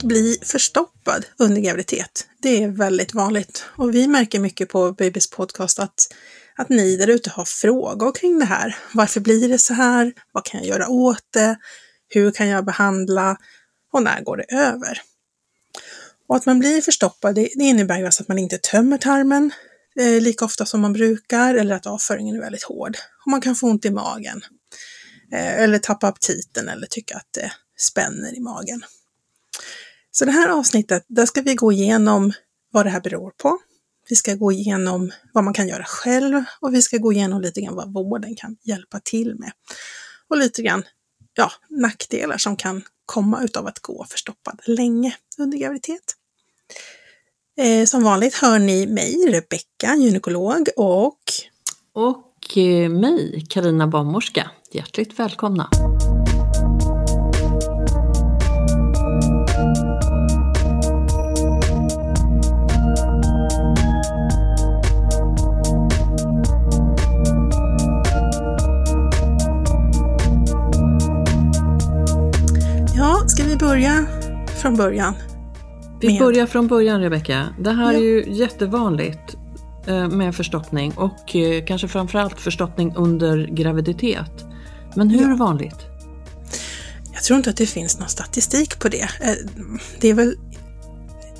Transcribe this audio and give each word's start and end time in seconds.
Att 0.00 0.04
bli 0.04 0.38
förstoppad 0.42 1.26
under 1.36 1.60
graviditet, 1.60 2.26
det 2.42 2.62
är 2.62 2.68
väldigt 2.68 3.14
vanligt 3.14 3.64
och 3.76 3.94
vi 3.94 4.06
märker 4.06 4.40
mycket 4.40 4.68
på 4.68 4.92
Babys 4.92 5.30
podcast 5.30 5.78
att, 5.78 5.94
att 6.56 6.68
ni 6.68 6.96
där 6.96 7.10
ute 7.10 7.30
har 7.30 7.44
frågor 7.44 8.12
kring 8.12 8.38
det 8.38 8.44
här. 8.44 8.76
Varför 8.94 9.20
blir 9.20 9.48
det 9.48 9.58
så 9.58 9.74
här? 9.74 10.12
Vad 10.32 10.44
kan 10.44 10.60
jag 10.60 10.68
göra 10.68 10.88
åt 10.88 11.32
det? 11.32 11.58
Hur 12.08 12.30
kan 12.30 12.48
jag 12.48 12.64
behandla? 12.64 13.36
Och 13.92 14.02
när 14.02 14.20
går 14.22 14.36
det 14.36 14.54
över? 14.54 15.00
Och 16.28 16.36
att 16.36 16.46
man 16.46 16.58
blir 16.58 16.80
förstoppad, 16.82 17.34
det, 17.34 17.48
det 17.54 17.64
innebär 17.64 17.98
ju 17.98 18.04
alltså 18.04 18.22
att 18.22 18.28
man 18.28 18.38
inte 18.38 18.58
tömmer 18.58 18.98
tarmen 18.98 19.52
eh, 20.00 20.20
lika 20.20 20.44
ofta 20.44 20.66
som 20.66 20.80
man 20.80 20.92
brukar 20.92 21.54
eller 21.54 21.74
att 21.74 21.86
avföringen 21.86 22.36
är 22.36 22.40
väldigt 22.40 22.64
hård. 22.64 22.96
Och 23.24 23.30
man 23.30 23.40
kan 23.40 23.56
få 23.56 23.66
ont 23.66 23.84
i 23.84 23.90
magen. 23.90 24.42
Eh, 25.32 25.58
eller 25.60 25.78
tappa 25.78 26.08
aptiten 26.08 26.68
eller 26.68 26.86
tycka 26.86 27.16
att 27.16 27.28
det 27.30 27.52
spänner 27.76 28.36
i 28.36 28.40
magen. 28.40 28.82
Så 30.10 30.24
det 30.24 30.30
här 30.30 30.48
avsnittet, 30.48 31.04
där 31.08 31.26
ska 31.26 31.42
vi 31.42 31.54
gå 31.54 31.72
igenom 31.72 32.32
vad 32.72 32.86
det 32.86 32.90
här 32.90 33.00
beror 33.00 33.30
på. 33.30 33.58
Vi 34.08 34.16
ska 34.16 34.34
gå 34.34 34.52
igenom 34.52 35.10
vad 35.32 35.44
man 35.44 35.54
kan 35.54 35.68
göra 35.68 35.84
själv 35.84 36.44
och 36.60 36.74
vi 36.74 36.82
ska 36.82 36.96
gå 36.96 37.12
igenom 37.12 37.40
lite 37.40 37.60
grann 37.60 37.74
vad 37.74 37.92
vården 37.92 38.36
kan 38.36 38.56
hjälpa 38.62 39.00
till 39.00 39.34
med. 39.38 39.52
Och 40.28 40.36
lite 40.36 40.62
grann 40.62 40.82
ja, 41.34 41.52
nackdelar 41.68 42.38
som 42.38 42.56
kan 42.56 42.82
komma 43.06 43.44
utav 43.44 43.66
att 43.66 43.78
gå 43.78 44.06
förstoppad 44.10 44.60
länge 44.64 45.16
under 45.38 45.58
graviditet. 45.58 46.16
Eh, 47.58 47.84
som 47.86 48.02
vanligt 48.02 48.34
hör 48.34 48.58
ni 48.58 48.86
mig, 48.86 49.14
Rebecka, 49.28 49.96
gynekolog 49.96 50.68
och 50.76 51.20
Och 51.92 52.58
eh, 52.58 52.90
mig, 52.90 53.46
Karina 53.48 53.86
barnmorska. 53.86 54.50
Hjärtligt 54.72 55.18
välkomna! 55.18 55.70
Börja 73.80 74.06
från 74.46 74.76
början? 74.76 75.14
Vi 76.00 76.18
börjar 76.18 76.46
från 76.46 76.68
början 76.68 77.00
Rebecka. 77.00 77.46
Det 77.60 77.70
här 77.70 77.92
Ja. 77.92 77.98
är 77.98 78.02
ju 78.02 78.24
jättevanligt 78.28 79.36
eh, 79.86 80.08
med 80.08 80.34
förstoppning 80.34 80.92
och 80.96 81.36
eh, 81.36 81.64
kanske 81.64 81.88
framförallt 81.88 82.40
förstoppning 82.40 82.94
under 82.96 83.46
graviditet. 83.46 84.44
Men 84.96 85.10
hur 85.10 85.28
Ja. 85.30 85.36
vanligt? 85.36 85.76
Jag 87.12 87.22
tror 87.22 87.36
inte 87.36 87.50
att 87.50 87.56
det 87.56 87.66
finns 87.66 87.98
någon 87.98 88.08
statistik 88.08 88.78
på 88.80 88.88
det. 88.88 89.02
Eh, 89.20 89.34
Det 90.00 90.08
är 90.08 90.14
väl, 90.14 90.34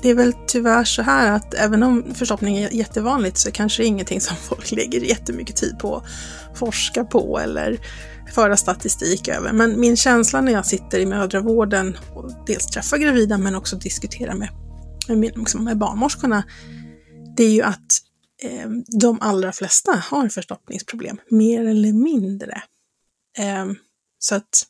det 0.01 0.09
är 0.09 0.15
väl 0.15 0.33
tyvärr 0.47 0.83
så 0.83 1.01
här 1.01 1.31
att 1.31 1.53
även 1.53 1.83
om 1.83 2.03
förstoppning 2.15 2.57
är 2.57 2.69
jättevanligt 2.73 3.37
så 3.37 3.51
kanske 3.51 3.81
det 3.81 3.85
är 3.85 3.87
ingenting 3.87 4.21
som 4.21 4.35
folk 4.41 4.71
lägger 4.71 4.99
jättemycket 5.01 5.55
tid 5.55 5.79
på 5.79 5.95
att 5.95 6.03
forska 6.59 7.03
på 7.03 7.39
eller 7.39 7.77
föra 8.31 8.57
statistik 8.57 9.27
över. 9.27 9.53
Men 9.53 9.79
min 9.79 9.97
känsla 9.97 10.41
när 10.41 10.51
jag 10.51 10.65
sitter 10.65 10.99
i 10.99 11.05
mödravården 11.05 11.97
och 12.15 12.31
dels 12.47 12.67
träffar 12.67 12.97
gravida 12.97 13.37
men 13.37 13.55
också 13.55 13.75
diskuterar 13.75 14.33
med, 14.33 14.49
med, 15.07 15.37
liksom 15.37 15.63
med 15.63 15.77
barnmorskorna, 15.77 16.43
det 17.37 17.43
är 17.43 17.51
ju 17.51 17.61
att 17.61 17.91
eh, 18.43 18.69
de 19.01 19.17
allra 19.21 19.51
flesta 19.51 19.91
har 19.91 20.29
förstoppningsproblem, 20.29 21.17
mer 21.29 21.67
eller 21.67 21.93
mindre. 21.93 22.61
Eh, 23.37 23.65
så 24.19 24.35
att 24.35 24.67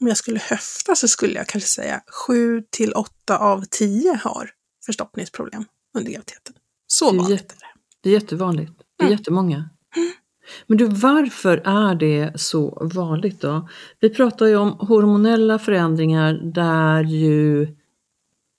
om 0.00 0.06
jag 0.06 0.16
skulle 0.16 0.38
höfta 0.38 0.94
så 0.94 1.08
skulle 1.08 1.34
jag 1.34 1.46
kanske 1.46 1.68
säga 1.70 2.02
7 2.26 2.62
till 2.70 2.92
8 2.92 3.38
av 3.38 3.64
10 3.70 4.20
har 4.22 4.50
förstoppningsproblem 4.86 5.64
under 5.96 6.10
graviditeten. 6.12 6.54
Så 6.86 7.12
vanligt 7.12 7.52
är 7.52 7.56
det. 7.56 7.66
Det 8.02 8.08
är 8.10 8.14
jättevanligt. 8.14 8.72
Det 8.98 9.04
är 9.04 9.06
Mm. 9.06 9.18
jättemånga. 9.18 9.70
Men 10.66 10.78
du, 10.78 10.86
varför 10.86 11.62
är 11.64 11.94
det 11.94 12.40
så 12.40 12.88
vanligt 12.94 13.40
då? 13.40 13.68
Vi 14.00 14.10
pratar 14.10 14.46
ju 14.46 14.56
om 14.56 14.72
hormonella 14.72 15.58
förändringar 15.58 16.32
där 16.54 17.04
ju 17.04 17.76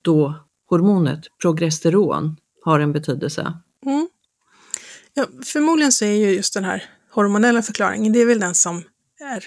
då 0.02 0.36
hormonet 0.70 1.20
progesteron 1.42 2.38
har 2.64 2.80
en 2.80 2.94
betydelse. 2.94 3.54
Mm. 3.86 4.10
Ja, 5.14 5.28
förmodligen 5.46 5.92
så 5.92 6.06
är 6.06 6.14
ju 6.14 6.32
just 6.32 6.54
den 6.54 6.64
här 6.64 6.84
hormonella 7.12 7.62
förklaringen, 7.62 8.14
det 8.14 8.22
är 8.22 8.26
väl 8.26 8.40
den 8.40 8.56
som 8.56 8.84
är 9.20 9.44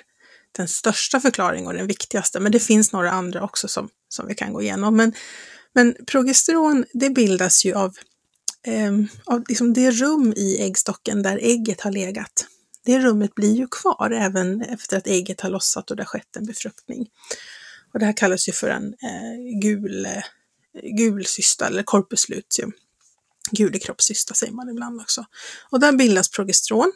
den 0.56 0.68
största 0.68 1.20
förklaringen 1.20 1.66
och 1.66 1.74
den 1.74 1.86
viktigaste. 1.86 2.40
Men 2.40 2.52
det 2.52 2.60
finns 2.60 2.92
några 2.92 3.10
andra 3.10 3.42
också 3.42 3.68
som, 3.68 3.88
som 4.08 4.26
vi 4.26 4.34
kan 4.34 4.52
gå 4.52 4.62
igenom. 4.62 4.96
Men, 4.96 5.12
men 5.72 5.94
progesteron, 6.06 6.84
det 6.92 7.10
bildas 7.10 7.64
ju 7.64 7.74
av, 7.74 7.94
Ehm, 8.66 9.08
av 9.24 9.44
liksom 9.48 9.72
det 9.72 9.90
rum 9.90 10.32
i 10.36 10.62
äggstocken 10.62 11.22
där 11.22 11.38
ägget 11.42 11.80
har 11.80 11.90
legat. 11.90 12.46
Det 12.84 12.98
rummet 12.98 13.34
blir 13.34 13.54
ju 13.54 13.66
kvar 13.66 14.10
även 14.10 14.62
efter 14.62 14.96
att 14.96 15.06
ägget 15.06 15.40
har 15.40 15.50
lossat 15.50 15.90
och 15.90 15.96
det 15.96 16.02
har 16.02 16.06
skett 16.06 16.36
en 16.36 16.46
befruktning. 16.46 17.10
Och 17.92 17.98
det 17.98 18.06
här 18.06 18.16
kallas 18.16 18.48
ju 18.48 18.52
för 18.52 18.68
en 18.68 18.86
eh, 18.86 19.60
gul, 19.60 20.06
eh, 20.06 20.22
gul 20.82 21.26
cysta 21.26 21.66
eller 21.66 21.82
corpus 21.82 22.28
luteum. 22.28 22.72
Gulekroppscysta 23.50 24.34
säger 24.34 24.52
man 24.52 24.68
ibland 24.68 25.00
också. 25.00 25.24
Och 25.70 25.80
där 25.80 25.92
bildas 25.92 26.30
progesteron 26.30 26.92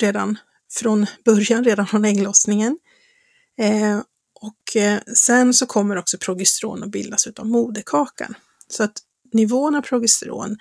redan 0.00 0.38
från 0.72 1.06
början, 1.24 1.64
redan 1.64 1.86
från 1.86 2.04
ägglossningen. 2.04 2.78
Eh, 3.58 4.00
och 4.34 4.76
eh, 4.76 5.00
sen 5.14 5.54
så 5.54 5.66
kommer 5.66 5.96
också 5.96 6.18
progesteron 6.18 6.82
att 6.82 6.90
bildas 6.90 7.26
utav 7.26 7.46
moderkakan. 7.46 8.34
Så 8.68 8.82
att 8.82 8.98
nivån 9.32 9.74
av 9.74 9.82
progesteron 9.82 10.58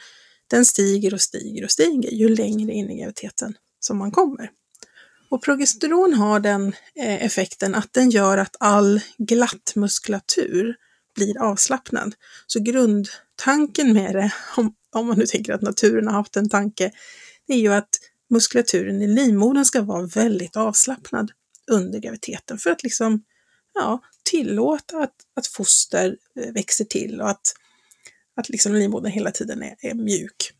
den 0.54 0.66
stiger 0.66 1.14
och 1.14 1.22
stiger 1.22 1.64
och 1.64 1.72
stiger 1.72 2.12
ju 2.12 2.36
längre 2.36 2.74
in 2.74 2.90
i 2.90 3.00
graviditeten 3.00 3.58
som 3.80 3.98
man 3.98 4.12
kommer. 4.12 4.50
Och 5.30 5.44
progesteron 5.44 6.14
har 6.14 6.40
den 6.40 6.68
eh, 6.96 7.26
effekten 7.26 7.76
att 7.76 7.94
den 7.94 8.10
gör 8.10 8.38
att 8.38 8.56
all 8.60 9.02
glatt 9.18 9.74
muskulatur 9.76 10.76
blir 11.16 11.42
avslappnad. 11.42 12.16
Så 12.48 12.60
grundtanken 12.60 13.94
med 13.94 14.16
det, 14.16 14.34
om, 14.58 14.76
om 14.92 15.08
man 15.08 15.18
nu 15.18 15.26
tänker 15.26 15.54
att 15.54 15.62
naturen 15.62 16.08
har 16.08 16.14
haft 16.14 16.38
en 16.38 16.50
tanke, 16.50 16.92
det 17.48 17.54
är 17.54 17.60
ju 17.60 17.74
att 17.74 17.90
muskulaturen 18.30 19.02
i 19.02 19.08
livmodern 19.08 19.66
ska 19.66 19.82
vara 19.82 20.06
väldigt 20.06 20.56
avslappnad 20.56 21.32
under 21.72 22.00
graviditeten 22.00 22.58
för 22.58 22.70
att 22.70 22.84
liksom 22.84 23.24
ja, 23.74 24.02
tillåta 24.24 24.98
att, 24.98 25.16
att 25.36 25.48
foster 25.48 26.18
eh, 26.40 26.54
växer 26.54 26.86
till 26.86 27.22
och 27.22 27.30
att, 27.30 27.54
att 28.36 28.50
liksom 28.50 28.76
livmodern 28.76 29.12
hela 29.12 29.32
tiden 29.32 29.64
är, 29.64 29.76
är 29.80 29.94
mjuk. 29.94 30.52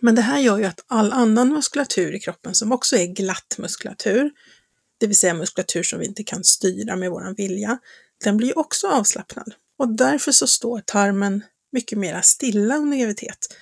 Men 0.00 0.14
det 0.14 0.22
här 0.22 0.38
gör 0.38 0.58
ju 0.58 0.64
att 0.64 0.84
all 0.86 1.12
annan 1.12 1.48
muskulatur 1.48 2.14
i 2.14 2.20
kroppen 2.20 2.54
som 2.54 2.72
också 2.72 2.96
är 2.96 3.06
glatt 3.06 3.56
muskulatur, 3.58 4.30
det 4.98 5.06
vill 5.06 5.16
säga 5.16 5.34
muskulatur 5.34 5.82
som 5.82 5.98
vi 5.98 6.06
inte 6.06 6.24
kan 6.24 6.44
styra 6.44 6.96
med 6.96 7.10
våran 7.10 7.34
vilja, 7.34 7.78
den 8.24 8.36
blir 8.36 8.58
också 8.58 8.88
avslappnad. 8.88 9.54
Och 9.78 9.88
därför 9.88 10.32
så 10.32 10.46
står 10.46 10.80
tarmen 10.80 11.44
mycket 11.72 11.98
mer 11.98 12.20
stilla 12.20 12.76
under 12.76 12.98
graviditet. 12.98 13.56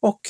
Och 0.00 0.20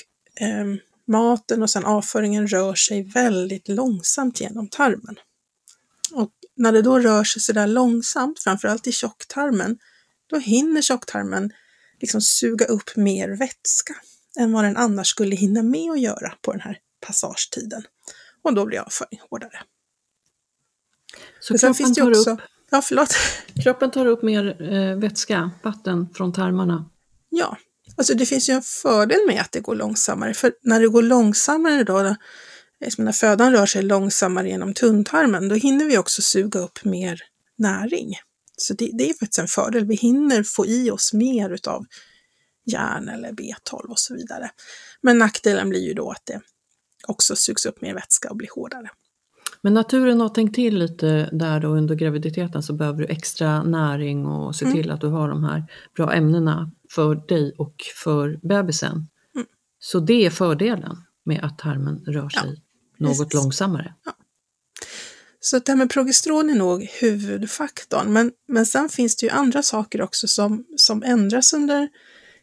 eh, 0.40 0.66
maten 1.06 1.62
och 1.62 1.70
sen 1.70 1.84
avföringen 1.84 2.48
rör 2.48 2.74
sig 2.74 3.02
väldigt 3.02 3.68
långsamt 3.68 4.40
genom 4.40 4.68
tarmen. 4.68 5.16
Och 6.12 6.30
när 6.56 6.72
det 6.72 6.82
då 6.82 6.98
rör 6.98 7.24
sig 7.24 7.42
sådär 7.42 7.66
långsamt, 7.66 8.42
framförallt 8.42 8.86
i 8.86 8.92
tjocktarmen, 8.92 9.78
då 10.26 10.38
hinner 10.38 10.82
tjocktarmen 10.82 11.52
liksom 12.00 12.20
suga 12.20 12.64
upp 12.64 12.96
mer 12.96 13.28
vätska 13.28 13.94
än 14.38 14.52
vad 14.52 14.64
den 14.64 14.76
annars 14.76 15.08
skulle 15.08 15.36
hinna 15.36 15.62
med 15.62 15.90
att 15.90 16.00
göra 16.00 16.34
på 16.42 16.52
den 16.52 16.60
här 16.60 16.78
passagetiden. 17.06 17.82
Och 18.42 18.54
då 18.54 18.66
blir 18.66 18.78
avföring 18.78 19.20
hårdare. 19.30 19.62
Så 21.40 21.58
kroppen 21.58 21.74
finns 21.74 21.94
det 21.94 22.02
också... 22.02 22.30
upp, 22.30 22.40
ja, 22.70 22.82
förlåt. 22.82 23.14
kroppen 23.62 23.90
tar 23.90 24.06
upp 24.06 24.22
mer 24.22 24.72
eh, 24.72 24.96
vätska, 24.96 25.50
vatten 25.62 26.08
från 26.14 26.32
tarmarna? 26.32 26.90
Ja, 27.28 27.56
alltså 27.96 28.14
det 28.14 28.26
finns 28.26 28.48
ju 28.48 28.54
en 28.54 28.62
fördel 28.62 29.26
med 29.26 29.40
att 29.40 29.52
det 29.52 29.60
går 29.60 29.74
långsammare, 29.74 30.34
för 30.34 30.52
när 30.62 30.80
det 30.80 30.88
går 30.88 31.02
långsammare 31.02 31.84
då, 31.84 32.16
när 32.98 33.12
födan 33.12 33.52
rör 33.52 33.66
sig 33.66 33.82
långsammare 33.82 34.48
genom 34.48 34.74
tunntarmen, 34.74 35.48
då 35.48 35.54
hinner 35.54 35.84
vi 35.84 35.98
också 35.98 36.22
suga 36.22 36.60
upp 36.60 36.84
mer 36.84 37.20
näring. 37.58 38.14
Så 38.62 38.74
det, 38.74 38.90
det 38.92 39.10
är 39.10 39.14
faktiskt 39.14 39.38
en 39.38 39.46
fördel. 39.46 39.84
Vi 39.84 39.94
hinner 39.94 40.42
få 40.42 40.66
i 40.66 40.90
oss 40.90 41.12
mer 41.12 41.50
utav 41.50 41.86
järn 42.64 43.08
eller 43.08 43.32
B12 43.32 43.86
och 43.88 43.98
så 43.98 44.14
vidare. 44.14 44.50
Men 45.00 45.18
nackdelen 45.18 45.68
blir 45.68 45.80
ju 45.80 45.94
då 45.94 46.10
att 46.10 46.26
det 46.26 46.40
också 47.06 47.36
sugs 47.36 47.66
upp 47.66 47.80
mer 47.80 47.94
vätska 47.94 48.30
och 48.30 48.36
blir 48.36 48.48
hårdare. 48.54 48.90
Men 49.62 49.74
naturen 49.74 50.20
har 50.20 50.28
tänkt 50.28 50.54
till 50.54 50.78
lite 50.78 51.30
där 51.32 51.60
då 51.60 51.68
under 51.68 51.94
graviditeten 51.94 52.62
så 52.62 52.72
behöver 52.72 52.98
du 52.98 53.06
extra 53.06 53.62
näring 53.62 54.26
och 54.26 54.56
se 54.56 54.64
mm. 54.64 54.76
till 54.76 54.90
att 54.90 55.00
du 55.00 55.06
har 55.06 55.28
de 55.28 55.44
här 55.44 55.64
bra 55.96 56.12
ämnena 56.12 56.72
för 56.90 57.14
dig 57.14 57.54
och 57.58 57.74
för 58.04 58.40
bebisen. 58.42 59.08
Mm. 59.34 59.46
Så 59.78 60.00
det 60.00 60.26
är 60.26 60.30
fördelen 60.30 60.96
med 61.24 61.44
att 61.44 61.58
tarmen 61.58 62.04
rör 62.06 62.28
sig 62.28 62.62
ja, 62.96 63.06
något 63.06 63.34
långsammare. 63.34 63.94
Ja. 64.04 64.12
Så 65.40 65.58
det 65.58 65.72
här 65.72 65.76
med 65.76 65.90
progesteron 65.90 66.50
är 66.50 66.54
nog 66.54 66.82
huvudfaktorn, 67.00 68.12
men, 68.12 68.32
men 68.48 68.66
sen 68.66 68.88
finns 68.88 69.16
det 69.16 69.26
ju 69.26 69.30
andra 69.30 69.62
saker 69.62 70.02
också 70.02 70.28
som, 70.28 70.64
som 70.76 71.02
ändras 71.02 71.52
under 71.52 71.88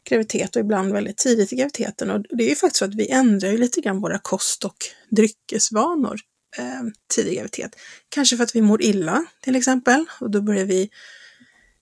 graviditet 0.10 0.56
och 0.56 0.60
ibland 0.60 0.94
väldigt 0.94 1.18
tidigt 1.18 1.54
i 1.54 1.56
graviditeten. 1.56 2.10
Och 2.12 2.22
det 2.30 2.44
är 2.44 2.50
ju 2.50 2.56
faktiskt 2.56 2.80
så 2.80 2.86
att 2.86 2.96
vi 2.96 3.10
ändrar 3.10 3.52
ju 3.52 3.58
lite 3.58 3.82
grann 3.82 4.02
våra 4.02 4.20
kost 4.20 4.66
och 4.66 4.78
dryckesvanor 5.10 6.20
eh, 6.58 6.82
tidig 7.16 7.36
graviditet. 7.36 7.76
Kanske 8.10 8.38
för 8.38 8.44
att 8.44 8.56
vi 8.56 8.62
mår 8.62 8.82
illa 8.82 9.26
till 9.42 9.56
exempel 9.56 10.06
och 10.20 10.32
då 10.32 10.42
börjar 10.42 10.66
vi 10.66 10.90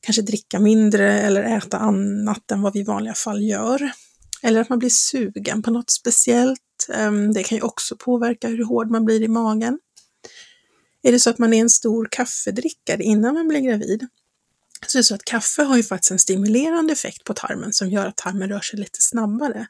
kanske 0.01 0.21
dricka 0.21 0.59
mindre 0.59 1.21
eller 1.21 1.43
äta 1.43 1.77
annat 1.77 2.51
än 2.51 2.61
vad 2.61 2.73
vi 2.73 2.79
i 2.79 2.83
vanliga 2.83 3.13
fall 3.13 3.43
gör. 3.43 3.91
Eller 4.43 4.61
att 4.61 4.69
man 4.69 4.79
blir 4.79 4.89
sugen 4.89 5.63
på 5.63 5.71
något 5.71 5.89
speciellt. 5.89 6.59
Eh, 6.93 7.11
det 7.11 7.43
kan 7.43 7.57
ju 7.57 7.61
också 7.61 7.95
påverka 7.97 8.47
hur 8.47 8.63
hård 8.63 8.91
man 8.91 9.05
blir 9.05 9.23
i 9.23 9.27
magen. 9.27 9.79
Är 11.05 11.11
det 11.11 11.19
så 11.19 11.29
att 11.29 11.37
man 11.37 11.53
är 11.53 11.61
en 11.61 11.69
stor 11.69 12.07
kaffedrickare 12.11 13.03
innan 13.03 13.33
man 13.33 13.47
blir 13.47 13.59
gravid, 13.59 14.07
så 14.87 14.97
är 14.97 14.99
det 14.99 15.03
så 15.03 15.15
att 15.15 15.25
kaffe 15.25 15.63
har 15.63 15.77
ju 15.77 15.83
faktiskt 15.83 16.11
en 16.11 16.19
stimulerande 16.19 16.93
effekt 16.93 17.23
på 17.23 17.33
tarmen 17.33 17.73
som 17.73 17.89
gör 17.89 18.07
att 18.07 18.17
tarmen 18.17 18.49
rör 18.49 18.59
sig 18.59 18.79
lite 18.79 19.01
snabbare. 19.01 19.67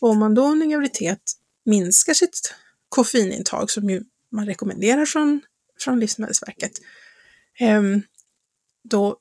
Och 0.00 0.08
om 0.08 0.18
man 0.18 0.34
då 0.34 0.46
under 0.46 0.66
graviditet 0.66 1.32
minskar 1.64 2.14
sitt 2.14 2.54
koffeinintag, 2.88 3.70
som 3.70 3.90
ju 3.90 4.04
man 4.32 4.46
rekommenderar 4.46 5.06
från, 5.06 5.40
från 5.80 6.00
Livsmedelsverket, 6.00 6.72
ehm, 7.58 8.02
då, 8.84 9.16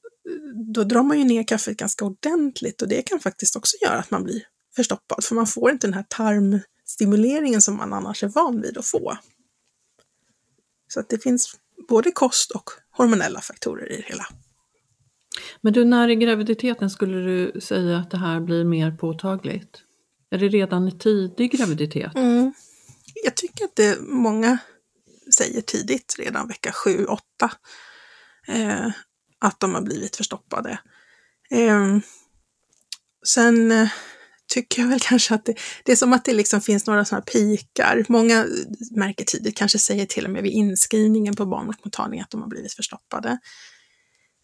då 0.73 0.83
drar 0.83 1.03
man 1.03 1.19
ju 1.19 1.23
ner 1.23 1.43
kaffet 1.43 1.77
ganska 1.77 2.05
ordentligt 2.05 2.81
och 2.81 2.87
det 2.87 3.01
kan 3.01 3.19
faktiskt 3.19 3.55
också 3.55 3.77
göra 3.81 3.99
att 3.99 4.11
man 4.11 4.23
blir 4.23 4.43
förstoppad, 4.75 5.23
för 5.23 5.35
man 5.35 5.47
får 5.47 5.71
inte 5.71 5.87
den 5.87 5.93
här 5.93 6.05
tarmstimuleringen 6.09 7.61
som 7.61 7.77
man 7.77 7.93
annars 7.93 8.23
är 8.23 8.27
van 8.27 8.61
vid 8.61 8.77
att 8.77 8.85
få. 8.85 9.17
Så 10.95 10.99
att 10.99 11.09
det 11.09 11.23
finns 11.23 11.55
både 11.87 12.11
kost 12.11 12.51
och 12.51 12.69
hormonella 12.91 13.41
faktorer 13.41 13.91
i 13.91 13.97
det 13.97 14.03
hela. 14.07 14.27
Men 15.61 15.73
du, 15.73 15.85
när 15.85 16.09
i 16.09 16.15
graviditeten 16.15 16.89
skulle 16.89 17.17
du 17.17 17.61
säga 17.61 17.97
att 17.97 18.11
det 18.11 18.17
här 18.17 18.39
blir 18.39 18.63
mer 18.63 18.91
påtagligt? 18.91 19.81
Är 20.29 20.37
det 20.37 20.47
redan 20.47 20.87
i 20.87 20.91
tidig 20.91 21.51
graviditet? 21.51 22.15
Mm. 22.15 22.53
Jag 23.23 23.35
tycker 23.35 23.65
att 23.65 23.75
det 23.75 23.97
många 24.01 24.57
säger 25.37 25.61
tidigt, 25.61 26.15
redan 26.19 26.47
vecka 26.47 26.71
7-8, 26.71 27.17
eh, 28.47 28.91
att 29.39 29.59
de 29.59 29.73
har 29.73 29.81
blivit 29.81 30.15
förstoppade. 30.15 30.79
Eh, 31.49 31.97
sen 33.25 33.71
tycker 34.47 34.81
jag 34.81 34.89
väl 34.89 34.99
kanske 34.99 35.35
att 35.35 35.45
det, 35.45 35.55
det 35.83 35.91
är 35.91 35.95
som 35.95 36.13
att 36.13 36.25
det 36.25 36.33
liksom 36.33 36.61
finns 36.61 36.87
några 36.87 37.05
sådana 37.05 37.21
pikar. 37.21 38.05
Många 38.09 38.45
märker 38.91 39.25
tidigt, 39.25 39.57
kanske 39.57 39.79
säger 39.79 40.05
till 40.05 40.25
och 40.25 40.31
med 40.31 40.43
vid 40.43 40.51
inskrivningen 40.51 41.35
på 41.35 41.45
barnmottagningen 41.45 42.23
att 42.23 42.31
de 42.31 42.41
har 42.41 42.49
blivit 42.49 42.73
förstoppade. 42.73 43.37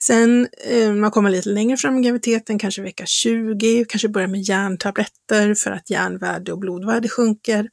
Sen 0.04 0.48
eh, 0.68 0.94
man 0.94 1.12
kommer 1.12 1.30
lite 1.30 1.50
längre 1.50 1.78
fram 1.78 1.98
i 1.98 2.02
graviditeten, 2.02 2.60
kanske 2.60 2.82
vecka 2.82 3.06
20, 3.06 3.86
kanske 3.90 4.10
börjar 4.10 4.28
med 4.28 4.42
järntabletter 4.42 5.54
för 5.56 5.72
att 5.72 5.90
järnvärde 5.90 6.52
och 6.52 6.60
blodvärde 6.60 7.10
sjunker. 7.10 7.70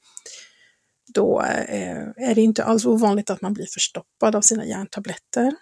Då 1.14 1.42
eh, 1.42 2.28
är 2.28 2.34
det 2.34 2.40
inte 2.40 2.64
alls 2.64 2.84
ovanligt 2.86 3.30
att 3.30 3.42
man 3.42 3.54
blir 3.54 3.66
förstoppad 3.66 4.36
av 4.36 4.40
sina 4.40 4.66
järntabletter. 4.66 5.52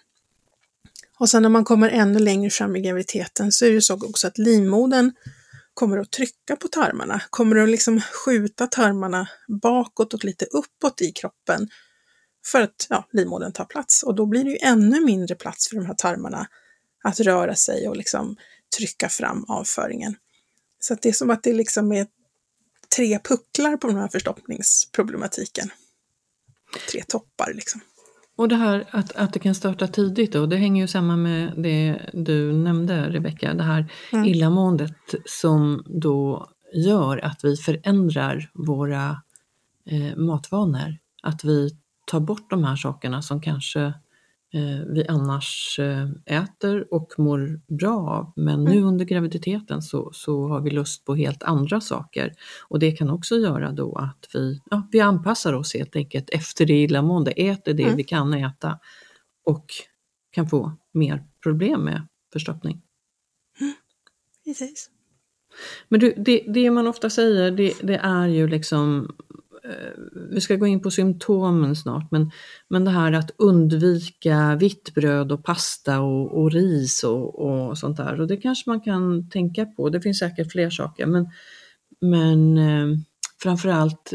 Och 1.19 1.29
sen 1.29 1.41
när 1.41 1.49
man 1.49 1.65
kommer 1.65 1.89
ännu 1.89 2.19
längre 2.19 2.49
fram 2.49 2.75
i 2.75 2.81
graviditeten 2.81 3.51
så 3.51 3.65
är 3.65 3.71
det 3.71 3.81
så 3.81 3.93
också 3.93 4.27
att 4.27 4.37
livmodern 4.37 5.11
kommer 5.77 5.97
att 5.97 6.11
trycka 6.11 6.55
på 6.55 6.67
tarmarna, 6.67 7.21
kommer 7.29 7.55
att 7.55 7.69
liksom 7.69 8.01
skjuta 8.01 8.67
tarmarna 8.67 9.29
bakåt 9.61 10.13
och 10.13 10.25
lite 10.25 10.45
uppåt 10.45 11.01
i 11.01 11.11
kroppen 11.11 11.69
för 12.45 12.61
att 12.61 12.87
ja, 12.89 13.07
livmodern 13.11 13.51
tar 13.51 13.65
plats. 13.65 14.03
Och 14.03 14.15
då 14.15 14.25
blir 14.25 14.43
det 14.43 14.49
ju 14.49 14.57
ännu 14.61 15.01
mindre 15.01 15.35
plats 15.35 15.69
för 15.69 15.75
de 15.75 15.85
här 15.85 15.93
tarmarna 15.93 16.47
att 17.03 17.19
röra 17.19 17.55
sig 17.55 17.87
och 17.87 17.97
liksom 17.97 18.35
trycka 18.77 19.09
fram 19.09 19.45
avföringen. 19.47 20.15
Så 20.79 20.93
att 20.93 21.01
det 21.01 21.09
är 21.09 21.13
som 21.13 21.29
att 21.29 21.43
det 21.43 21.53
liksom 21.53 21.91
är 21.91 22.07
tre 22.95 23.19
pucklar 23.23 23.77
på 23.77 23.87
den 23.87 23.97
här 23.97 24.07
förstoppningsproblematiken. 24.07 25.69
Tre 26.91 27.03
toppar 27.07 27.53
liksom. 27.53 27.81
Och 28.37 28.47
det 28.47 28.55
här 28.55 28.83
att, 28.91 29.15
att 29.15 29.33
det 29.33 29.39
kan 29.39 29.55
starta 29.55 29.87
tidigt 29.87 30.33
då, 30.33 30.45
det 30.45 30.57
hänger 30.57 30.83
ju 30.83 30.87
samman 30.87 31.21
med 31.21 31.53
det 31.57 32.09
du 32.13 32.53
nämnde 32.53 33.09
Rebecka, 33.09 33.53
det 33.53 33.63
här 33.63 33.91
mm. 34.13 34.25
illamåendet 34.25 35.15
som 35.25 35.83
då 35.85 36.49
gör 36.73 37.25
att 37.25 37.39
vi 37.43 37.57
förändrar 37.57 38.49
våra 38.53 39.21
eh, 39.85 40.15
matvanor. 40.17 40.97
Att 41.23 41.43
vi 41.43 41.69
tar 42.05 42.19
bort 42.19 42.49
de 42.49 42.63
här 42.63 42.75
sakerna 42.75 43.21
som 43.21 43.41
kanske 43.41 43.93
vi 44.87 45.05
annars 45.07 45.79
eh, 45.79 46.09
äter 46.25 46.93
och 46.93 47.13
mår 47.17 47.61
bra 47.67 48.09
av. 48.09 48.33
Men 48.35 48.59
mm. 48.59 48.73
nu 48.73 48.81
under 48.81 49.05
graviditeten 49.05 49.81
så, 49.81 50.11
så 50.13 50.47
har 50.47 50.61
vi 50.61 50.69
lust 50.69 51.05
på 51.05 51.15
helt 51.15 51.43
andra 51.43 51.81
saker. 51.81 52.33
Och 52.67 52.79
det 52.79 52.91
kan 52.91 53.09
också 53.09 53.35
göra 53.35 53.71
då 53.71 53.95
att 53.95 54.29
vi, 54.33 54.61
ja, 54.69 54.87
vi 54.91 54.99
anpassar 54.99 55.53
oss 55.53 55.73
helt 55.73 55.95
enkelt 55.95 56.29
efter 56.29 56.65
det 56.65 56.83
illamående, 56.83 57.31
äter 57.31 57.73
det 57.73 57.83
mm. 57.83 57.95
vi 57.95 58.03
kan 58.03 58.33
äta 58.33 58.79
och 59.43 59.65
kan 60.31 60.49
få 60.49 60.71
mer 60.93 61.23
problem 61.43 61.81
med 61.81 62.07
förstoppning. 62.33 62.81
Mm. 63.59 63.73
Precis. 64.45 64.89
Men 65.87 65.99
du, 65.99 66.13
det, 66.17 66.43
det 66.47 66.71
man 66.71 66.87
ofta 66.87 67.09
säger 67.09 67.51
det, 67.51 67.73
det 67.81 67.95
är 67.95 68.27
ju 68.27 68.47
liksom 68.47 69.15
Eh, 69.17 69.26
Eh, 69.67 69.91
vi 70.29 70.41
ska 70.41 70.55
gå 70.55 70.67
in 70.67 70.81
på 70.81 70.91
symptomen 70.91 71.75
snart, 71.75 72.11
men, 72.11 72.31
men 72.67 72.85
det 72.85 72.91
här 72.91 73.11
att 73.11 73.31
undvika 73.37 74.55
vitt 74.55 74.93
bröd 74.93 75.31
och 75.31 75.43
pasta 75.43 75.99
och, 75.99 76.41
och 76.41 76.51
ris 76.51 77.03
och, 77.03 77.39
och, 77.39 77.77
sånt 77.77 77.97
där. 77.97 78.21
Och 78.21 78.27
det 78.27 78.37
kanske 78.37 78.69
man 78.69 78.81
kan 78.81 79.29
tänka 79.29 79.65
på, 79.65 79.89
det 79.89 80.01
finns 80.01 80.19
säkert 80.19 80.51
fler 80.51 80.69
saker. 80.69 81.05
Men, 81.05 81.29
men 82.01 82.57
eh, 82.57 82.97
framförallt 83.41 84.13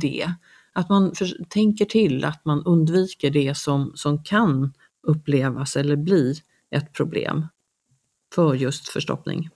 det, 0.00 0.34
att 0.72 0.88
man 0.88 1.14
för, 1.14 1.44
tänker 1.44 1.84
till, 1.84 2.24
att 2.24 2.44
man 2.44 2.64
undviker 2.64 3.30
det 3.30 3.56
som, 3.56 3.92
som 3.94 4.22
kan 4.22 4.72
upplevas 5.02 5.76
eller 5.76 5.96
bli 5.96 6.34
ett 6.70 6.92
problem 6.92 7.46
för 8.34 8.54
just 8.54 8.88
förstoppning. 8.88 9.48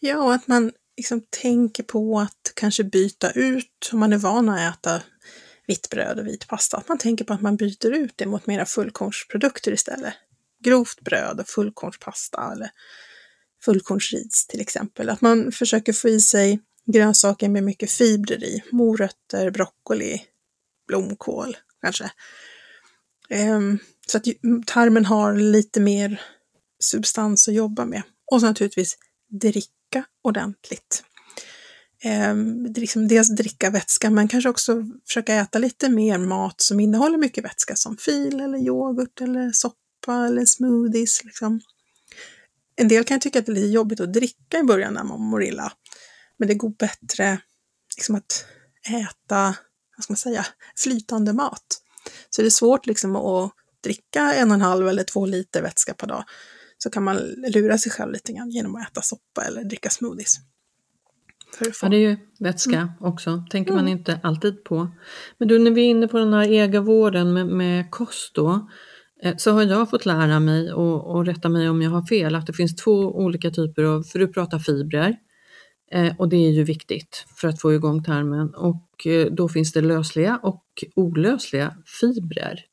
Ja, 0.00 0.24
och 0.24 0.32
att 0.32 0.48
man 0.48 0.72
liksom 0.98 1.22
tänker 1.30 1.82
på 1.82 2.20
att 2.20 2.52
kanske 2.54 2.84
byta 2.84 3.30
ut, 3.30 3.90
om 3.92 3.98
man 3.98 4.12
är 4.12 4.18
van 4.18 4.48
att 4.48 4.74
äta 4.74 5.02
vitt 5.66 5.90
bröd 5.90 6.18
och 6.18 6.26
vit 6.26 6.48
pasta, 6.48 6.76
att 6.76 6.88
man 6.88 6.98
tänker 6.98 7.24
på 7.24 7.32
att 7.32 7.40
man 7.40 7.56
byter 7.56 7.90
ut 7.90 8.12
det 8.16 8.26
mot 8.26 8.46
mera 8.46 8.66
fullkornsprodukter 8.66 9.72
istället. 9.72 10.14
Grovt 10.64 11.00
bröd 11.00 11.40
och 11.40 11.48
fullkornspasta 11.48 12.52
eller 12.52 12.70
fullkornsris 13.64 14.46
till 14.46 14.60
exempel. 14.60 15.10
Att 15.10 15.20
man 15.20 15.52
försöker 15.52 15.92
få 15.92 16.08
i 16.08 16.20
sig 16.20 16.60
grönsaker 16.86 17.48
med 17.48 17.62
mycket 17.62 17.90
fibrer 17.90 18.44
i, 18.44 18.62
morötter, 18.70 19.50
broccoli, 19.50 20.22
blomkål 20.86 21.56
kanske. 21.82 22.10
Ehm, 23.28 23.78
så 24.06 24.18
att 24.18 24.24
tarmen 24.66 25.04
har 25.04 25.36
lite 25.36 25.80
mer 25.80 26.20
substans 26.80 27.48
att 27.48 27.54
jobba 27.54 27.84
med. 27.84 28.02
Och 28.30 28.40
så 28.40 28.46
naturligtvis 28.46 28.96
dricka 29.90 30.04
ordentligt. 30.22 31.04
Eh, 32.02 32.34
liksom 32.76 33.08
dels 33.08 33.28
dricka 33.28 33.70
vätska 33.70 34.10
men 34.10 34.28
kanske 34.28 34.48
också 34.50 34.84
försöka 35.06 35.34
äta 35.34 35.58
lite 35.58 35.88
mer 35.88 36.18
mat 36.18 36.60
som 36.60 36.80
innehåller 36.80 37.18
mycket 37.18 37.44
vätska 37.44 37.76
som 37.76 37.96
fil 37.96 38.40
eller 38.40 38.58
yoghurt 38.58 39.20
eller 39.20 39.52
soppa 39.52 40.26
eller 40.26 40.44
smoothies. 40.44 41.24
Liksom. 41.24 41.60
En 42.76 42.88
del 42.88 43.04
kan 43.04 43.20
tycka 43.20 43.38
att 43.38 43.46
det 43.46 43.52
är 43.52 43.54
lite 43.54 43.66
jobbigt 43.66 44.00
att 44.00 44.12
dricka 44.12 44.58
i 44.58 44.62
början 44.62 44.94
när 44.94 45.04
man 45.04 45.20
mår 45.20 45.42
illa. 45.42 45.72
Men 46.36 46.48
det 46.48 46.54
går 46.54 46.70
bättre 46.78 47.40
liksom 47.96 48.14
att 48.14 48.44
äta, 48.88 49.56
vad 49.96 50.04
ska 50.04 50.12
man 50.12 50.16
säga, 50.16 50.46
flytande 50.76 51.32
mat. 51.32 51.82
Så 52.30 52.42
det 52.42 52.48
är 52.48 52.50
svårt 52.50 52.86
liksom 52.86 53.16
att 53.16 53.52
dricka 53.84 54.34
en 54.34 54.50
och 54.50 54.54
en 54.54 54.60
halv 54.60 54.88
eller 54.88 55.04
två 55.04 55.26
liter 55.26 55.62
vätska 55.62 55.94
per 55.94 56.06
dag 56.06 56.24
så 56.78 56.90
kan 56.90 57.04
man 57.04 57.16
lura 57.54 57.78
sig 57.78 57.92
själv 57.92 58.12
lite 58.12 58.32
grann 58.32 58.50
genom 58.50 58.76
att 58.76 58.90
äta 58.90 59.02
soppa 59.02 59.44
eller 59.44 59.64
dricka 59.64 59.90
smoothies. 59.90 60.36
Ja, 61.82 61.88
det 61.88 61.96
är 61.96 62.00
ju 62.00 62.16
vätska 62.40 62.76
mm. 62.76 62.88
också, 63.00 63.44
tänker 63.50 63.72
man 63.72 63.80
mm. 63.80 63.98
inte 63.98 64.20
alltid 64.22 64.64
på. 64.64 64.88
Men 65.38 65.48
du, 65.48 65.58
när 65.58 65.70
vi 65.70 65.80
är 65.80 65.90
inne 65.90 66.08
på 66.08 66.18
den 66.18 66.32
här 66.32 66.48
egenvården 66.48 67.32
med, 67.32 67.46
med 67.46 67.90
kost 67.90 68.34
då, 68.34 68.68
eh, 69.22 69.36
så 69.36 69.50
har 69.50 69.62
jag 69.62 69.90
fått 69.90 70.06
lära 70.06 70.40
mig, 70.40 70.72
och, 70.72 71.16
och 71.16 71.26
rätta 71.26 71.48
mig 71.48 71.68
om 71.68 71.82
jag 71.82 71.90
har 71.90 72.06
fel, 72.06 72.34
att 72.34 72.46
det 72.46 72.52
finns 72.52 72.76
två 72.76 72.92
olika 72.92 73.50
typer 73.50 73.82
av, 73.82 74.02
för 74.02 74.18
du 74.18 74.28
pratar 74.28 74.58
fibrer, 74.58 75.16
eh, 75.92 76.16
och 76.18 76.28
det 76.28 76.36
är 76.36 76.50
ju 76.50 76.64
viktigt 76.64 77.24
för 77.36 77.48
att 77.48 77.60
få 77.60 77.74
igång 77.74 78.04
tarmen, 78.04 78.54
och 78.54 79.06
eh, 79.06 79.26
då 79.26 79.48
finns 79.48 79.72
det 79.72 79.80
lösliga 79.80 80.40
och 80.42 80.64
olösliga 80.96 81.76
fibrer. 82.00 82.64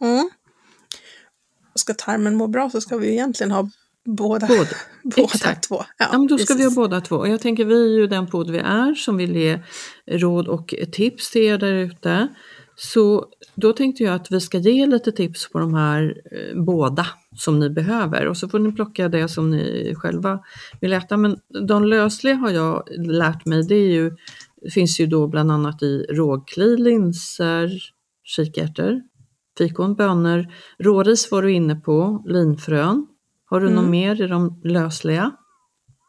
Mm 0.00 0.30
ska 1.74 1.94
tarmen 1.94 2.36
må 2.36 2.46
bra 2.46 2.70
så 2.70 2.80
ska 2.80 2.96
vi 2.96 3.12
egentligen 3.12 3.50
ha 3.50 3.70
båda, 4.04 4.46
båda, 4.46 4.70
båda 5.16 5.54
två. 5.54 5.84
Ja, 5.98 6.08
ja, 6.12 6.18
men 6.18 6.26
då 6.26 6.38
ska 6.38 6.54
vi 6.54 6.64
ha 6.64 6.70
båda 6.70 7.00
två. 7.00 7.16
Och 7.16 7.28
jag 7.28 7.40
tänker 7.40 7.64
vi 7.64 7.94
är 7.94 7.98
ju 7.98 8.06
den 8.06 8.26
podd 8.26 8.50
vi 8.50 8.58
är 8.58 8.94
som 8.94 9.16
vill 9.16 9.36
ge 9.36 9.58
råd 10.06 10.48
och 10.48 10.74
tips 10.92 11.30
till 11.30 11.42
er 11.42 11.58
där 11.58 11.74
ute. 11.74 12.28
Så 12.76 13.26
då 13.54 13.72
tänkte 13.72 14.04
jag 14.04 14.14
att 14.14 14.32
vi 14.32 14.40
ska 14.40 14.58
ge 14.58 14.86
lite 14.86 15.12
tips 15.12 15.50
på 15.50 15.58
de 15.58 15.74
här 15.74 16.22
eh, 16.32 16.62
båda 16.62 17.06
som 17.36 17.60
ni 17.60 17.70
behöver 17.70 18.26
och 18.26 18.36
så 18.36 18.48
får 18.48 18.58
ni 18.58 18.72
plocka 18.72 19.08
det 19.08 19.28
som 19.28 19.50
ni 19.50 19.94
själva 19.96 20.40
vill 20.80 20.92
äta. 20.92 21.16
Men 21.16 21.36
de 21.66 21.84
lösliga 21.84 22.34
har 22.34 22.50
jag 22.50 22.88
lärt 22.98 23.46
mig, 23.46 23.66
det 23.66 23.74
ju, 23.74 24.16
finns 24.74 25.00
ju 25.00 25.06
då 25.06 25.26
bland 25.26 25.52
annat 25.52 25.82
i 25.82 26.06
rågkli, 26.10 26.76
linser, 26.76 27.70
kikärtor, 28.24 29.00
fikon, 29.60 29.94
bönor, 29.94 30.46
råris 30.78 31.30
var 31.30 31.42
du 31.42 31.52
inne 31.52 31.76
på, 31.76 32.24
linfrön. 32.26 33.06
Har 33.44 33.60
du 33.60 33.66
mm. 33.66 33.82
något 33.82 33.90
mer 33.90 34.22
i 34.22 34.26
de 34.26 34.60
lösliga, 34.64 35.32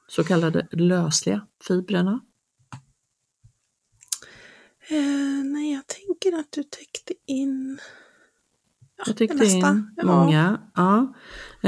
så 0.08 0.24
kallade 0.24 0.68
lösliga 0.72 1.48
fibrerna? 1.68 2.22
Eh, 4.90 5.46
nej, 5.46 5.74
jag 5.74 5.88
tänker 5.88 6.40
att 6.40 6.52
du 6.52 6.64
täckte 6.64 7.14
in 7.28 7.80
ja, 8.98 9.04
jag 9.08 9.18
täckte 9.18 9.46
in 9.46 9.96
många. 10.04 10.62
Ja. 10.76 11.14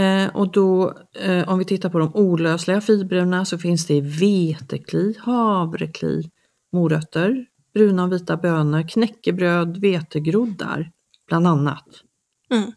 Eh, 0.02 0.36
och 0.36 0.52
då, 0.52 0.98
eh, 1.20 1.50
om 1.50 1.60
vi 1.60 1.66
tittar 1.66 1.90
på 1.90 2.00
de 2.00 2.16
olösliga 2.16 2.82
fibrerna 2.82 3.46
så 3.46 3.58
finns 3.58 3.88
det 3.88 4.02
vetekli, 4.02 5.16
havrekli, 5.20 6.32
morötter, 6.72 7.46
bruna 7.74 8.04
och 8.04 8.12
vita 8.12 8.38
bönor, 8.38 8.88
knäckebröd, 8.88 9.78
vetegroddar 9.78 10.92
bland 11.34 11.48
annat. 11.48 11.86
Mm. 12.52 12.72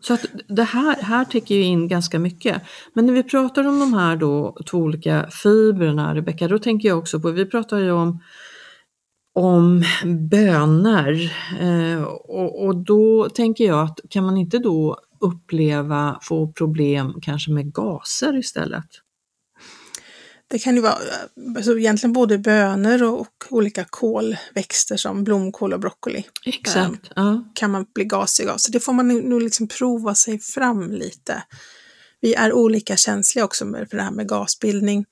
Så 0.00 0.14
att 0.14 0.26
det 0.48 0.62
här, 0.62 1.02
här 1.02 1.24
täcker 1.24 1.54
ju 1.54 1.62
in 1.62 1.88
ganska 1.88 2.18
mycket. 2.18 2.62
Men 2.94 3.06
när 3.06 3.12
vi 3.12 3.22
pratar 3.22 3.68
om 3.68 3.80
de 3.80 3.94
här 3.94 4.16
då 4.16 4.56
två 4.66 4.78
olika 4.78 5.26
fibrerna, 5.30 6.14
Rebecka, 6.14 6.48
då 6.48 6.58
tänker 6.58 6.88
jag 6.88 6.98
också 6.98 7.20
på, 7.20 7.30
vi 7.30 7.46
pratar 7.46 7.78
ju 7.78 7.90
om, 7.90 8.22
om 9.34 9.84
bönor 10.30 11.18
eh, 11.60 12.02
och, 12.02 12.64
och 12.64 12.76
då 12.76 13.28
tänker 13.28 13.64
jag 13.64 13.84
att 13.84 14.00
kan 14.10 14.24
man 14.24 14.36
inte 14.36 14.58
då 14.58 14.98
uppleva, 15.20 16.18
få 16.22 16.52
problem 16.52 17.14
kanske 17.22 17.50
med 17.50 17.72
gaser 17.72 18.38
istället? 18.38 18.88
Det 20.52 20.58
kan 20.58 20.74
ju 20.74 20.80
vara 20.80 20.98
alltså 21.56 21.78
egentligen 21.78 22.12
både 22.12 22.38
bönor 22.38 23.02
och, 23.02 23.20
och 23.20 23.44
olika 23.50 23.84
kolväxter 23.84 24.96
som 24.96 25.24
blomkål 25.24 25.72
och 25.72 25.80
broccoli. 25.80 26.24
Exakt. 26.46 27.10
Ja. 27.16 27.44
Kan 27.54 27.70
man 27.70 27.86
bli 27.94 28.04
gasig 28.04 28.48
av. 28.48 28.56
Så 28.56 28.72
det 28.72 28.80
får 28.80 28.92
man 28.92 29.08
nog 29.08 29.42
liksom 29.42 29.68
prova 29.68 30.14
sig 30.14 30.38
fram 30.38 30.90
lite. 30.90 31.42
Vi 32.20 32.34
är 32.34 32.52
olika 32.52 32.96
känsliga 32.96 33.44
också 33.44 33.64
för 33.64 33.96
det 33.96 34.02
här 34.02 34.10
med 34.10 34.28
gasbildning. 34.28 35.04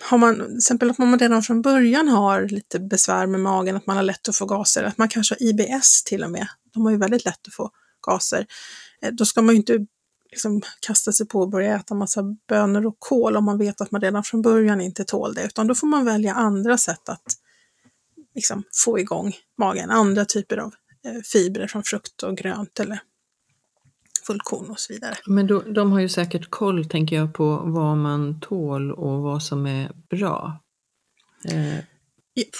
Har 0.00 0.18
man, 0.18 0.34
till 0.34 0.56
exempel 0.56 0.90
om 0.98 1.08
man 1.08 1.18
redan 1.18 1.42
från 1.42 1.62
början 1.62 2.08
har 2.08 2.48
lite 2.48 2.80
besvär 2.80 3.26
med 3.26 3.40
magen, 3.40 3.76
att 3.76 3.86
man 3.86 3.96
har 3.96 4.02
lätt 4.02 4.28
att 4.28 4.36
få 4.36 4.46
gaser, 4.46 4.84
att 4.84 4.98
man 4.98 5.08
kanske 5.08 5.34
har 5.34 5.42
IBS 5.42 6.04
till 6.04 6.24
och 6.24 6.30
med. 6.30 6.46
De 6.74 6.82
har 6.82 6.90
ju 6.90 6.98
väldigt 6.98 7.24
lätt 7.24 7.48
att 7.48 7.54
få 7.54 7.70
gaser. 8.06 8.46
Eh, 9.02 9.12
då 9.12 9.24
ska 9.24 9.42
man 9.42 9.54
ju 9.54 9.60
inte 9.60 9.86
liksom 10.34 10.62
kasta 10.86 11.12
sig 11.12 11.28
på 11.28 11.40
och 11.40 11.48
börja 11.48 11.76
äta 11.76 11.94
massa 11.94 12.22
bönor 12.48 12.86
och 12.86 12.96
kål 12.98 13.36
om 13.36 13.44
man 13.44 13.58
vet 13.58 13.80
att 13.80 13.90
man 13.90 14.00
redan 14.00 14.22
från 14.24 14.42
början 14.42 14.80
inte 14.80 15.04
tål 15.04 15.34
det, 15.34 15.44
utan 15.44 15.66
då 15.66 15.74
får 15.74 15.86
man 15.86 16.04
välja 16.04 16.34
andra 16.34 16.78
sätt 16.78 17.08
att 17.08 17.22
liksom 18.34 18.62
få 18.84 18.98
igång 18.98 19.32
magen, 19.58 19.90
andra 19.90 20.24
typer 20.24 20.56
av 20.56 20.74
eh, 21.06 21.20
fibrer 21.24 21.66
från 21.66 21.82
frukt 21.82 22.22
och 22.22 22.36
grönt 22.36 22.80
eller 22.80 23.00
fullkorn 24.26 24.70
och 24.70 24.80
så 24.80 24.92
vidare. 24.92 25.14
Men 25.26 25.46
då, 25.46 25.60
de 25.60 25.92
har 25.92 26.00
ju 26.00 26.08
säkert 26.08 26.50
koll, 26.50 26.88
tänker 26.88 27.16
jag, 27.16 27.34
på 27.34 27.56
vad 27.56 27.96
man 27.96 28.40
tål 28.40 28.92
och 28.92 29.22
vad 29.22 29.42
som 29.42 29.66
är 29.66 29.92
bra. 30.10 30.60
Eh, 31.44 31.84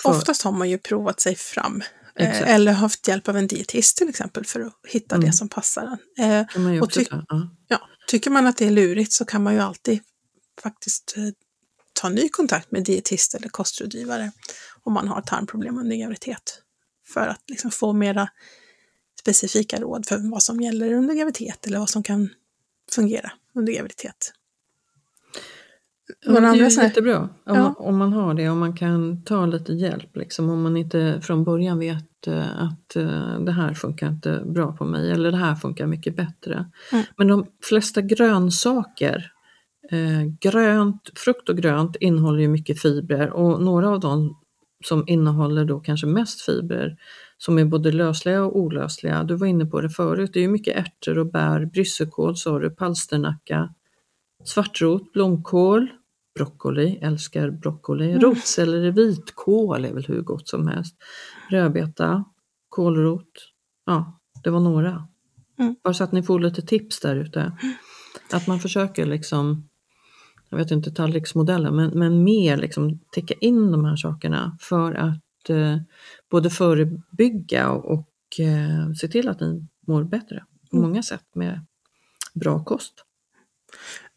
för... 0.03 0.11
Oftast 0.11 0.43
har 0.43 0.53
man 0.53 0.71
ju 0.71 0.79
provat 0.79 1.21
sig 1.21 1.35
fram. 1.35 1.83
Eh, 2.19 2.55
eller 2.55 2.73
haft 2.73 3.09
hjälp 3.09 3.29
av 3.29 3.37
en 3.37 3.47
dietist 3.47 3.97
till 3.97 4.09
exempel 4.09 4.45
för 4.45 4.61
att 4.61 4.75
hitta 4.89 5.15
mm. 5.15 5.27
det 5.27 5.33
som 5.33 5.49
passar 5.49 5.99
en. 6.17 6.47
Eh, 6.47 6.83
och 6.83 6.93
ty 6.93 7.05
ja. 7.11 7.27
Ja, 7.69 7.89
tycker 8.07 8.31
man 8.31 8.47
att 8.47 8.57
det 8.57 8.67
är 8.67 8.71
lurigt 8.71 9.13
så 9.13 9.25
kan 9.25 9.43
man 9.43 9.55
ju 9.55 9.61
alltid 9.61 10.01
faktiskt 10.63 11.15
eh, 11.17 11.25
ta 11.93 12.09
ny 12.09 12.29
kontakt 12.29 12.71
med 12.71 12.85
dietist 12.85 13.35
eller 13.35 13.49
kostrådgivare 13.49 14.33
om 14.83 14.93
man 14.93 15.09
har 15.09 15.21
tarmproblem 15.23 15.79
under 15.79 15.97
graviditet. 15.97 16.61
För 17.07 17.29
att 17.29 17.43
liksom 17.49 17.71
få 17.71 17.93
mera 17.93 18.29
specifika 19.21 19.81
råd 19.81 20.07
för 20.07 20.31
vad 20.31 20.43
som 20.43 20.61
gäller 20.61 20.93
under 20.93 21.15
graviditet 21.15 21.67
eller 21.67 21.79
vad 21.79 21.91
som 21.91 22.03
kan 22.03 22.31
fungera 22.91 23.33
under 23.55 23.73
graviditet. 23.73 24.33
Ja, 26.27 26.41
det 26.41 26.47
är 26.47 26.55
ju 26.55 26.83
jättebra 26.83 27.19
om, 27.19 27.29
ja. 27.45 27.55
man, 27.55 27.75
om 27.79 27.97
man 27.97 28.13
har 28.13 28.35
det 28.35 28.51
och 28.51 28.57
man 28.57 28.77
kan 28.77 29.23
ta 29.23 29.47
lite 29.47 29.73
hjälp. 29.73 30.17
Liksom, 30.17 30.51
om 30.51 30.63
man 30.63 30.77
inte 30.77 31.21
från 31.23 31.45
början 31.45 31.79
vet 31.79 32.29
uh, 32.29 32.63
att 32.63 32.97
uh, 32.97 33.41
det 33.41 33.53
här 33.53 33.75
funkar 33.75 34.09
inte 34.09 34.43
bra 34.47 34.73
på 34.73 34.85
mig 34.85 35.11
eller 35.11 35.31
det 35.31 35.37
här 35.37 35.55
funkar 35.55 35.87
mycket 35.87 36.17
bättre. 36.17 36.71
Mm. 36.93 37.05
Men 37.17 37.29
de 37.29 37.47
flesta 37.63 38.01
grönsaker, 38.01 39.33
uh, 39.93 40.23
grönt, 40.41 41.11
frukt 41.15 41.49
och 41.49 41.57
grönt 41.57 41.97
innehåller 41.97 42.41
ju 42.41 42.49
mycket 42.49 42.83
fibrer 42.83 43.31
och 43.31 43.63
några 43.63 43.89
av 43.89 44.01
dem 44.01 44.41
som 44.85 45.05
innehåller 45.07 45.65
då 45.65 45.81
kanske 45.81 46.07
mest 46.07 46.41
fibrer 46.41 46.97
som 47.39 47.59
är 47.59 47.65
både 47.65 47.93
lösliga 47.93 48.45
och 48.45 48.59
olösliga. 48.59 49.25
Du 49.25 49.37
var 49.37 49.47
inne 49.47 49.67
på 49.67 49.81
det 49.81 49.91
förut, 49.91 50.31
det 50.33 50.39
är 50.39 50.43
ju 50.43 50.49
mycket 50.49 50.77
ärtor 50.77 51.19
och 51.19 51.27
bär, 51.27 51.65
brysselkål 51.65 52.37
sa 52.37 52.59
du, 52.59 52.71
palsternacka, 52.71 53.75
svartrot, 54.45 55.13
blomkål, 55.13 55.89
broccoli, 56.35 56.99
älskar 57.03 57.51
broccoli, 57.51 58.11
mm. 58.11 58.21
rotselleri, 58.21 58.91
vitkål 58.91 59.85
är 59.85 59.93
väl 59.93 60.05
hur 60.05 60.21
gott 60.21 60.49
som 60.49 60.69
helst, 60.69 60.97
rödbeta, 61.51 62.25
kålrot, 62.69 63.33
ja, 63.87 64.21
det 64.45 64.51
var 64.51 64.61
några. 64.61 65.09
Mm. 65.59 65.77
Bara 65.83 65.95
så 65.95 66.05
att 66.05 66.13
ni 66.13 66.23
får 66.23 66.41
lite 66.41 66.63
tips 66.63 67.01
där 67.01 67.17
ute. 67.17 67.53
Att 68.33 68.47
man 68.47 68.61
försöker 68.61 69.07
liksom 69.07 69.69
jag 70.49 70.59
vet 70.59 70.71
inte 70.71 70.91
tallriksmodellen, 70.91 71.77
men, 71.77 71.91
men 71.99 72.25
mer 72.25 72.57
liksom 72.57 72.99
täcka 72.99 73.35
in 73.35 73.73
de 73.73 73.85
här 73.85 73.97
sakerna 73.97 74.57
för 74.61 74.95
att 74.95 75.51
eh, 75.51 75.77
både 76.31 76.51
förebygga 76.51 77.71
och, 77.71 77.93
och 77.93 78.41
eh, 78.41 78.93
se 79.01 79.09
till 79.09 79.29
att 79.29 79.41
ni 79.41 79.67
mår 79.87 80.05
bättre 80.05 80.45
på 80.71 80.77
Mm. 80.77 80.89
många 80.89 81.03
sätt 81.03 81.25
med 81.35 81.67
bra 82.35 82.65
kost. 82.65 82.95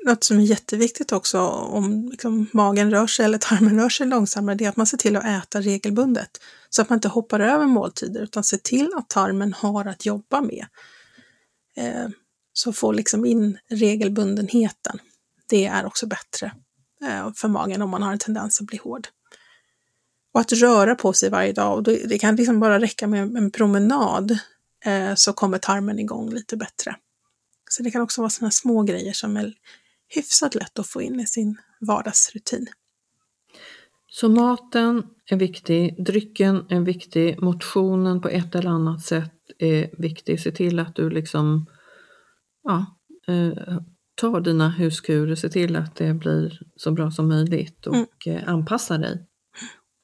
Något 0.08 0.24
som 0.24 0.40
är 0.40 0.44
jätteviktigt 0.44 1.12
också 1.12 1.40
om 1.48 2.10
liksom, 2.12 2.48
magen 2.54 2.92
rör 2.92 3.08
sig 3.08 3.26
eller 3.26 3.38
tarmen 3.38 3.80
rör 3.80 3.90
sig 3.90 4.08
långsammare, 4.08 4.56
det 4.56 4.66
är 4.66 4.70
att 4.70 4.78
man 4.78 4.88
ser 4.88 4.98
till 4.98 5.16
att 5.16 5.26
äta 5.26 5.62
regelbundet. 5.62 6.30
Så 6.70 6.82
att 6.82 6.90
man 6.90 6.98
inte 6.98 7.08
hoppar 7.08 7.40
över 7.40 7.66
måltider, 7.66 8.22
utan 8.22 8.44
ser 8.44 8.58
till 8.58 8.92
att 8.96 9.10
tarmen 9.10 9.54
har 9.54 9.86
att 9.86 10.06
jobba 10.06 10.42
med. 10.42 10.66
Eh, 11.78 12.10
så 12.54 12.74
få 12.74 12.92
liksom 12.92 13.26
in 13.26 13.58
regelbundenheten. 13.70 15.00
Det 15.50 15.66
är 15.66 15.86
också 15.86 16.08
bättre 16.08 16.52
eh, 17.04 17.34
för 17.36 17.48
magen 17.48 17.82
om 17.82 17.90
man 17.90 18.04
har 18.04 18.12
en 18.12 18.20
tendens 18.20 18.62
att 18.62 18.68
bli 18.68 18.78
hård. 18.78 19.08
Och 20.34 20.40
att 20.40 20.52
röra 20.52 20.96
på 20.96 21.14
sig 21.14 21.30
varje 21.30 21.54
dag, 21.54 21.78
och 21.78 21.84
det 21.84 22.20
kan 22.20 22.36
liksom 22.36 22.60
bara 22.60 22.80
räcka 22.80 23.08
med 23.08 23.38
en 23.38 23.52
promenad 23.52 24.40
eh, 24.86 25.16
så 25.16 25.34
kommer 25.34 25.58
tarmen 25.58 26.00
igång 26.00 26.30
lite 26.30 26.58
bättre. 26.58 26.96
Så 27.70 27.84
det 27.84 27.92
kan 27.92 28.02
också 28.02 28.22
vara 28.22 28.30
sådana 28.30 28.52
små 28.52 28.84
grejer 28.84 29.14
som 29.14 29.38
är 29.38 29.54
hyfsat 30.16 30.56
lätt 30.56 30.80
att 30.80 30.88
få 30.88 31.02
in 31.02 31.20
i 31.20 31.28
sin 31.28 31.58
vardagsrutin. 31.80 32.68
Så 34.08 34.30
maten 34.30 35.04
är 35.32 35.38
viktig, 35.38 36.06
drycken 36.06 36.66
är 36.70 36.80
viktig, 36.80 37.42
motionen 37.42 38.22
på 38.22 38.30
ett 38.30 38.56
eller 38.56 38.70
annat 38.70 39.02
sätt 39.02 39.34
är 39.60 39.90
viktig. 39.98 40.40
Se 40.42 40.52
till 40.52 40.80
att 40.80 40.96
du 40.96 41.10
liksom 41.10 41.66
ja, 42.64 42.86
eh, 43.28 43.80
tar 44.16 44.42
dina 44.42 44.70
huskurer, 44.70 45.36
se 45.36 45.50
till 45.50 45.76
att 45.76 45.96
det 45.96 46.14
blir 46.14 46.60
så 46.76 46.92
bra 46.92 47.12
som 47.12 47.28
möjligt 47.28 47.88
och 47.88 47.96
Mm. 47.96 48.08
eh, 48.26 48.50
anpassa 48.50 48.98
dig. 48.98 49.28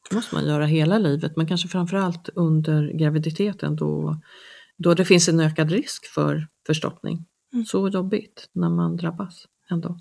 Det 0.09 0.15
måste 0.15 0.35
man 0.35 0.45
göra 0.45 0.65
hela 0.65 0.97
livet, 0.97 1.35
men 1.37 1.47
kanske 1.47 1.67
framförallt 1.67 2.29
under 2.35 2.87
graviditeten 2.87 3.75
då, 3.75 4.21
då 4.77 4.93
det 4.93 5.05
finns 5.05 5.29
en 5.29 5.39
ökad 5.39 5.71
risk 5.71 6.05
för 6.05 6.47
förstoppning. 6.67 7.25
Mm. 7.53 7.65
Så 7.65 7.87
jobbigt 7.89 8.49
när 8.53 8.69
man 8.69 8.95
drabbas 8.97 9.45
ändå. 9.71 9.99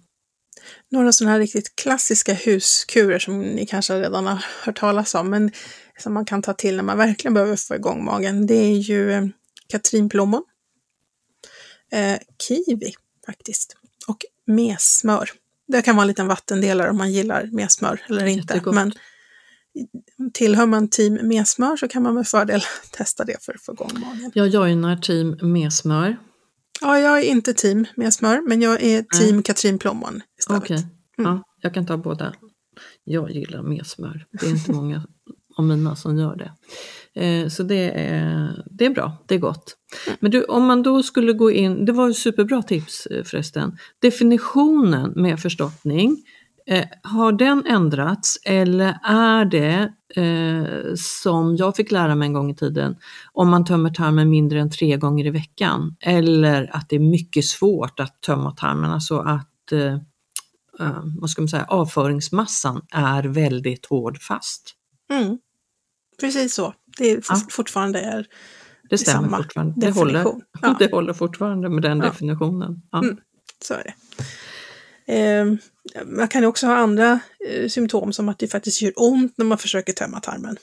Några 0.90 1.12
sådana 1.12 1.32
här 1.32 1.38
riktigt 1.38 1.76
klassiska 1.76 2.34
huskurer 2.34 3.18
som 3.18 3.40
ni 3.40 3.66
kanske 3.66 4.00
redan 4.00 4.26
har 4.26 4.44
hört 4.64 4.78
talas 4.78 5.14
om, 5.14 5.30
men 5.30 5.50
som 5.98 6.12
man 6.12 6.24
kan 6.24 6.42
ta 6.42 6.52
till 6.52 6.76
när 6.76 6.82
man 6.82 6.98
verkligen 6.98 7.34
behöver 7.34 7.56
få 7.56 7.74
igång 7.74 8.04
magen, 8.04 8.46
det 8.46 8.54
är 8.54 8.78
ju 8.78 9.12
eh, 9.12 9.26
katrinplommon, 9.68 10.42
eh, 11.92 12.18
kiwi 12.48 12.92
faktiskt, 13.26 13.76
och 14.08 14.24
messmör. 14.46 15.30
Det 15.68 15.82
kan 15.82 15.96
vara 15.96 16.04
en 16.04 16.08
liten 16.08 16.26
vattendelare 16.26 16.90
om 16.90 16.96
man 16.96 17.12
gillar 17.12 17.48
messmör 17.52 18.00
eller 18.08 18.26
inte, 18.26 18.54
Jättegott. 18.54 18.74
men 18.74 18.92
tillhör 20.32 20.66
man 20.66 20.88
team 20.88 21.14
messmör 21.14 21.76
så 21.76 21.88
kan 21.88 22.02
man 22.02 22.14
med 22.14 22.28
fördel 22.28 22.60
testa 22.90 23.24
det 23.24 23.44
för 23.44 23.54
att 23.54 23.62
få 23.62 23.72
igång 23.72 23.90
magen. 23.94 24.30
Jag 24.34 24.48
joinar 24.48 24.96
team 24.96 25.38
med 25.42 25.72
smör. 25.72 26.16
Ja, 26.82 26.98
jag 26.98 27.18
är 27.18 27.22
inte 27.22 27.54
team 27.54 27.86
messmör, 27.96 28.48
men 28.48 28.62
jag 28.62 28.82
är 28.82 29.02
team 29.02 29.42
katrinplommon 29.42 30.20
istället. 30.38 30.62
Okej, 30.62 30.86
ja, 31.16 31.42
jag 31.60 31.74
kan 31.74 31.86
ta 31.86 31.96
båda. 31.96 32.34
Jag 33.04 33.30
gillar 33.30 33.62
med 33.62 33.86
smör. 33.86 34.26
Det 34.40 34.46
är 34.46 34.50
inte 34.50 34.72
många 34.80 35.06
av 35.56 35.64
mina 35.64 35.96
som 35.96 36.18
gör 36.18 36.36
det. 36.36 36.52
Eh, 37.14 37.48
så 37.48 37.62
det 37.62 37.90
är, 37.90 38.64
det 38.70 38.86
är 38.86 38.90
bra, 38.90 39.24
det 39.28 39.34
är 39.34 39.38
gott. 39.38 39.76
Men 40.20 40.30
du, 40.30 40.44
om 40.44 40.64
man 40.66 40.82
då 40.82 41.02
skulle 41.02 41.32
gå 41.32 41.50
in, 41.50 41.84
det 41.84 41.92
var 41.92 42.10
ett 42.10 42.16
superbra 42.16 42.62
tips 42.62 43.06
eh, 43.06 43.24
förresten. 43.24 43.76
Definitionen 43.98 45.12
med 45.16 45.40
förstoppning, 45.40 46.16
eh, 46.66 46.84
har 47.02 47.32
den 47.32 47.66
ändrats 47.66 48.38
eller 48.44 48.98
är 49.04 49.44
det 49.44 49.92
eh, 50.16 50.94
som 50.96 51.56
jag 51.56 51.76
fick 51.76 51.90
lära 51.90 52.14
mig 52.14 52.26
en 52.26 52.32
gång 52.32 52.50
i 52.50 52.54
tiden, 52.56 52.96
om 53.32 53.48
man 53.50 53.64
tömmer 53.64 53.90
tarmen 53.90 54.30
mindre 54.30 54.60
än 54.60 54.70
tre 54.70 54.96
gånger 54.96 55.26
i 55.26 55.30
veckan 55.30 55.96
eller 56.00 56.76
att 56.76 56.88
det 56.88 56.96
är 56.96 57.00
mycket 57.00 57.44
svårt 57.44 58.00
att 58.00 58.20
tömma 58.22 58.50
tarmarna 58.50 59.00
så 59.00 59.20
att 59.20 59.72
eh, 59.72 59.94
eh, 60.80 61.02
vad 61.20 61.30
ska 61.30 61.42
man 61.42 61.48
säga, 61.48 61.64
avföringsmassan 61.68 62.82
är 62.92 63.22
väldigt 63.24 63.86
hårdfast. 63.86 64.74
Mm. 65.12 65.38
Precis 66.20 66.54
så. 66.54 66.74
Det 66.98 67.10
är 67.10 67.20
Ja. 67.28 67.36
fortfarande 67.50 68.00
är 68.00 68.26
Det 68.90 68.98
stämmer 68.98 69.28
samma 69.28 69.36
fortfarande. 69.36 69.74
Det 69.86 69.90
håller. 69.92 70.24
Ja. 70.62 70.76
det 70.78 70.92
håller 70.92 71.12
fortfarande 71.12 71.68
med 71.68 71.82
den 71.82 71.98
Ja. 71.98 72.04
definitionen. 72.04 72.82
Mm. 72.94 73.16
Så 73.64 73.74
är 73.74 73.84
det. 73.84 73.94
Eh, 75.06 75.46
man 76.06 76.28
kan 76.28 76.44
också 76.44 76.66
ha 76.66 76.76
andra 76.76 77.20
eh, 77.48 77.68
symptom 77.68 78.12
som 78.12 78.28
att 78.28 78.38
det 78.38 78.48
faktiskt 78.48 78.82
gör 78.82 78.92
ont 78.96 79.38
när 79.38 79.44
man 79.44 79.58
försöker 79.58 79.92
tömma 79.92 80.20
tarmen. 80.20 80.56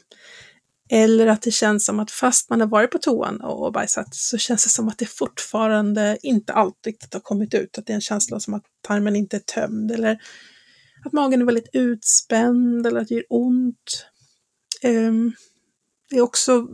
Eller 0.91 1.27
att 1.27 1.41
det 1.41 1.51
känns 1.51 1.85
som 1.85 1.99
att 1.99 2.11
fast 2.11 2.49
man 2.49 2.59
har 2.61 2.67
varit 2.67 2.91
på 2.91 2.97
toan 2.97 3.41
och 3.41 3.73
bajsat 3.73 4.15
så 4.15 4.37
känns 4.37 4.63
det 4.63 4.69
som 4.69 4.87
att 4.87 4.97
det 4.97 5.05
fortfarande 5.05 6.17
inte 6.21 6.53
alltid 6.53 6.93
riktigt 6.93 7.13
har 7.13 7.21
kommit 7.21 7.53
ut. 7.53 7.77
Att 7.77 7.85
det 7.85 7.93
är 7.93 7.95
en 7.95 8.01
känsla 8.01 8.39
som 8.39 8.53
att 8.53 8.63
tarmen 8.87 9.15
inte 9.15 9.35
är 9.35 9.39
tömd 9.39 9.91
eller 9.91 10.19
att 11.05 11.13
magen 11.13 11.41
är 11.41 11.45
väldigt 11.45 11.69
utspänd 11.73 12.87
eller 12.87 13.01
att 13.01 13.07
det 13.07 13.15
gör 13.15 13.25
ont. 13.29 14.05
Ehm, 14.81 15.33
det 16.09 16.17
är 16.17 16.21
också 16.21 16.67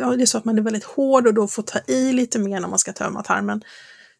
ja, 0.00 0.16
det 0.16 0.22
är 0.22 0.26
så 0.26 0.38
att 0.38 0.44
man 0.44 0.58
är 0.58 0.62
väldigt 0.62 0.84
hård 0.84 1.26
och 1.26 1.34
då 1.34 1.48
får 1.48 1.62
ta 1.62 1.78
i 1.86 2.12
lite 2.12 2.38
mer 2.38 2.60
när 2.60 2.68
man 2.68 2.78
ska 2.78 2.92
tömma 2.92 3.22
tarmen. 3.22 3.62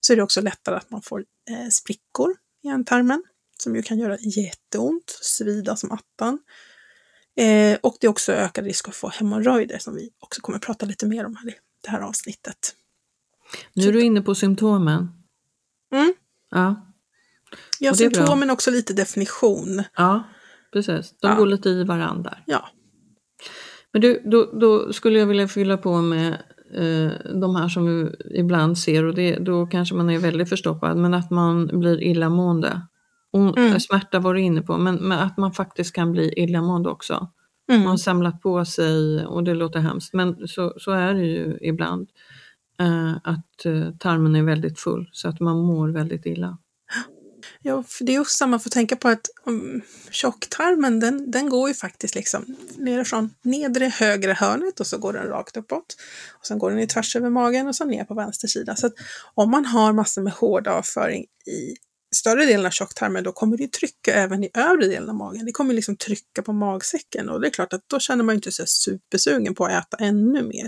Så 0.01 0.13
är 0.13 0.17
det 0.17 0.23
också 0.23 0.41
lättare 0.41 0.77
att 0.77 0.91
man 0.91 1.03
får 1.03 1.25
eh, 1.51 1.69
sprickor 1.71 2.35
i 2.67 2.69
ändtarmen 2.71 3.23
som 3.59 3.77
ju 3.77 3.83
kan 3.83 3.99
göra 3.99 4.17
jätteont, 4.21 5.19
svida 5.23 5.77
som 5.77 5.93
attan. 5.93 6.39
Eh, 7.37 7.79
och 7.83 7.97
det 8.01 8.07
är 8.07 8.11
också 8.11 8.33
ökad 8.33 8.65
risk 8.65 8.89
att 8.89 8.95
få 8.97 9.09
hemorrojder 9.09 9.79
som 9.79 9.95
vi 9.95 10.11
också 10.21 10.41
kommer 10.41 10.59
prata 10.59 10.87
lite 10.87 11.07
mer 11.07 11.25
om 11.27 11.37
här 11.37 11.49
i 11.49 11.55
det 11.83 11.91
här 11.91 12.01
avsnittet. 12.01 12.75
Nu 13.75 13.89
är 13.89 13.93
du 13.93 14.01
inne 14.03 14.23
på 14.23 14.35
symptomen. 14.35 15.09
Mm. 15.93 16.15
Ja, 16.51 16.93
Ja, 17.81 17.91
Och 17.91 17.97
symptomen 17.97 18.51
också 18.51 18.71
lite 18.71 18.93
definition. 18.93 19.83
ja 19.97 20.25
precis. 20.73 21.15
De 21.21 21.29
Ja. 21.31 21.35
går 21.35 21.47
lite 21.47 21.69
i 21.69 21.85
varandra. 21.85 22.39
Ja, 22.47 22.69
Men 23.93 24.03
du, 24.03 24.23
då, 24.25 24.45
då 24.61 24.93
skulle 24.93 25.19
jag 25.19 25.27
vilja 25.27 25.49
fylla 25.49 25.77
på 25.77 26.01
med 26.03 26.43
de 27.41 27.57
här 27.57 27.69
som 27.69 27.87
vi 27.87 28.11
ibland 28.39 28.79
ser 28.79 29.05
och 29.05 29.15
det, 29.15 29.37
då 29.37 29.67
kanske 29.67 29.95
man 29.95 30.11
är 30.11 30.19
väldigt 30.19 30.49
förstoppad, 30.49 30.97
men 30.97 31.15
att 31.15 31.31
man 31.31 31.67
blir 31.67 32.03
illamående. 32.03 32.81
Och, 33.33 33.59
Mm. 33.59 33.81
Smärta 33.81 34.19
var 34.19 34.35
du 34.35 34.41
inne 34.41 34.63
på, 34.63 34.79
men, 34.79 34.95
men 34.97 35.19
att 35.19 35.37
man 35.37 35.53
faktiskt 35.53 35.95
kan 35.95 36.13
bli 36.13 36.33
illamående 36.37 36.89
också. 36.89 37.29
Man 37.69 37.77
mm. 37.77 37.89
har 37.89 37.97
samlat 37.97 38.43
på 38.43 38.65
sig 38.65 39.27
och 39.27 39.45
det 39.45 39.55
låter 39.55 39.81
hemskt, 39.81 40.15
men 40.15 40.49
så, 40.49 40.75
så 40.79 40.93
är 40.93 41.15
det 41.15 41.25
ju 41.25 41.59
ibland. 41.61 42.09
Eh, 42.79 43.13
att 43.25 43.67
eh, 43.67 43.91
tarmen 43.99 44.37
är 44.37 44.43
väldigt 44.43 44.81
full 44.81 45.09
så 45.13 45.29
att 45.29 45.41
man 45.41 45.59
mår 45.59 45.89
väldigt 45.89 46.27
illa 46.27 46.59
ja 47.63 47.83
för 47.83 48.05
det 48.05 48.15
är 48.15 48.21
också 48.21 48.37
samma 48.37 48.59
för 48.59 48.69
att 48.69 48.73
tänka 48.73 48.97
på 48.97 49.09
att 49.09 49.27
um, 49.45 49.83
tjocktarmen 50.11 51.01
den, 51.01 51.31
den 51.31 51.49
går 51.49 51.69
ju 51.69 51.75
faktiskt 51.75 52.15
liksom 52.15 52.57
nerifrån 52.77 53.35
nedre 53.43 53.85
högra 53.85 54.33
hörnet 54.33 54.81
och 54.81 54.87
så 54.87 54.99
går 54.99 55.13
den 55.13 55.27
rakt 55.27 55.57
uppåt. 55.57 55.97
Och 56.33 56.47
sen 56.47 56.59
går 56.59 56.71
den 56.71 56.81
i 56.81 56.87
tvärs 56.87 57.17
över 57.17 57.31
magen 57.31 57.67
och 57.67 57.77
så 57.77 57.85
ner 57.85 58.05
på 58.05 58.15
vänster 58.15 58.49
sida. 58.49 58.77
Så 58.77 58.87
att 58.87 58.93
om 59.35 59.51
man 59.51 59.65
har 59.65 59.93
massor 59.93 60.23
med 60.23 60.33
hård 60.33 60.69
avföring 60.69 61.23
i 61.47 61.77
större 62.17 62.47
delen 62.47 62.67
av 62.67 62.71
tjocktarmen 62.71 63.25
då 63.25 63.33
kommer 63.33 63.57
det 63.57 63.73
trycka 63.73 64.15
även 64.15 64.45
i 64.45 64.51
övre 64.55 64.87
delen 64.87 65.09
av 65.09 65.15
magen. 65.15 65.47
Det 65.47 65.53
kommer 65.53 65.75
liksom 65.75 65.97
trycka 65.97 66.43
på 66.43 66.53
magsäcken 66.53 67.29
och 67.29 67.41
det 67.41 67.47
är 67.47 67.51
klart 67.51 67.73
att 67.73 67.85
då 67.87 67.99
känner 67.99 68.25
man 68.25 68.35
ju 68.35 68.37
inte 68.37 68.53
sig 68.53 68.67
supersugen 68.69 69.55
på 69.55 69.65
att 69.65 69.73
äta 69.73 70.05
ännu 70.05 70.43
mer. 70.43 70.67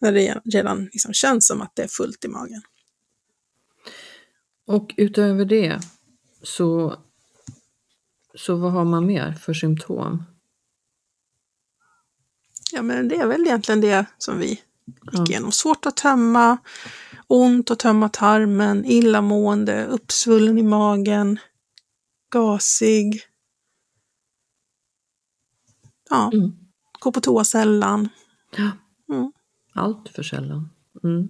När 0.00 0.12
det 0.12 0.40
redan 0.44 0.84
liksom 0.84 1.12
känns 1.12 1.46
som 1.46 1.62
att 1.62 1.72
det 1.74 1.82
är 1.82 1.88
fullt 1.88 2.24
i 2.24 2.28
magen. 2.28 2.62
Och 4.68 4.94
utöver 4.96 5.44
det 5.44 5.80
så, 6.42 6.96
så 8.34 8.56
vad 8.56 8.72
har 8.72 8.84
man 8.84 9.06
mer 9.06 9.32
för 9.32 9.54
symptom? 9.54 10.24
Ja, 12.72 12.82
men 12.82 13.08
det 13.08 13.16
är 13.16 13.26
väl 13.26 13.40
egentligen 13.46 13.80
det 13.80 14.06
som 14.18 14.38
vi 14.38 14.48
gick 15.12 15.28
igenom. 15.30 15.52
Svårt 15.52 15.86
att 15.86 15.96
tömma, 15.96 16.58
ont 17.26 17.70
att 17.70 17.78
tömma 17.78 18.08
tarmen, 18.08 18.84
illamående, 18.84 19.86
uppsvullen 19.86 20.58
i 20.58 20.62
magen, 20.62 21.38
gasig. 22.30 23.22
Ja, 26.10 26.30
Mm. 26.34 26.52
gå 27.00 27.12
på 27.12 27.20
toa 27.20 27.44
sällan. 27.44 28.08
Ja. 28.56 28.70
Mm. 29.14 29.32
Allt 29.74 30.08
för 30.08 30.22
sällan. 30.22 30.70
Mm. 31.04 31.28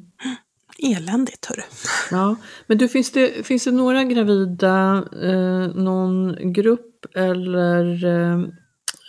Eländigt, 0.82 1.46
hörru. 1.46 1.62
Ja, 2.10 2.36
men 2.66 2.78
du, 2.78 2.88
finns, 2.88 3.12
det, 3.12 3.46
finns 3.46 3.64
det 3.64 3.70
några 3.70 4.04
gravida, 4.04 5.04
eh, 5.22 5.74
någon 5.74 6.36
grupp 6.52 7.06
eller 7.14 8.04
eh, 8.04 8.38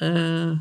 eh, 0.01 0.58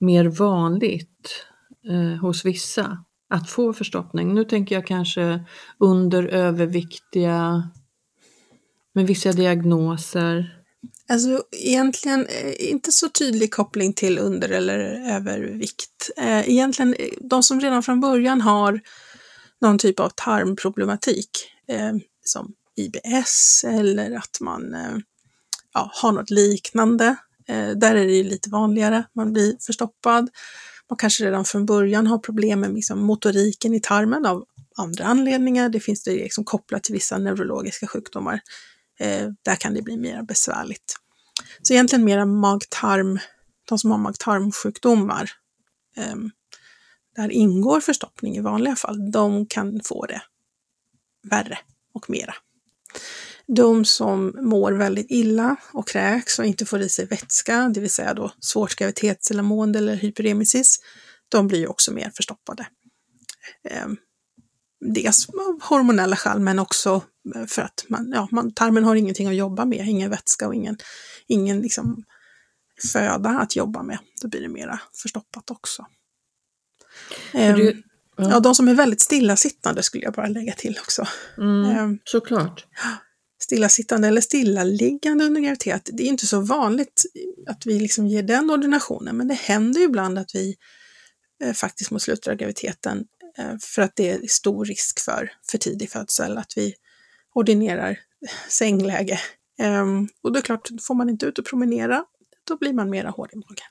mer 0.00 0.24
vanligt 0.24 1.44
eh, 1.90 2.20
hos 2.20 2.44
vissa 2.44 3.04
att 3.30 3.50
få 3.50 3.72
förstoppning? 3.72 4.34
Nu 4.34 4.44
tänker 4.44 4.74
jag 4.74 4.86
kanske 4.86 5.44
under 5.78 6.26
överviktiga 6.26 7.70
med 8.94 9.06
vissa 9.06 9.32
diagnoser. 9.32 10.54
Alltså 11.10 11.42
egentligen 11.52 12.26
eh, 12.26 12.70
inte 12.70 12.92
så 12.92 13.08
tydlig 13.08 13.54
koppling 13.54 13.92
till 13.92 14.18
under 14.18 14.48
eller 14.48 14.78
övervikt. 15.16 16.10
Eh, 16.16 16.48
egentligen 16.48 16.94
de 17.20 17.42
som 17.42 17.60
redan 17.60 17.82
från 17.82 18.00
början 18.00 18.40
har 18.40 18.80
någon 19.60 19.78
typ 19.78 20.00
av 20.00 20.10
tarmproblematik 20.14 21.30
eh, 21.68 21.92
som 22.24 22.54
IBS 22.76 23.64
eller 23.64 24.16
att 24.16 24.40
man 24.40 24.74
eh, 24.74 24.96
ja, 25.74 25.90
har 25.94 26.12
något 26.12 26.30
liknande. 26.30 27.16
Eh, 27.48 27.70
där 27.70 27.94
är 27.94 28.06
det 28.06 28.12
ju 28.12 28.24
lite 28.24 28.50
vanligare, 28.50 29.04
man 29.12 29.32
blir 29.32 29.56
förstoppad. 29.60 30.30
Man 30.90 30.96
kanske 30.96 31.24
redan 31.24 31.44
från 31.44 31.66
början 31.66 32.06
har 32.06 32.18
problem 32.18 32.60
med 32.60 32.74
liksom 32.74 33.00
motoriken 33.00 33.74
i 33.74 33.80
tarmen 33.80 34.26
av 34.26 34.44
andra 34.76 35.04
anledningar. 35.04 35.68
Det 35.68 35.80
finns 35.80 36.02
det 36.02 36.12
liksom 36.12 36.44
kopplat 36.44 36.84
till 36.84 36.94
vissa 36.94 37.18
neurologiska 37.18 37.86
sjukdomar. 37.86 38.40
Eh, 39.00 39.28
där 39.42 39.56
kan 39.56 39.74
det 39.74 39.82
bli 39.82 39.96
mer 39.96 40.22
besvärligt. 40.22 40.94
Så 41.62 41.72
egentligen 41.72 42.04
mera 42.04 42.26
mag-tarm, 42.26 43.18
de 43.68 43.78
som 43.78 43.90
har 43.90 43.98
mag-tarmsjukdomar, 43.98 45.30
eh, 45.96 46.14
där 47.18 47.30
ingår 47.30 47.80
förstoppning 47.80 48.36
i 48.36 48.40
vanliga 48.40 48.76
fall, 48.76 49.10
de 49.10 49.46
kan 49.46 49.80
få 49.84 50.06
det 50.06 50.22
värre 51.30 51.58
och 51.94 52.10
mera. 52.10 52.34
De 53.46 53.84
som 53.84 54.36
mår 54.40 54.72
väldigt 54.72 55.10
illa 55.10 55.56
och 55.72 55.88
kräks 55.88 56.38
och 56.38 56.44
inte 56.44 56.66
får 56.66 56.80
i 56.80 56.88
sig 56.88 57.06
vätska, 57.06 57.68
det 57.74 57.80
vill 57.80 57.90
säga 57.90 58.14
då 58.14 58.32
svårt 58.40 58.74
graviditetsillamående 58.74 59.78
eller 59.78 59.94
hyperemesis, 59.94 60.78
de 61.28 61.48
blir 61.48 61.58
ju 61.58 61.66
också 61.66 61.92
mer 61.92 62.12
förstoppade. 62.16 62.66
Ehm, 63.70 63.96
dels 64.80 65.28
av 65.28 65.62
hormonella 65.62 66.16
skäl 66.16 66.40
men 66.40 66.58
också 66.58 67.02
eh, 67.34 67.46
för 67.46 67.62
att 67.62 67.84
man, 67.88 68.12
ja, 68.14 68.28
man, 68.30 68.54
tarmen 68.54 68.84
har 68.84 68.96
ingenting 68.96 69.28
att 69.28 69.36
jobba 69.36 69.64
med, 69.64 69.88
ingen 69.88 70.10
vätska 70.10 70.46
och 70.46 70.54
ingen, 70.54 70.78
ingen 71.26 71.60
liksom 71.60 72.04
föda 72.92 73.30
att 73.30 73.56
jobba 73.56 73.82
med. 73.82 73.98
Då 74.22 74.28
blir 74.28 74.40
det 74.40 74.48
mera 74.48 74.80
förstoppat 75.02 75.50
också. 75.50 75.86
Du, 77.32 77.70
um, 77.70 77.82
ja. 78.16 78.30
ja. 78.30 78.40
de 78.40 78.54
som 78.54 78.68
är 78.68 78.74
väldigt 78.74 79.00
stillasittande 79.00 79.82
skulle 79.82 80.04
jag 80.04 80.14
bara 80.14 80.26
lägga 80.26 80.52
till 80.52 80.78
också. 80.82 81.06
Mm, 81.38 81.84
um, 81.84 81.98
såklart. 82.04 82.66
Stillasittande 83.42 84.08
eller 84.08 84.20
stillaliggande 84.20 85.24
under 85.24 85.40
graviditet, 85.40 85.90
det 85.92 86.02
är 86.02 86.06
inte 86.06 86.26
så 86.26 86.40
vanligt 86.40 87.02
att 87.46 87.66
vi 87.66 87.80
liksom 87.80 88.06
ger 88.06 88.22
den 88.22 88.50
ordinationen, 88.50 89.16
men 89.16 89.28
det 89.28 89.34
händer 89.34 89.80
ju 89.80 89.86
ibland 89.86 90.18
att 90.18 90.34
vi 90.34 90.56
eh, 91.44 91.52
faktiskt 91.52 91.90
mot 91.90 92.02
slutet 92.02 92.28
av 92.28 92.34
graviditeten 92.34 93.04
Eh, 93.38 93.56
för 93.60 93.82
att 93.82 93.96
det 93.96 94.10
är 94.10 94.26
stor 94.26 94.64
risk 94.64 95.00
för 95.00 95.32
för 95.50 95.58
tidig 95.58 95.90
födsel, 95.90 96.38
att 96.38 96.52
vi 96.56 96.74
ordinerar 97.34 97.98
sängläge. 98.48 99.20
Ehm, 99.58 100.08
och 100.22 100.32
det 100.32 100.38
är 100.38 100.42
klart, 100.42 100.68
får 100.82 100.94
man 100.94 101.10
inte 101.10 101.26
ut 101.26 101.38
och 101.38 101.46
promenera, 101.46 102.04
då 102.44 102.56
blir 102.56 102.72
man 102.72 102.90
mera 102.90 103.10
hård 103.10 103.30
i 103.32 103.36
magen. 103.36 103.66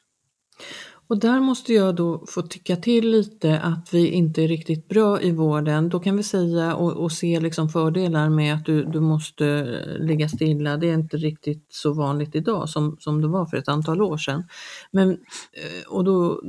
Och 1.10 1.20
där 1.20 1.39
måste 1.39 1.74
jag 1.74 1.96
då 1.96 2.26
få 2.28 2.41
tycka 2.41 2.76
till 2.76 3.12
lite 3.12 3.60
att 3.60 3.93
vi 3.93 4.08
inte 4.08 4.43
är 4.43 4.48
riktigt 4.48 4.88
bra 4.88 5.22
i 5.22 5.32
vården. 5.32 5.89
Då 5.89 6.00
kan 6.00 6.17
vi 6.17 6.24
säga 6.24 6.76
och, 6.76 6.91
och 6.91 7.12
se 7.12 7.39
liksom 7.39 7.70
fördelar 7.70 8.30
med 8.30 8.54
att 8.54 8.65
du, 8.65 8.84
du 8.84 9.00
måste 9.00 9.48
eh, 9.48 10.06
ligga 10.06 10.30
stilla. 10.30 10.78
Det 10.78 10.89
är 10.89 10.93
inte 10.93 11.17
riktigt 11.17 11.65
så 11.70 11.93
vanligt 11.93 12.36
idag 12.36 12.70
som, 12.70 12.98
som 13.00 13.22
det 13.22 13.28
var 13.28 13.46
för 13.46 13.58
ett 13.58 13.67
antal 13.67 14.02
år 14.02 14.17
sedan. 14.17 14.43
Men, 14.91 15.10
eh, 15.12 15.88
och 15.88 16.04
då, 16.04 16.41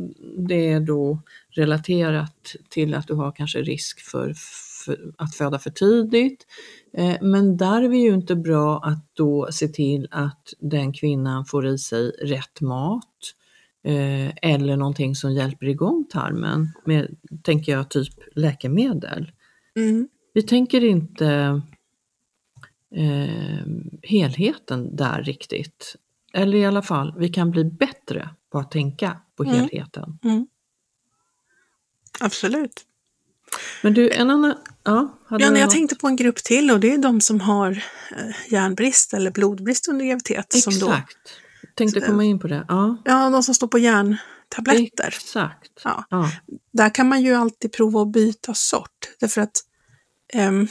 det 0.49 0.68
är 0.68 0.81
då 0.81 1.23
relaterat 1.51 2.55
till 2.68 2.94
att 2.94 3.07
du 3.07 3.14
har 3.14 3.33
kanske 3.33 3.62
risk 3.62 4.01
för, 4.01 4.35
för 4.85 5.12
att 5.18 5.35
föda 5.35 5.59
för 5.59 5.71
tidigt. 5.71 6.47
Eh, 6.97 7.16
men 7.21 7.57
där 7.57 7.83
är 7.83 7.88
vi 7.88 7.99
ju 7.99 8.14
inte 8.14 8.37
bra 8.37 8.79
att 8.79 9.11
då 9.14 9.49
se 9.51 9.68
till 9.68 10.09
att 10.11 10.55
den 10.59 10.92
kvinnan 10.92 11.44
får 11.44 11.66
i 11.66 11.79
sig 11.79 12.11
rätt 12.11 12.61
mat 12.61 13.35
eller 14.43 14.77
någonting 14.77 15.14
som 15.14 15.33
hjälper 15.33 15.67
igång 15.67 16.07
tarmen 16.11 16.69
med, 16.85 17.17
tänker 17.43 17.73
jag, 17.73 17.91
typ 17.91 18.14
läkemedel. 18.35 19.33
Mm. 19.77 20.09
Vi 20.35 20.43
tänker 20.43 20.85
inte 20.85 21.62
eh, 22.95 23.67
helheten 24.03 24.97
där 24.97 25.23
riktigt. 25.23 25.97
Eller 26.33 26.59
i 26.59 26.64
alla 26.64 26.83
fall, 26.83 27.14
vi 27.19 27.29
kan 27.29 27.51
bli 27.51 27.64
bättre 27.64 28.31
på 28.53 28.59
att 28.59 28.71
tänka 28.71 29.21
på 29.37 29.45
mm. 29.45 29.57
helheten. 29.57 30.19
Mm. 30.25 30.47
Absolut. 32.21 32.85
Men 33.83 33.95
du, 33.95 34.11
en 34.11 34.31
annan... 34.31 34.55
Ja, 34.85 35.19
ja 35.31 35.41
jag 35.41 35.53
något? 35.53 35.71
tänkte 35.71 35.97
på 35.97 36.07
en 36.07 36.17
grupp 36.17 36.37
till 36.37 36.71
och 36.71 36.81
det 36.81 36.95
är 36.95 36.99
de 36.99 37.21
som 37.21 37.41
har 37.41 37.71
eh, 38.17 38.53
järnbrist 38.53 39.14
eller 39.14 39.31
blodbrist 39.31 39.88
under 39.88 40.05
graviditet. 40.05 40.55
Exakt. 40.55 40.79
Som 40.79 40.88
då 40.88 41.03
Tänkte 41.79 42.01
komma 42.01 42.25
in 42.25 42.38
på 42.38 42.49
det. 42.49 42.64
Ja, 42.69 42.97
ja 43.05 43.31
de 43.31 43.43
som 43.43 43.55
står 43.55 43.67
på 43.69 43.79
järntabletter. 43.79 45.07
Exakt. 45.07 45.73
Ja. 45.85 46.05
ja. 46.11 46.31
Där 46.73 46.95
kan 46.95 47.09
man 47.09 47.23
ju 47.23 47.35
alltid 47.35 47.73
prova 47.73 48.03
att 48.03 48.12
byta 48.12 48.55
sort. 48.55 49.11
Därför 49.21 49.41
att 49.41 49.64
um, 50.35 50.69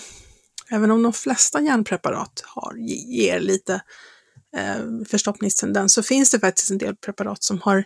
även 0.69 0.91
om 0.91 1.03
de 1.03 1.13
flesta 1.13 1.61
järnpreparat 1.61 2.43
har, 2.45 2.75
ger 3.07 3.39
lite 3.39 3.81
uh, 4.57 5.03
förstoppningstendens 5.05 5.93
så 5.93 6.03
finns 6.03 6.31
det 6.31 6.39
faktiskt 6.39 6.71
en 6.71 6.77
del 6.77 6.95
preparat 6.95 7.43
som 7.43 7.61
har 7.61 7.83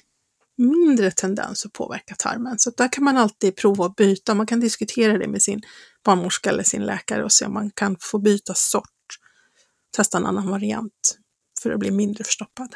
mindre 0.58 1.12
tendens 1.12 1.66
att 1.66 1.74
påverka 1.74 2.16
tarmen. 2.16 2.60
Så 2.60 2.72
där 2.78 2.92
kan 2.92 3.04
man 3.04 3.18
alltid 3.18 3.56
prova 3.56 3.86
att 3.86 3.96
byta. 3.96 4.36
Man 4.36 4.46
kan 4.46 4.60
diskutera 4.60 5.18
det 5.18 5.28
med 5.28 5.42
sin 5.42 5.62
barnmorska 6.06 6.50
eller 6.50 6.64
sin 6.64 6.86
läkare 6.86 7.24
och 7.24 7.32
se 7.32 7.46
om 7.46 7.54
man 7.54 7.72
kan 7.72 7.98
få 8.00 8.20
byta 8.20 8.54
sort. 8.54 8.86
Testa 9.96 10.18
en 10.18 10.26
annan 10.26 10.50
variant 10.50 11.18
för 11.62 11.72
att 11.72 11.80
bli 11.80 11.92
mindre 11.92 12.24
förstoppad. 12.24 12.76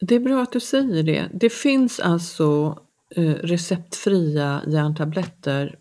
Det 0.00 0.14
är 0.14 0.20
bra 0.20 0.42
att 0.42 0.52
du 0.52 0.60
säger 0.60 1.02
det. 1.02 1.28
Det 1.34 1.50
finns 1.50 2.00
alltså 2.00 2.78
eh, 3.16 3.34
receptfria 3.34 4.62
järntabletter 4.66 5.78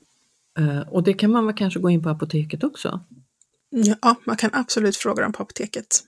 eh, 0.60 0.80
och 0.80 1.04
det 1.04 1.14
kan 1.14 1.32
man 1.32 1.46
väl 1.46 1.56
kanske 1.56 1.80
gå 1.80 1.90
in 1.90 2.04
på 2.04 2.10
apoteket 2.10 2.64
också? 2.64 3.00
Ja, 3.70 4.16
man 4.26 4.38
kan 4.38 4.50
absolut 4.54 4.96
fråga 4.96 5.24
dem 5.24 5.34
på 5.34 5.44
apoteket. 5.44 6.04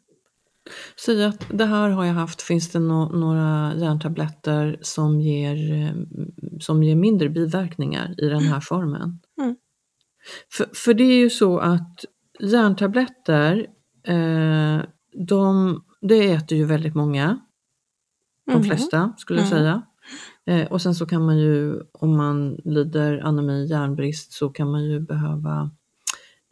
Säg 1.06 1.26
att 1.26 1.46
det 1.50 1.66
här 1.66 1.90
har 1.90 2.06
jag 2.06 2.14
haft, 2.14 2.42
finns 2.42 2.70
det 2.70 2.80
no 2.80 3.18
några 3.20 3.74
järntabletter 3.76 4.80
som 4.82 5.22
ger, 5.22 5.74
eh, 5.74 5.94
som 6.60 6.84
ger 6.84 6.96
mindre 6.96 7.30
biverkningar 7.30 8.16
i 8.18 8.28
den 8.28 8.42
här 8.42 8.48
mm. 8.48 8.62
formen? 8.62 9.20
Mm. 9.42 9.56
För, 10.52 10.70
för 10.74 10.94
det 10.94 11.04
är 11.04 11.20
ju 11.20 11.30
så 11.30 11.60
att 11.60 12.06
järntabletter, 12.40 13.68
eh, 14.04 14.82
de, 15.28 15.84
det 16.02 16.32
äter 16.32 16.58
ju 16.58 16.66
väldigt 16.66 16.96
många 16.96 17.40
de 18.52 18.64
mm. 18.64 18.70
flesta 18.78 19.14
skulle 19.18 19.40
jag 19.40 19.52
mm. 19.52 19.60
säga. 19.60 19.82
Eh, 20.46 20.72
och 20.72 20.82
sen 20.82 20.96
så 20.96 21.06
kan 21.06 21.26
man 21.26 21.38
ju, 21.38 21.82
om 21.94 22.18
man 22.18 22.56
lider 22.66 23.20
anemi, 23.24 23.66
järnbrist, 23.66 24.34
så 24.34 24.50
kan 24.50 24.72
man 24.72 24.84
ju 24.84 25.00
behöva 25.00 25.72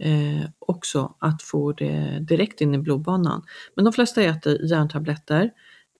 eh, 0.04 0.50
också 0.60 1.16
att 1.20 1.42
få 1.42 1.72
det 1.74 2.20
direkt 2.20 2.62
in 2.62 2.76
i 2.76 2.78
blodbanan. 2.78 3.44
Men 3.76 3.86
de 3.86 3.94
flesta 3.94 4.22
äter 4.22 4.66
järntabletter 4.66 5.52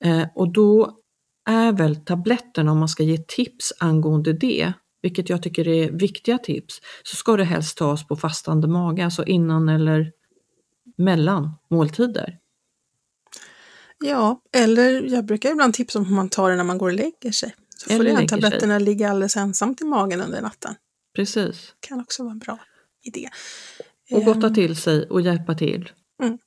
eh, 0.04 0.28
och 0.36 0.54
då 0.54 1.00
är 1.46 1.72
väl 1.72 1.96
tabletterna, 1.96 2.72
om 2.72 2.80
man 2.80 2.90
ska 2.90 3.04
ge 3.04 3.18
tips 3.18 3.74
angående 3.80 4.34
det, 4.34 4.74
vilket 5.02 5.30
jag 5.30 5.44
tycker 5.44 5.68
är 5.68 5.92
viktiga 5.92 6.38
tips, 6.38 6.82
så 7.04 7.16
ska 7.16 7.38
det 7.38 7.44
helst 7.44 7.78
tas 7.78 8.08
på 8.08 8.16
fastande 8.16 8.68
mage, 8.68 9.06
alltså 9.06 9.26
innan 9.26 9.70
eller 9.70 10.12
mellan 10.98 11.52
måltider. 11.70 12.38
Ja, 14.04 14.42
eller 14.54 15.02
jag 15.02 15.26
brukar 15.26 15.52
ibland 15.52 15.74
tipsa 15.74 16.00
om 16.00 16.06
hur 16.06 16.16
man 16.16 16.30
tar 16.30 16.50
det 16.50 16.56
när 16.56 16.64
man 16.64 16.78
går 16.78 16.88
och 16.88 16.96
lägger 16.96 17.32
sig. 17.32 17.56
Så 17.78 17.90
får 17.90 18.04
de 18.04 18.28
tabletterna 18.28 18.78
sig. 18.78 18.86
ligga 18.86 19.10
alldeles 19.10 19.38
ensamt 19.38 19.82
i 19.82 19.84
magen 19.84 20.22
under 20.22 20.42
natten. 20.42 20.76
Precis. 21.16 21.74
kan 21.80 22.00
också 22.00 22.24
vara 22.24 22.32
en 22.32 22.40
bra 22.40 22.60
idé. 23.04 23.30
Och 24.12 24.24
gotta 24.24 24.48
ehm. 24.48 24.54
till 24.54 24.76
sig 24.76 25.06
och 25.10 25.22
hjälpa 25.22 25.56
till. 25.56 25.92
Mm. 26.24 26.38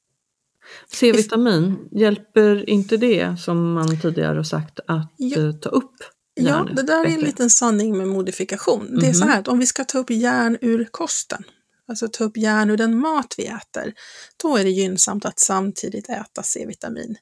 C-vitamin, 0.92 1.88
hjälper 1.90 2.70
inte 2.70 2.96
det 2.96 3.40
som 3.40 3.72
man 3.72 4.00
tidigare 4.00 4.36
har 4.36 4.44
sagt 4.44 4.80
att 4.86 5.12
ja. 5.16 5.38
Eh, 5.38 5.52
ta 5.52 5.68
upp 5.68 5.94
järnet? 6.40 6.70
Ja, 6.70 6.74
det 6.74 6.82
där 6.82 7.02
bättre? 7.02 7.14
är 7.14 7.18
en 7.18 7.24
liten 7.24 7.50
sanning 7.50 7.98
med 7.98 8.08
modifikation. 8.08 8.80
Mm 8.80 8.94
-hmm. 8.94 9.00
Det 9.00 9.06
är 9.06 9.12
så 9.12 9.24
mhm. 9.24 9.32
här 9.32 9.40
att 9.40 9.48
om 9.48 9.58
vi 9.58 9.66
ska 9.66 9.84
ta 9.84 9.98
upp 9.98 10.10
järn 10.10 10.58
ur 10.60 10.88
kosten, 10.90 11.44
alltså 11.88 12.08
ta 12.08 12.24
upp 12.24 12.36
järn 12.36 12.70
ur 12.70 12.76
den 12.76 12.98
mat 12.98 13.34
vi 13.38 13.46
äter, 13.46 13.94
då 14.42 14.56
är 14.56 14.64
det 14.64 14.70
gynnsamt 14.70 15.24
att 15.24 15.38
samtidigt 15.38 16.08
äta 16.08 16.42
C-vitamin 16.42 17.16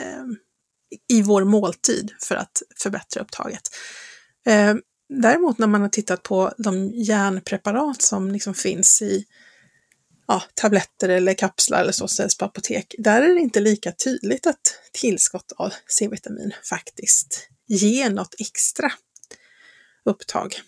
Ehm, 0.00 0.36
i 1.08 1.22
vår 1.22 1.44
måltid 1.44 2.12
för 2.22 2.34
att 2.34 2.62
förbättra 2.76 3.22
upptaget. 3.22 3.62
Ehm, 4.46 4.80
däremot 5.22 5.58
när 5.58 5.66
man 5.66 5.80
har 5.80 5.88
tittat 5.88 6.22
på 6.22 6.52
de 6.58 6.90
järnpreparat 6.94 8.02
som 8.02 8.30
liksom 8.30 8.54
finns 8.54 9.02
i 9.02 9.24
ja, 10.26 10.42
tabletter 10.54 11.08
eller 11.08 11.34
kapslar 11.34 11.80
eller 11.80 11.92
så 11.92 12.08
säljs 12.08 12.38
på 12.38 12.44
apotek, 12.44 12.94
där 12.98 13.22
är 13.22 13.34
det 13.34 13.40
inte 13.40 13.60
lika 13.60 13.92
tydligt 13.92 14.46
att 14.46 14.74
tillskott 14.92 15.52
av 15.56 15.72
C-vitamin 15.98 16.54
faktiskt 16.70 17.48
ger 17.66 18.10
något 18.10 18.34
extra 18.38 18.92
upptag. 20.04 20.60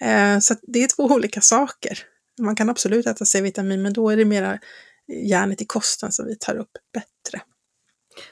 Ehm, 0.00 0.40
så 0.40 0.54
det 0.62 0.82
är 0.82 0.88
två 0.88 1.02
olika 1.14 1.40
saker. 1.40 1.98
Man 2.40 2.56
kan 2.56 2.70
absolut 2.70 3.06
äta 3.06 3.24
C-vitamin, 3.24 3.82
men 3.82 3.92
då 3.92 4.10
är 4.10 4.16
det 4.16 4.24
mera 4.24 4.58
järnet 5.08 5.62
i 5.62 5.66
kosten 5.66 6.12
som 6.12 6.26
vi 6.26 6.36
tar 6.38 6.56
upp 6.56 6.72
bättre. 6.94 7.42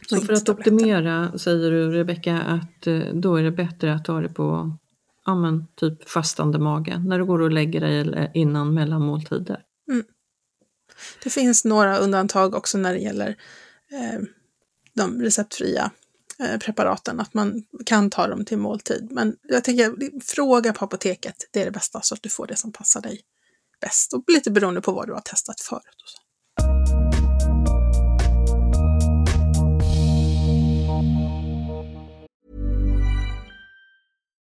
Så 0.09 0.21
för 0.21 0.33
att 0.33 0.49
optimera 0.49 1.39
säger 1.39 1.71
du 1.71 1.91
Rebecka 1.93 2.39
att 2.39 2.87
eh, 2.87 3.15
då 3.15 3.37
är 3.37 3.43
det 3.43 3.51
bättre 3.51 3.95
att 3.95 4.05
ta 4.05 4.21
det 4.21 4.29
på 4.29 4.77
ja, 5.27 5.35
men, 5.35 5.67
typ 5.75 6.09
fastande 6.09 6.59
mage 6.59 6.99
när 6.99 7.19
du 7.19 7.25
går 7.25 7.43
och 7.43 7.51
lägger 7.51 7.81
dig 7.81 8.31
innan 8.35 8.75
mellanmåltider. 8.75 9.63
Mm. 9.91 10.05
Det 11.23 11.31
finns 11.31 11.65
några 11.65 11.99
undantag 11.99 12.55
också 12.55 12.79
när 12.79 12.93
det 12.93 13.01
gäller 13.01 13.29
eh, 13.93 14.21
de 14.95 15.23
receptfria 15.23 15.91
eh, 16.39 16.59
preparaten, 16.59 17.21
att 17.21 17.35
man 17.35 17.63
kan 17.87 18.11
ta 18.11 18.27
dem 18.27 18.45
till 18.45 18.59
måltid. 18.59 19.09
Men 19.11 19.37
jag 19.43 19.65
tänker, 19.65 20.21
fråga 20.21 20.73
på 20.73 20.85
apoteket, 20.85 21.49
det 21.51 21.61
är 21.61 21.65
det 21.65 21.71
bästa 21.71 22.01
så 22.03 22.15
att 22.15 22.23
du 22.23 22.29
får 22.29 22.47
det 22.47 22.57
som 22.57 22.73
passar 22.73 23.01
dig 23.01 23.21
bäst 23.81 24.13
och 24.13 24.25
lite 24.27 24.51
beroende 24.51 24.81
på 24.81 24.93
vad 24.93 25.09
du 25.09 25.13
har 25.13 25.21
testat 25.21 25.61
förut. 25.61 26.03
Och 26.03 26.09
så. 26.09 26.19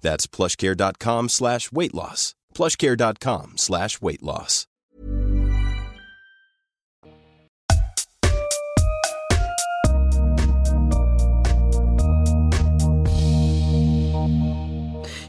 That's 0.00 0.26
plushcare.com 0.26 1.28
slash 1.28 1.72
weight 1.72 1.94
loss. 1.94 2.34
Plushcare.com 2.54 3.52
slash 3.56 4.00
weight 4.00 4.22
loss. 4.22 4.66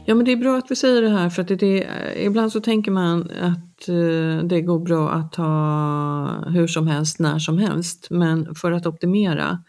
Ja 0.04 0.14
men 0.14 0.24
det 0.24 0.32
är 0.32 0.36
bra 0.36 0.58
att 0.58 0.70
vi 0.70 0.76
säger 0.76 1.02
det 1.02 1.08
här 1.08 1.30
för 1.30 1.42
att 1.42 1.48
det, 1.48 1.56
det, 1.56 1.86
ibland 2.16 2.52
så 2.52 2.60
tänker 2.60 2.90
man 2.90 3.30
att 3.30 3.88
eh, 3.88 4.44
det 4.44 4.60
går 4.60 4.78
bra 4.78 5.10
att 5.10 5.32
ta 5.32 6.44
hur 6.46 6.66
som 6.66 6.86
helst, 6.86 7.18
när 7.18 7.38
som 7.38 7.58
helst. 7.58 8.06
Men 8.10 8.54
för 8.54 8.72
att 8.72 8.86
optimera 8.86 9.64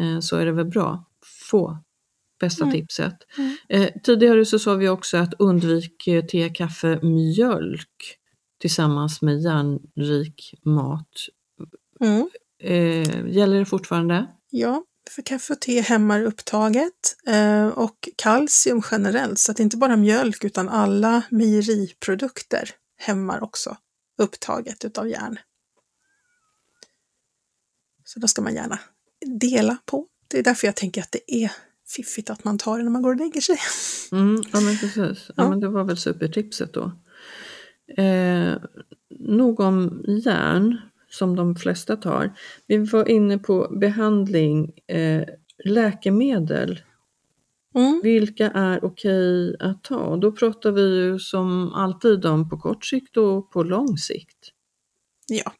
eh, 0.00 0.20
så 0.20 0.36
är 0.36 0.46
det 0.46 0.52
väl 0.52 0.66
bra 0.66 1.04
få 1.50 1.78
bästa 2.40 2.64
mm. 2.64 2.72
tipset. 2.72 3.14
Mm. 3.38 3.56
Eh, 3.68 3.90
tidigare 4.02 4.44
så 4.44 4.58
sa 4.58 4.74
vi 4.74 4.88
också 4.88 5.16
att 5.16 5.34
undvik 5.38 6.06
eh, 6.06 6.24
te, 6.24 6.48
kaffe, 6.48 7.00
mjölk 7.02 8.16
tillsammans 8.60 9.22
med 9.22 9.40
järnrik 9.40 10.54
mat. 10.64 11.08
Mm. 12.00 12.30
Eh, 12.62 13.26
gäller 13.36 13.58
det 13.58 13.66
fortfarande? 13.66 14.26
Ja, 14.50 14.84
för 15.10 15.22
kaffe 15.22 15.52
och 15.52 15.60
te 15.60 15.80
hämmar 15.80 16.22
upptaget 16.22 17.16
eh, 17.26 17.66
och 17.66 18.08
kalcium 18.16 18.82
generellt, 18.90 19.38
så 19.38 19.52
att 19.52 19.60
inte 19.60 19.76
bara 19.76 19.96
mjölk 19.96 20.44
utan 20.44 20.68
alla 20.68 21.22
mejeriprodukter 21.30 22.70
hämmar 22.98 23.42
också 23.42 23.76
upptaget 24.18 24.84
utav 24.84 25.08
järn. 25.08 25.38
Så 28.04 28.20
då 28.20 28.28
ska 28.28 28.42
man 28.42 28.54
gärna 28.54 28.78
dela 29.40 29.78
på. 29.86 30.06
Det 30.28 30.38
är 30.38 30.42
därför 30.42 30.66
jag 30.66 30.76
tänker 30.76 31.02
att 31.02 31.12
det 31.12 31.34
är 31.34 31.52
fiffigt 31.96 32.30
att 32.30 32.44
man 32.44 32.58
tar 32.58 32.78
det 32.78 32.84
när 32.84 32.90
man 32.90 33.02
går 33.02 33.10
och 33.10 33.16
lägger 33.16 33.40
sig. 33.40 33.58
Mm, 34.12 34.42
ja 34.52 34.60
men 34.60 34.76
precis, 34.76 35.24
ja, 35.28 35.34
ja. 35.36 35.50
Men 35.50 35.60
det 35.60 35.68
var 35.68 35.84
väl 35.84 35.96
supertipset 35.96 36.72
då. 36.72 36.92
Eh, 38.02 38.54
nog 39.18 39.60
om 39.60 40.04
järn 40.06 40.80
som 41.08 41.36
de 41.36 41.56
flesta 41.56 41.96
tar. 41.96 42.32
Vi 42.66 42.78
var 42.78 43.08
inne 43.08 43.38
på 43.38 43.76
behandling, 43.80 44.72
eh, 44.86 45.24
läkemedel. 45.64 46.80
Mm. 47.74 48.00
Vilka 48.02 48.50
är 48.50 48.84
okej 48.84 49.56
att 49.60 49.84
ta? 49.84 50.16
Då 50.16 50.32
pratar 50.32 50.72
vi 50.72 50.96
ju 50.96 51.18
som 51.18 51.72
alltid 51.72 52.26
om 52.26 52.50
på 52.50 52.58
kort 52.58 52.84
sikt 52.84 53.16
och 53.16 53.50
på 53.50 53.62
lång 53.62 53.98
sikt. 53.98 54.52
Ja, 55.28 55.52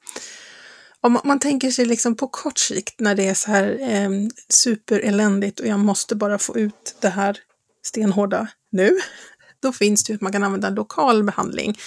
om 1.03 1.21
man, 1.25 1.39
tänker 1.39 1.71
sig 1.71 1.85
liksom 1.85 2.17
på 2.17 2.29
kort 2.29 2.59
sikt 2.59 3.01
när 3.01 3.15
det 3.15 3.29
är 3.29 3.35
så 3.35 3.51
här 3.51 3.79
eh, 3.81 4.11
supereländigt 4.49 5.61
och 5.61 5.67
jag 5.67 5.79
måste 5.79 6.17
bara 6.17 6.39
få 6.39 6.57
ut 6.57 6.97
det 7.01 7.09
här 7.09 7.39
stenhårda 7.83 8.49
nu. 8.73 8.99
Då 9.63 9.73
finns 9.73 10.05
det 10.05 10.13
ju 10.13 10.15
att 10.15 10.21
man 10.21 10.33
kan 10.33 10.43
använda 10.43 10.71
lokal 10.71 11.25
behandling 11.25 11.79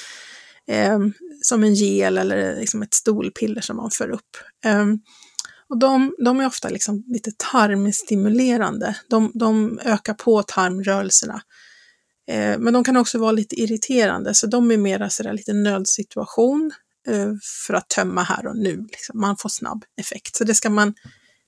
eh, 0.67 0.99
som 1.41 1.63
en 1.63 1.73
gel 1.73 2.17
eller 2.17 2.55
liksom 2.55 2.81
ett 2.81 2.93
stolpiller 2.93 3.61
som 3.61 3.77
man 3.77 3.91
för 3.91 4.09
upp. 4.09 4.37
Eh, 4.65 4.85
och 5.69 5.79
de, 5.79 6.15
de, 6.25 6.39
är 6.39 6.47
ofta 6.47 6.69
liksom 6.69 7.03
lite 7.07 7.31
tarmstimulerande. 7.37 8.95
De, 9.09 9.31
de 9.33 9.79
ökar 9.83 10.13
på 10.13 10.43
tarmrörelserna. 10.43 11.41
Eh, 12.27 12.59
men 12.59 12.73
de 12.73 12.83
kan 12.83 12.97
också 12.97 13.17
vara 13.17 13.31
lite 13.31 13.55
irriterande, 13.55 14.33
så 14.33 14.47
de 14.47 14.71
är 14.71 14.77
mera 14.77 15.09
sådär 15.09 15.33
lite 15.33 15.53
nödsituation. 15.53 16.71
Eh, 17.07 17.33
för 17.67 17.73
att 17.73 17.89
tömma 17.89 18.23
här 18.23 18.47
och 18.47 18.57
nu. 18.57 18.87
Liksom. 18.91 19.19
Man 19.19 19.37
får 19.37 19.49
snabb 19.49 19.85
effekt. 19.97 20.35
Så 20.35 20.43
det 20.43 20.55
ska 20.55 20.69
man 20.69 20.93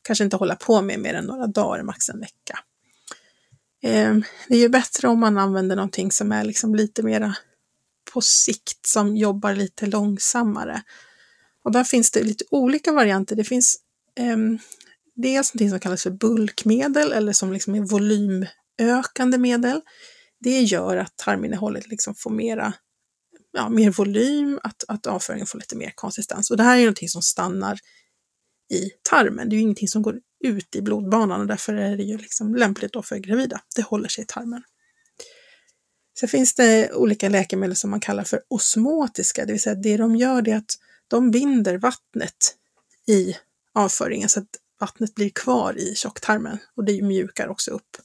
kanske 0.01 0.23
inte 0.23 0.35
hålla 0.35 0.55
på 0.55 0.81
med 0.81 0.99
mer 0.99 1.13
än 1.13 1.25
några 1.25 1.47
dagar, 1.47 1.83
max 1.83 2.09
en 2.09 2.19
vecka. 2.19 2.59
Eh, 3.83 4.15
det 4.47 4.55
är 4.55 4.59
ju 4.59 4.69
bättre 4.69 5.07
om 5.07 5.19
man 5.19 5.37
använder 5.37 5.75
någonting 5.75 6.11
som 6.11 6.31
är 6.31 6.43
liksom 6.43 6.75
lite 6.75 7.03
mera 7.03 7.35
på 8.13 8.21
sikt, 8.21 8.87
som 8.87 9.17
jobbar 9.17 9.55
lite 9.55 9.85
långsammare. 9.85 10.83
Och 11.63 11.71
där 11.71 11.83
finns 11.83 12.11
det 12.11 12.23
lite 12.23 12.45
olika 12.51 12.91
varianter. 12.91 13.35
Det 13.35 13.43
finns 13.43 13.77
eh, 14.15 14.37
dels 15.15 15.53
någonting 15.53 15.69
som 15.69 15.79
kallas 15.79 16.03
för 16.03 16.11
bulkmedel 16.11 17.11
eller 17.11 17.33
som 17.33 17.53
liksom 17.53 17.75
är 17.75 17.81
volymökande 17.81 19.37
medel. 19.37 19.81
Det 20.39 20.61
gör 20.61 20.97
att 20.97 21.17
tarminnehållet 21.17 21.87
liksom 21.87 22.15
får 22.15 22.29
mera 22.29 22.73
ja, 23.55 23.69
mer 23.69 23.91
volym, 23.91 24.59
att, 24.63 24.83
att 24.87 25.07
avföringen 25.07 25.47
får 25.47 25.59
lite 25.59 25.75
mer 25.75 25.91
konsistens. 25.95 26.51
Och 26.51 26.57
det 26.57 26.63
här 26.63 26.77
är 26.77 26.81
någonting 26.81 27.09
som 27.09 27.21
stannar 27.21 27.79
i 28.73 28.89
tarmen. 29.09 29.49
Det 29.49 29.53
är 29.53 29.57
ju 29.57 29.61
ingenting 29.61 29.87
som 29.87 30.01
går 30.01 30.19
ut 30.43 30.75
i 30.75 30.81
blodbanan 30.81 31.41
och 31.41 31.47
därför 31.47 31.73
är 31.73 31.97
det 31.97 32.03
ju 32.03 32.17
liksom 32.17 32.55
lämpligt 32.55 32.93
då 32.93 33.03
för 33.03 33.17
gravida. 33.17 33.61
Det 33.75 33.81
håller 33.81 34.09
sig 34.09 34.23
i 34.23 34.27
tarmen. 34.27 34.63
Sen 36.19 36.29
finns 36.29 36.55
det 36.55 36.93
olika 36.93 37.29
läkemedel 37.29 37.75
som 37.75 37.89
man 37.89 37.99
kallar 37.99 38.23
för 38.23 38.41
osmotiska, 38.47 39.45
det 39.45 39.51
vill 39.51 39.61
säga 39.61 39.75
det 39.75 39.97
de 39.97 40.15
gör 40.15 40.49
är 40.49 40.55
att 40.55 40.71
de 41.07 41.31
binder 41.31 41.77
vattnet 41.77 42.55
i 43.07 43.35
avföringen 43.73 44.29
så 44.29 44.39
att 44.39 44.49
vattnet 44.79 45.15
blir 45.15 45.29
kvar 45.29 45.77
i 45.77 45.95
tjocktarmen 45.95 46.57
och 46.75 46.83
det 46.83 47.01
mjukar 47.01 47.47
också 47.47 47.71
upp 47.71 47.97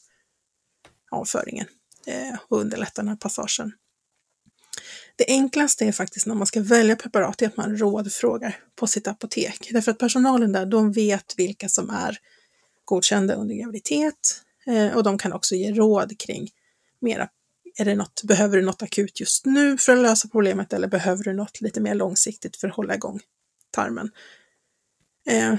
avföringen 1.11 1.67
eh, 2.07 2.39
och 2.49 2.61
underlättar 2.61 3.03
den 3.03 3.09
här 3.09 3.17
passagen. 3.17 3.73
Det 5.21 5.27
enklaste 5.29 5.85
är 5.85 5.93
faktiskt 5.93 6.27
när 6.27 6.35
man 6.35 6.47
ska 6.47 6.61
välja 6.61 6.97
preparat, 6.97 7.43
är 7.43 7.47
att 7.47 7.57
man 7.57 7.77
rådfrågar 7.77 8.57
på 8.77 8.87
sitt 8.87 9.09
apotek. 9.09 9.69
Därför 9.73 9.91
att 9.91 9.99
personalen 9.99 10.53
där, 10.53 10.67
de 10.67 10.93
vet 10.93 11.35
vilka 11.37 11.69
som 11.69 11.91
är 11.91 12.19
godkända 12.85 13.35
under 13.35 13.55
graviditet 13.55 14.43
eh, 14.67 14.97
och 14.97 15.03
de 15.03 15.19
kan 15.19 15.33
också 15.33 15.55
ge 15.55 15.73
råd 15.73 16.19
kring 16.19 16.51
mera, 17.01 17.29
är 17.77 17.85
det 17.85 17.95
något, 17.95 18.23
behöver 18.25 18.57
du 18.57 18.63
något 18.63 18.83
akut 18.83 19.21
just 19.21 19.47
nu 19.47 19.79
för 19.79 19.97
att 19.97 20.03
lösa 20.03 20.29
problemet 20.29 20.73
eller 20.73 20.89
behöver 20.89 21.25
du 21.25 21.33
något 21.33 21.61
lite 21.61 21.81
mer 21.81 21.95
långsiktigt 21.95 22.57
för 22.57 22.69
att 22.69 22.75
hålla 22.75 22.95
igång 22.95 23.21
tarmen? 23.71 24.11
Eh, 25.27 25.55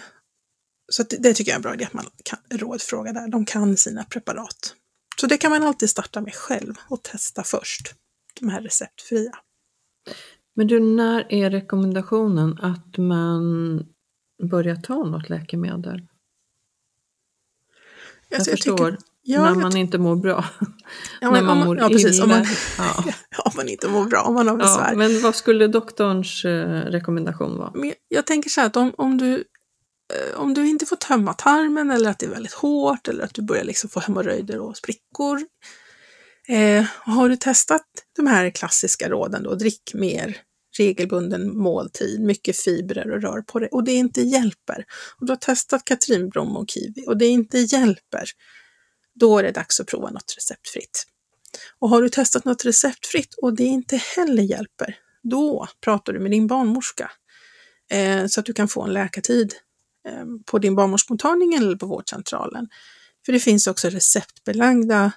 så 0.91 1.04
det, 1.04 1.17
det 1.17 1.34
tycker 1.34 1.52
jag 1.52 1.56
är 1.56 1.60
en 1.60 1.62
bra 1.62 1.74
idé 1.74 1.86
att 1.86 1.93
man 1.93 2.06
kan 2.24 2.39
rådfråga 2.50 3.13
där. 3.13 3.28
De 3.28 3.45
kan 3.45 3.78
sina 3.78 4.04
preparat. 4.04 4.76
Så 5.21 5.28
det 5.28 5.38
kan 5.38 5.52
man 5.52 5.63
alltid 5.63 5.89
starta 5.89 6.21
med 6.21 6.36
själv 6.36 6.76
och 6.89 7.04
testa 7.04 7.43
först, 7.43 7.93
de 8.39 8.50
här 8.50 8.62
receptfria. 8.62 9.38
Men 10.55 10.67
du, 10.67 10.79
när 10.79 11.25
är 11.33 11.49
rekommendationen 11.49 12.57
att 12.61 12.97
man 12.97 13.41
börjar 14.43 14.75
ta 14.75 15.03
något 15.03 15.29
läkemedel? 15.29 16.07
Alltså, 18.35 18.49
jag, 18.51 18.57
jag 18.57 18.57
förstår. 18.57 18.77
Tycker, 18.91 18.97
Ja, 19.23 19.43
när 19.43 19.55
man 19.61 19.77
inte 19.77 19.97
mår 19.97 20.15
bra. 20.15 20.45
Ja, 21.21 21.31
när 21.31 21.41
man 21.41 21.57
om- 21.57 21.65
mår 21.65 21.77
ja, 21.77 21.87
precis, 21.87 22.15
illa. 22.15 22.23
om 22.23 22.29
man- 22.29 22.45
ja. 22.77 23.13
om 23.45 23.51
man 23.55 23.67
inte 23.69 23.87
mår 23.89 24.05
bra, 24.05 24.21
om 24.21 24.33
man 24.33 24.47
har 24.47 24.57
besvär. 24.57 24.95
Men 24.95 25.21
vad 25.21 25.35
skulle 25.35 25.67
doktorns 25.67 26.45
eh, 26.45 26.81
rekommendation 26.85 27.57
vara? 27.57 27.71
Men 27.73 27.83
jag- 27.87 27.97
jag 28.07 28.25
tänker 28.25 28.49
så 28.49 28.61
här 28.61 28.67
att 28.67 28.77
om, 28.77 28.93
om, 28.97 29.17
du, 29.17 29.33
eh, 30.13 30.39
om 30.39 30.53
du 30.53 30.67
inte 30.67 30.85
får 30.85 30.95
tömma 30.95 31.33
tarmen 31.33 31.91
eller 31.91 32.09
att 32.09 32.19
det 32.19 32.25
är 32.25 32.29
väldigt 32.29 32.53
hårt 32.53 33.07
eller 33.07 33.23
att 33.23 33.33
du 33.33 33.41
börjar 33.41 33.63
liksom 33.63 33.89
få 33.89 33.99
hemorrojder 33.99 34.59
och 34.59 34.77
sprickor. 34.77 35.41
Eh, 36.47 36.86
har 36.89 37.30
du 37.30 37.36
testat 37.36 37.86
de 38.15 38.27
här 38.27 38.49
klassiska 38.49 39.10
råden 39.10 39.43
då, 39.43 39.56
drick 39.56 39.93
mer 39.93 40.38
regelbunden 40.77 41.58
måltid, 41.58 42.21
mycket 42.21 42.58
fibrer 42.58 43.12
och 43.12 43.21
rör 43.21 43.41
på 43.41 43.60
dig, 43.60 43.69
och 43.71 43.84
det 43.84 43.93
inte 43.93 44.21
hjälper. 44.21 44.86
Och 45.19 45.25
du 45.25 45.32
har 45.32 45.38
testat 45.38 45.86
katrinblom 45.86 46.58
och 46.58 46.69
kiwi 46.69 47.06
och 47.08 47.17
det 47.17 47.27
inte 47.27 47.60
hjälper. 47.60 48.30
Då 49.13 49.38
är 49.38 49.43
det 49.43 49.51
dags 49.51 49.80
att 49.80 49.88
prova 49.88 50.10
något 50.10 50.34
receptfritt. 50.38 51.06
Och 51.80 51.89
har 51.89 52.01
du 52.01 52.10
testat 52.10 52.45
något 52.45 52.65
receptfritt 52.65 53.34
och 53.41 53.56
det 53.56 53.63
inte 53.63 53.97
heller 53.97 54.43
hjälper, 54.43 54.97
då 55.23 55.67
pratar 55.84 56.13
du 56.13 56.19
med 56.19 56.32
din 56.32 56.47
barnmorska 56.47 57.12
eh, 57.91 58.25
så 58.27 58.39
att 58.39 58.45
du 58.45 58.54
kan 58.54 58.67
få 58.67 58.82
en 58.82 58.93
läkartid 58.93 59.54
eh, 60.08 60.25
på 60.45 60.60
din 60.60 60.75
barnmorskemottagning 60.75 61.54
eller 61.54 61.75
på 61.75 61.86
vårdcentralen. 61.86 62.67
För 63.25 63.34
det 63.34 63.39
finns 63.39 63.67
också 63.67 63.89
receptbelagda 63.89 65.12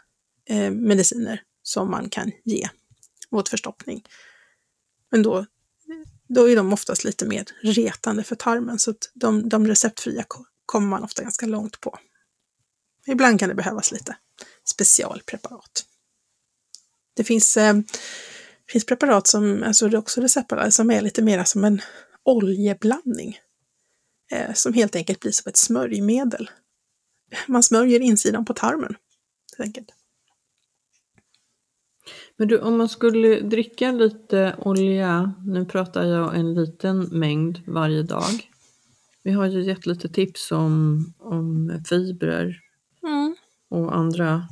eh, 0.48 0.70
mediciner 0.70 1.42
som 1.62 1.90
man 1.90 2.08
kan 2.08 2.32
ge 2.44 2.68
mot 3.30 3.48
förstoppning. 3.48 4.04
Men 5.10 5.22
då, 5.22 5.46
då 6.28 6.50
är 6.50 6.56
de 6.56 6.72
oftast 6.72 7.04
lite 7.04 7.26
mer 7.26 7.44
retande 7.62 8.24
för 8.24 8.36
tarmen 8.36 8.78
så 8.78 8.90
att 8.90 9.10
de, 9.14 9.48
de 9.48 9.66
receptfria 9.66 10.24
kommer 10.66 10.88
man 10.88 11.04
ofta 11.04 11.22
ganska 11.22 11.46
långt 11.46 11.80
på. 11.80 11.98
Ibland 13.06 13.40
kan 13.40 13.48
det 13.48 13.54
behövas 13.54 13.92
lite 13.92 14.16
specialpreparat. 14.64 15.86
Det 17.14 17.24
finns, 17.24 17.56
eh, 17.56 17.74
finns 18.68 18.86
preparat 18.86 19.26
som, 19.26 19.62
alltså 19.62 19.88
det 19.88 19.96
är 19.96 19.98
också 19.98 20.20
receptbelagda, 20.20 20.70
som 20.70 20.90
är 20.90 21.00
lite 21.00 21.22
mer 21.22 21.44
som 21.44 21.64
en 21.64 21.82
oljeblandning. 22.22 23.38
Eh, 24.30 24.54
som 24.54 24.74
helt 24.74 24.96
enkelt 24.96 25.20
blir 25.20 25.32
som 25.32 25.48
ett 25.48 25.56
smörjmedel. 25.56 26.50
Man 27.46 27.62
smörjer 27.62 28.00
insidan 28.00 28.44
på 28.44 28.54
tarmen. 28.54 28.96
Helt 29.58 29.68
enkelt. 29.68 30.03
Men 32.36 32.48
du, 32.48 32.58
om 32.58 32.76
man 32.78 32.88
skulle 32.88 33.40
dricka 33.40 33.92
lite 33.92 34.56
olja, 34.58 35.32
nu 35.46 35.64
pratar 35.64 36.04
jag 36.04 36.36
en 36.36 36.54
liten 36.54 37.00
mängd 37.00 37.60
varje 37.66 38.02
dag. 38.02 38.50
Vi 39.22 39.32
har 39.32 39.46
ju 39.46 39.62
gett 39.62 39.86
lite 39.86 40.08
tips 40.08 40.52
om, 40.52 41.04
om 41.18 41.72
fibrer 41.88 42.60
Mm. 43.02 43.36
och 43.70 43.96
andra 43.96 44.48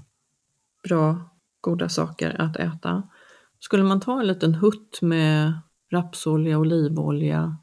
bra, 0.85 1.31
goda 1.61 1.89
saker 1.89 2.41
att 2.41 2.57
äta. 2.57 3.09
Skulle 3.61 3.83
man 3.83 4.01
ta 4.01 4.21
en 4.21 4.27
liten 4.27 4.55
hutt 4.55 5.03
med 5.03 5.53
rapsolja 5.93 6.57
och 6.57 6.61
olivolja 6.61 7.57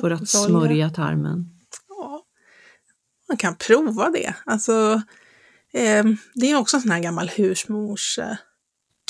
för 0.00 0.10
att 0.10 0.28
smörja 0.28 0.90
tarmen? 0.90 1.50
Ja, 1.88 2.24
man 3.28 3.36
kan 3.36 3.56
prova 3.56 4.10
det. 4.10 4.34
Alltså, 4.44 5.02
eh, 5.72 6.04
det 6.34 6.50
är 6.50 6.58
också 6.58 6.76
en 6.76 6.80
sån 6.80 6.90
här 6.90 7.02
gammal 7.02 7.28
husmors 7.28 8.18
eh, 8.18 8.36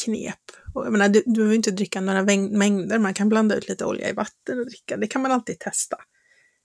knep. 0.05 0.41
Och 0.75 0.85
jag 0.87 0.93
menar, 0.93 1.09
du, 1.09 1.23
du 1.27 1.33
behöver 1.33 1.55
inte 1.55 1.71
dricka 1.71 2.01
några 2.01 2.23
mängder, 2.23 2.99
man 2.99 3.15
kan 3.15 3.29
blanda 3.29 3.55
ut 3.55 3.69
lite 3.69 3.85
olja 3.85 4.09
i 4.09 4.13
vatten 4.13 4.61
och 4.61 4.67
dricka. 4.67 4.97
Det 4.97 5.07
kan 5.07 5.23
man 5.23 5.33
alltid 5.33 5.59
testa 5.59 5.97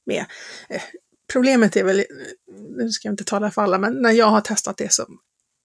med. 0.06 0.26
Eh, 0.70 0.82
problemet 1.34 1.76
är 1.76 1.84
väl, 1.84 2.00
eh, 2.00 2.06
nu 2.78 2.90
ska 2.90 3.08
jag 3.08 3.14
inte 3.14 3.24
tala 3.24 3.52
för 3.52 3.62
alla, 3.62 3.78
men 3.78 3.94
när 3.94 4.12
jag 4.12 4.26
har 4.26 4.42
testat 4.42 4.78
det 4.78 4.94
så 4.94 5.08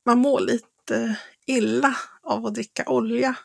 man 0.07 0.19
mår 0.19 0.41
lite 0.41 1.17
illa 1.47 1.97
av 2.23 2.47
att 2.47 2.55
dricka 2.55 2.85
olja. 2.87 3.37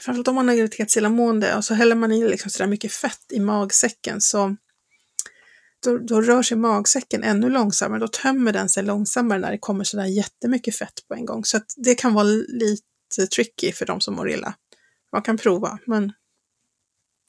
Framförallt 0.00 0.28
om 0.28 0.34
man 0.34 0.48
har 0.48 0.54
graviditetsillamående 0.54 1.56
och 1.56 1.64
så 1.64 1.74
häller 1.74 1.96
man 1.96 2.12
i 2.12 2.28
liksom 2.28 2.50
sådär 2.50 2.66
mycket 2.66 2.92
fett 2.92 3.32
i 3.32 3.40
magsäcken 3.40 4.20
så 4.20 4.56
då, 5.84 5.98
då 5.98 6.22
rör 6.22 6.42
sig 6.42 6.56
magsäcken 6.56 7.22
ännu 7.22 7.50
långsammare. 7.50 8.00
Då 8.00 8.08
tömmer 8.08 8.52
den 8.52 8.68
sig 8.68 8.82
långsammare 8.82 9.38
när 9.38 9.50
det 9.50 9.58
kommer 9.58 9.84
sådär 9.84 10.04
jättemycket 10.04 10.76
fett 10.76 11.08
på 11.08 11.14
en 11.14 11.26
gång. 11.26 11.44
Så 11.44 11.56
att 11.56 11.74
det 11.76 11.94
kan 11.94 12.14
vara 12.14 12.24
lite 12.24 12.82
tricky 13.10 13.72
för 13.72 13.86
de 13.86 14.00
som 14.00 14.14
mår 14.14 14.30
illa. 14.30 14.54
Man 15.12 15.22
kan 15.22 15.36
prova, 15.36 15.78
men 15.86 16.12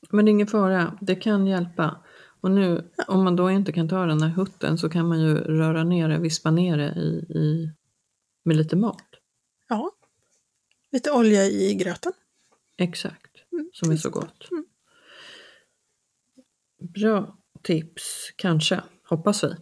Men 0.10 0.26
det 0.26 0.30
är 0.30 0.34
ingen 0.34 0.48
fara, 0.48 0.98
det 1.02 1.16
kan 1.16 1.48
hjälpa. 1.48 2.04
Och 2.42 2.52
nu, 2.52 2.92
om 3.08 3.24
man 3.24 3.36
då 3.36 3.52
inte 3.52 3.72
kan 3.72 3.90
ta 3.90 4.06
den 4.06 4.22
här 4.22 4.30
hutten 4.30 4.78
så 4.78 4.90
kan 4.90 5.08
man 5.08 5.20
ju 5.22 5.36
röra 5.36 5.84
ner 5.84 6.10
det, 6.10 6.18
vispa 6.20 6.52
ner 6.52 6.78
det 6.78 6.94
i, 7.00 7.38
i, 7.40 7.72
med 8.44 8.58
lite 8.58 8.76
mat. 8.76 9.08
ja. 9.70 9.92
Lite 10.92 11.12
olja 11.12 11.46
i 11.46 11.74
gröten. 11.74 12.14
Exakt, 12.78 13.32
som 13.74 13.92
är 13.92 13.96
så 13.98 14.10
gott. 14.10 14.50
Bra 16.80 17.38
tips, 17.64 18.32
kanske, 18.36 18.82
hoppas 19.04 19.44
vi. 19.44 19.56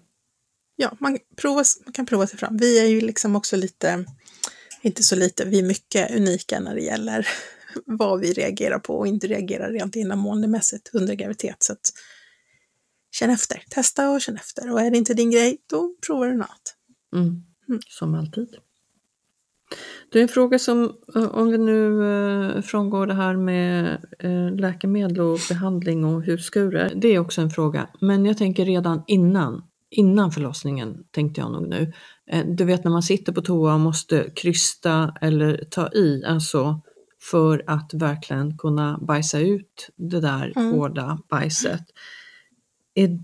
Ja, 0.75 0.97
man, 0.99 1.17
prova, 1.35 1.63
man 1.85 1.93
kan 1.93 2.05
prova 2.05 2.27
sig 2.27 2.39
fram. 2.39 2.57
Vi 2.57 2.79
är 2.79 2.87
ju 2.87 3.01
liksom 3.01 3.35
också 3.35 3.55
lite, 3.57 4.05
inte 4.81 5.03
så 5.03 5.15
lite, 5.15 5.45
vi 5.45 5.59
är 5.59 5.63
mycket 5.63 6.15
unika 6.15 6.59
när 6.59 6.75
det 6.75 6.81
gäller 6.81 7.27
vad 7.85 8.19
vi 8.19 8.33
reagerar 8.33 8.79
på 8.79 8.97
och 8.97 9.07
inte 9.07 9.27
reagerar 9.27 9.71
rent 9.71 9.95
illamåendemässigt 9.95 10.89
under 10.93 11.13
graviditet. 11.13 11.63
Så 11.63 11.73
att, 11.73 11.93
känn 13.11 13.29
efter, 13.29 13.63
testa 13.69 14.09
och 14.09 14.21
känn 14.21 14.35
efter. 14.35 14.71
Och 14.71 14.81
är 14.81 14.91
det 14.91 14.97
inte 14.97 15.13
din 15.13 15.31
grej, 15.31 15.57
då 15.69 15.95
provar 16.05 16.27
du 16.27 16.37
något 16.37 16.47
annat. 16.49 16.75
Mm. 17.15 17.43
Som 17.87 18.15
alltid. 18.15 18.55
Det 20.11 20.19
är 20.19 20.23
en 20.23 20.29
fråga 20.29 20.59
som, 20.59 20.93
eh, 21.15 21.35
om 21.35 21.51
vi 21.51 21.57
nu 21.57 22.03
eh, 22.55 22.61
frångår 22.61 23.07
det 23.07 23.13
här 23.13 23.35
med 23.35 24.05
eh, 24.19 24.55
läkemedel 24.55 25.21
och 25.21 25.39
behandling 25.49 26.05
och 26.05 26.23
huskurer, 26.23 26.93
det 26.95 27.07
är 27.07 27.19
också 27.19 27.41
en 27.41 27.49
fråga. 27.49 27.89
Men 27.99 28.25
jag 28.25 28.37
tänker 28.37 28.65
redan 28.65 29.03
innan, 29.07 29.63
innan 29.89 30.31
förlossningen 30.31 31.03
tänkte 31.11 31.41
jag 31.41 31.51
nog 31.51 31.69
nu. 31.69 31.93
Eh, 32.29 32.45
Du 32.45 32.63
vet 32.65 32.83
när 32.83 32.91
man 32.91 33.03
sitter 33.03 33.31
på 33.33 33.41
toa 33.41 33.73
och 33.73 33.79
måste 33.79 34.29
krysta 34.35 35.15
eller 35.21 35.63
ta 35.69 35.91
i, 35.91 36.23
alltså 36.25 36.81
för 37.21 37.63
att 37.67 37.93
verkligen 37.93 38.57
kunna 38.57 38.97
bajsa 39.01 39.39
ut 39.39 39.89
det 39.95 40.19
där 40.19 40.53
Mm. 40.55 40.71
hårda 40.73 41.19
bajset. 41.29 41.81
Är 42.95 43.19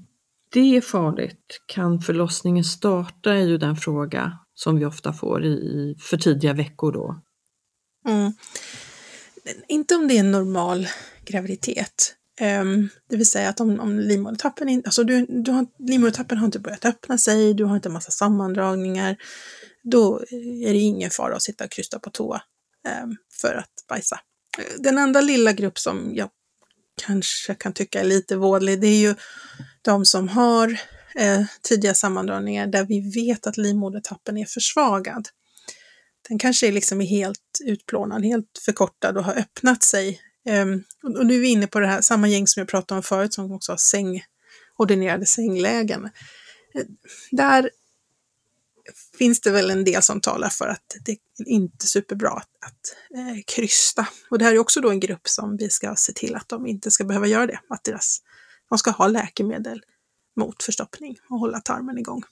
det 0.53 0.81
farligt? 0.85 1.61
Kan 1.65 1.99
förlossningen 2.01 2.63
starta? 2.63 3.33
är 3.33 3.47
ju 3.47 3.57
den 3.57 3.75
fråga 3.75 4.39
som 4.53 4.79
vi 4.79 4.85
ofta 4.85 5.13
får 5.13 5.43
i, 5.45 5.47
i 5.53 5.95
för 5.99 6.17
tidiga 6.17 6.53
veckor 6.53 6.91
då. 6.91 7.21
Mm. 8.07 8.33
Inte 9.67 9.95
om 9.95 10.07
det 10.07 10.15
är 10.15 10.19
en 10.19 10.31
normal 10.31 10.87
graviditet. 11.25 12.15
Um, 12.41 12.89
det 13.09 13.17
vill 13.17 13.29
säga 13.29 13.49
att 13.49 13.59
om, 13.59 13.79
om 13.79 13.99
livmodertappen 13.99 14.69
inte, 14.69 14.87
alltså 14.87 15.03
du, 15.03 15.25
du 15.29 15.51
har, 15.51 15.67
livmodertappen 15.79 16.37
har 16.37 16.45
inte 16.45 16.59
börjat 16.59 16.85
öppna 16.85 17.17
sig, 17.17 17.53
du 17.53 17.63
har 17.63 17.75
inte 17.75 17.89
en 17.89 17.93
massa 17.93 18.11
sammandragningar, 18.11 19.17
då 19.83 20.19
är 20.65 20.73
det 20.73 20.79
ingen 20.79 21.09
fara 21.09 21.35
att 21.35 21.43
sitta 21.43 21.63
och 21.63 21.71
krysta 21.71 21.99
på 21.99 22.09
toa 22.09 22.41
um, 23.03 23.17
för 23.41 23.55
att 23.55 23.87
bajsa. 23.89 24.19
Den 24.77 24.97
enda 24.97 25.21
lilla 25.21 25.53
grupp 25.53 25.79
som 25.79 26.11
jag 26.15 26.29
kanske 27.01 27.55
kan 27.55 27.73
tycka 27.73 27.99
är 27.99 28.05
lite 28.05 28.35
vådlig, 28.35 28.81
det 28.81 28.87
är 28.87 28.99
ju 28.99 29.15
de 29.81 30.05
som 30.05 30.27
har 30.27 30.79
eh, 31.15 31.43
tidiga 31.61 31.93
sammandragningar 31.93 32.67
där 32.67 32.85
vi 32.85 33.11
vet 33.11 33.47
att 33.47 33.57
livmodertappen 33.57 34.37
är 34.37 34.45
försvagad. 34.45 35.27
Den 36.29 36.39
kanske 36.39 36.67
är 36.67 36.71
liksom 36.71 36.99
helt 36.99 37.59
utplånad, 37.65 38.25
helt 38.25 38.61
förkortad 38.65 39.17
och 39.17 39.23
har 39.23 39.33
öppnat 39.33 39.83
sig. 39.83 40.19
Um, 40.45 40.83
och 41.03 41.25
nu 41.25 41.35
är 41.35 41.39
vi 41.39 41.47
inne 41.47 41.67
på 41.67 41.79
det 41.79 41.87
här 41.87 42.01
samma 42.01 42.27
gäng 42.27 42.47
som 42.47 42.59
jag 42.61 42.67
pratade 42.67 42.97
om 42.97 43.03
förut 43.03 43.33
som 43.33 43.51
också 43.51 43.71
har 43.71 43.77
säng, 43.77 44.23
ordinerade 44.77 45.25
sänglägen. 45.25 46.09
Eh, 46.73 46.83
där 47.31 47.69
finns 49.17 49.41
det 49.41 49.51
väl 49.51 49.69
en 49.69 49.83
del 49.83 50.01
som 50.01 50.21
talar 50.21 50.49
för 50.49 50.67
att 50.67 50.95
det 51.05 51.11
är 51.11 51.17
inte 51.45 51.87
superbra 51.87 52.29
att, 52.29 52.49
att 52.65 52.95
eh, 53.17 53.43
krysta. 53.47 54.07
Och 54.29 54.37
det 54.37 54.45
här 54.45 54.53
är 54.53 54.59
också 54.59 54.81
då 54.81 54.89
en 54.89 54.99
grupp 54.99 55.27
som 55.27 55.57
vi 55.57 55.69
ska 55.69 55.95
se 55.95 56.13
till 56.13 56.35
att 56.35 56.49
de 56.49 56.67
inte 56.67 56.91
ska 56.91 57.03
behöva 57.03 57.27
göra 57.27 57.47
det. 57.47 57.59
Att 57.67 57.83
deras, 57.83 58.21
de 58.69 58.77
ska 58.77 58.91
ha 58.91 59.07
läkemedel 59.07 59.81
mot 60.35 60.63
förstoppning 60.63 61.17
och 61.29 61.39
hålla 61.39 61.59
tarmen 61.59 61.97
igång. 61.97 62.23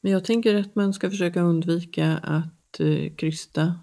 Men 0.00 0.12
jag 0.12 0.24
tänker 0.24 0.54
att 0.54 0.74
man 0.74 0.94
ska 0.94 1.10
försöka 1.10 1.40
undvika 1.40 2.16
att 2.16 2.80
eh, 2.80 3.14
krysta 3.16 3.80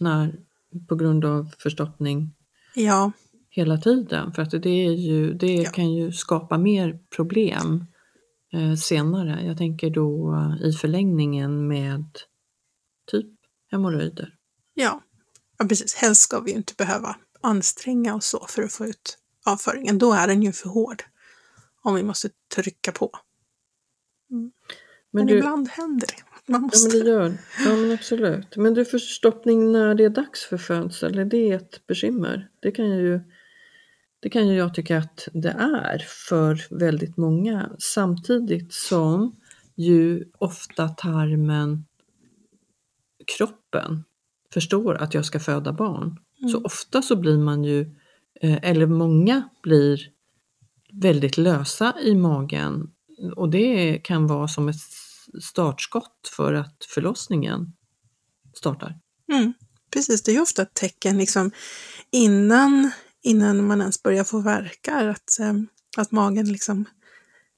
när, 0.00 0.40
på 0.88 0.94
grund 0.96 1.24
av 1.24 1.50
förstoppning 1.58 2.34
Ja, 2.74 3.12
hela 3.50 3.78
tiden. 3.78 4.32
För 4.32 4.42
att 4.42 4.50
det, 4.50 4.68
är 4.86 4.92
ju, 4.92 5.34
det 5.34 5.54
Ja. 5.54 5.70
kan 5.70 5.92
ju 5.92 6.12
skapa 6.12 6.58
mer 6.58 6.98
problem 7.16 7.84
eh, 8.52 8.74
senare. 8.74 9.46
Jag 9.46 9.58
tänker 9.58 9.90
då 9.90 10.34
eh, 10.34 10.66
i 10.68 10.72
förlängningen 10.72 11.68
med 11.68 12.04
typ 13.10 13.26
hemorrojder. 13.70 14.34
ja, 14.74 15.00
ja 15.58 15.64
precis. 15.68 15.94
Helst 15.94 16.20
ska 16.22 16.40
vi 16.40 16.50
ju 16.50 16.56
inte 16.56 16.74
behöva 16.78 17.16
anstränga 17.40 18.14
oss 18.14 18.26
så 18.26 18.46
för 18.48 18.62
att 18.62 18.72
få 18.72 18.86
ut 18.86 19.18
avföringen. 19.46 19.98
Då 19.98 20.12
är 20.12 20.26
den 20.26 20.42
ju 20.42 20.52
för 20.52 20.68
hård. 20.68 21.02
Om 21.82 21.94
vi 21.94 22.02
måste 22.02 22.28
trycka 22.54 22.92
på. 22.92 23.10
Men, 25.10 25.26
du- 25.26 25.38
ibland 25.38 25.68
händer 25.68 26.06
det. 26.06 26.33
Man 26.48 26.60
Ja, 26.60 26.66
måste... 26.66 26.96
men 26.96 27.04
det 27.04 27.10
gör 27.10 27.38
Ja, 27.64 27.76
men 27.76 27.92
absolut. 27.92 28.56
Men 28.56 28.74
du, 28.74 28.84
förstoppning 28.84 29.72
när 29.72 29.94
det 29.94 30.04
är 30.04 30.08
dags 30.10 30.44
för 30.44 30.56
födsel, 30.56 31.18
är 31.18 31.24
det 31.24 31.50
ett 31.50 31.86
bekymmer? 31.86 32.48
Det 32.60 32.70
kan 32.70 32.90
ju, 32.90 33.20
det 34.20 34.30
kan 34.30 34.48
ju 34.48 34.54
jag 34.54 34.74
tycka 34.74 34.98
att 34.98 35.28
det 35.32 35.56
är 35.58 35.98
för 36.28 36.78
väldigt 36.78 37.16
många. 37.16 37.70
Samtidigt 37.78 38.72
som 38.72 39.36
ju 39.74 40.24
ofta 40.38 40.88
tarmen, 40.88 41.84
kroppen, 43.36 44.04
förstår 44.54 44.94
att 44.94 45.14
jag 45.14 45.24
ska 45.24 45.40
föda 45.40 45.72
barn. 45.72 46.18
Så 46.52 46.60
ofta 46.64 47.02
så 47.02 47.16
blir 47.16 47.38
man 47.38 47.64
ju, 47.64 47.80
eh, 48.40 48.58
eller 48.62 48.86
många 48.86 49.48
blir 49.62 50.00
väldigt 50.92 51.38
lösa 51.38 51.94
i 52.02 52.14
magen 52.14 52.90
och 53.36 53.48
det 53.48 53.98
kan 53.98 54.26
vara 54.26 54.48
som 54.48 54.68
ett 54.68 54.76
startskott 55.42 56.30
för 56.36 56.54
att 56.54 56.84
förlossningen 56.88 57.72
startar. 58.54 58.98
Mm, 59.32 59.52
precis, 59.92 60.22
det 60.22 60.30
är 60.30 60.34
ju 60.34 60.40
ofta 60.40 60.62
ett 60.62 60.74
tecken 60.74 61.18
liksom, 61.18 61.50
innan, 62.10 62.90
innan 63.22 63.66
man 63.66 63.80
ens 63.80 64.02
börjar 64.02 64.24
få 64.24 64.40
verkar, 64.40 65.06
att, 65.08 65.38
eh, 65.40 65.54
att 65.96 66.10
magen 66.10 66.52
liksom, 66.52 66.84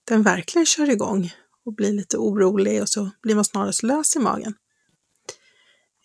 den 0.05 0.23
verkligen 0.23 0.67
kör 0.67 0.91
igång 0.91 1.33
och 1.65 1.75
blir 1.75 1.93
lite 1.93 2.17
orolig 2.17 2.83
och 2.83 2.89
så 2.89 3.11
blir 3.23 3.35
man 3.35 3.45
snarast 3.45 3.83
lös 3.83 4.17
i 4.17 4.19
magen. 4.19 4.55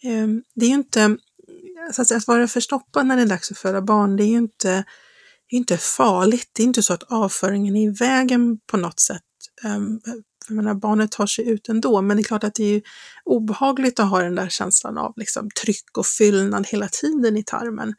Eh, 0.04 0.28
det 0.56 0.66
är 0.66 0.70
ju 0.70 0.76
inte, 0.76 1.18
så 1.92 2.02
att, 2.02 2.08
säga, 2.08 2.18
att 2.18 2.28
vara 2.28 2.48
förstoppad 2.48 3.06
när 3.06 3.16
det 3.16 3.22
är 3.22 3.26
dags 3.26 3.52
att 3.52 3.58
föda 3.58 3.82
barn, 3.82 4.16
det 4.16 4.24
är 4.24 4.28
ju 4.28 4.38
inte, 4.38 4.86
det 5.50 5.56
är 5.56 5.58
inte 5.58 5.78
farligt. 5.78 6.50
Det 6.54 6.64
är 6.64 6.68
inte 6.68 6.84
så 6.84 6.94
att 6.94 7.04
avföringen 7.04 7.76
är 7.76 7.84
i 7.84 7.90
vägen 7.90 8.60
på 8.68 8.78
något 8.78 9.00
sätt. 9.00 9.22
Eh, 9.64 9.80
jag 10.52 10.56
menar, 10.56 10.74
barnet 10.74 11.12
tar 11.12 11.26
sig 11.26 11.50
ut 11.50 11.70
ändå, 11.70 12.02
men 12.02 12.18
det 12.18 12.22
är 12.22 12.24
klart 12.24 12.44
att 12.44 12.56
det 12.56 12.64
är 12.64 12.74
ju 12.74 12.82
obehagligt 13.26 14.00
att 14.00 14.10
ha 14.10 14.22
den 14.22 14.36
där 14.36 14.50
känslan 14.50 14.98
av 14.98 15.14
liksom, 15.16 15.50
tryck 15.62 15.98
och 15.98 16.06
fyllnad 16.06 16.68
hela 16.68 16.88
tiden 16.88 17.38
i 17.38 17.44
tarmen. 17.44 17.94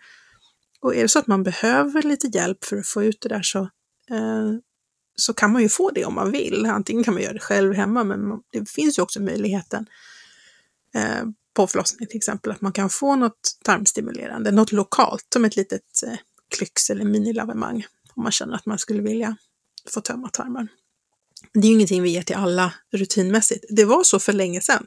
Och 0.80 0.94
är 0.94 1.02
det 1.02 1.08
så 1.08 1.18
att 1.18 1.26
man 1.26 1.42
behöver 1.42 2.02
lite 2.02 2.26
hjälp 2.26 2.64
för 2.64 2.76
att 2.76 2.86
få 2.86 3.04
ut 3.04 3.20
det 3.20 3.28
där 3.28 3.42
så, 3.42 3.58
eh, 4.10 4.52
så 5.16 5.34
kan 5.34 5.52
man 5.52 5.62
ju 5.62 5.68
få 5.68 5.90
det 5.90 6.04
om 6.04 6.14
man 6.14 6.30
vill. 6.30 6.66
Antingen 6.66 7.04
kan 7.04 7.14
man 7.14 7.22
göra 7.22 7.32
det 7.32 7.38
själv 7.38 7.74
hemma, 7.74 8.04
men 8.04 8.20
det 8.52 8.70
finns 8.70 8.98
ju 8.98 9.02
också 9.02 9.22
möjligheten 9.22 9.86
eh, 10.94 11.24
på 11.54 11.66
förlossning 11.66 12.08
till 12.08 12.16
exempel, 12.16 12.52
att 12.52 12.60
man 12.60 12.72
kan 12.72 12.90
få 12.90 13.16
något 13.16 13.58
tarmstimulerande, 13.64 14.50
något 14.50 14.72
lokalt, 14.72 15.26
som 15.32 15.44
ett 15.44 15.56
litet 15.56 16.02
eh, 16.06 16.18
klyx 16.56 16.90
eller 16.90 17.04
minilavemang, 17.04 17.84
om 18.14 18.22
man 18.22 18.32
känner 18.32 18.54
att 18.54 18.66
man 18.66 18.78
skulle 18.78 19.02
vilja 19.02 19.36
få 19.90 20.00
tömma 20.00 20.28
tarmen. 20.28 20.68
Det 21.52 21.60
är 21.60 21.66
ju 21.66 21.72
ingenting 21.72 22.02
vi 22.02 22.10
ger 22.10 22.22
till 22.22 22.36
alla 22.36 22.74
rutinmässigt. 22.92 23.64
Det 23.68 23.84
var 23.84 24.04
så 24.04 24.18
för 24.18 24.32
länge 24.32 24.60
sedan. 24.60 24.86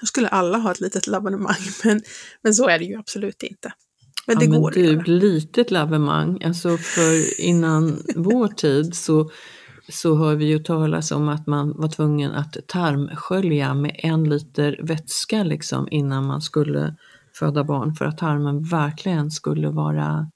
Då 0.00 0.06
skulle 0.06 0.28
alla 0.28 0.58
ha 0.58 0.70
ett 0.70 0.80
litet 0.80 1.06
lavemang, 1.06 1.56
men, 1.84 2.02
men 2.42 2.54
så 2.54 2.68
är 2.68 2.78
det 2.78 2.84
ju 2.84 2.98
absolut 2.98 3.42
inte. 3.42 3.72
Men 4.26 4.38
det 4.38 4.44
ja, 4.44 4.50
men 4.50 4.60
går 4.60 4.68
att 4.68 4.74
du, 4.74 4.84
göra. 4.84 5.02
litet 5.06 5.70
lavemang, 5.70 6.42
alltså 6.44 6.76
för 6.76 7.40
innan 7.40 8.02
vår 8.16 8.48
tid 8.48 8.94
så, 8.94 9.30
så 9.88 10.16
hör 10.16 10.34
vi 10.36 10.44
ju 10.44 10.58
talas 10.58 11.10
om 11.10 11.28
att 11.28 11.46
man 11.46 11.76
var 11.76 11.88
tvungen 11.88 12.32
att 12.32 12.56
tarmskölja 12.66 13.74
med 13.74 14.00
en 14.02 14.28
liter 14.28 14.80
vätska 14.82 15.42
liksom 15.42 15.88
innan 15.90 16.26
man 16.26 16.42
skulle 16.42 16.96
föda 17.34 17.64
barn 17.64 17.94
för 17.94 18.04
att 18.04 18.18
tarmen 18.18 18.62
verkligen 18.62 19.30
skulle 19.30 19.68
vara 19.68 20.30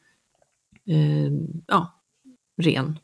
eh, 0.89 1.33
ja, 1.67 2.03
ren. 2.63 2.99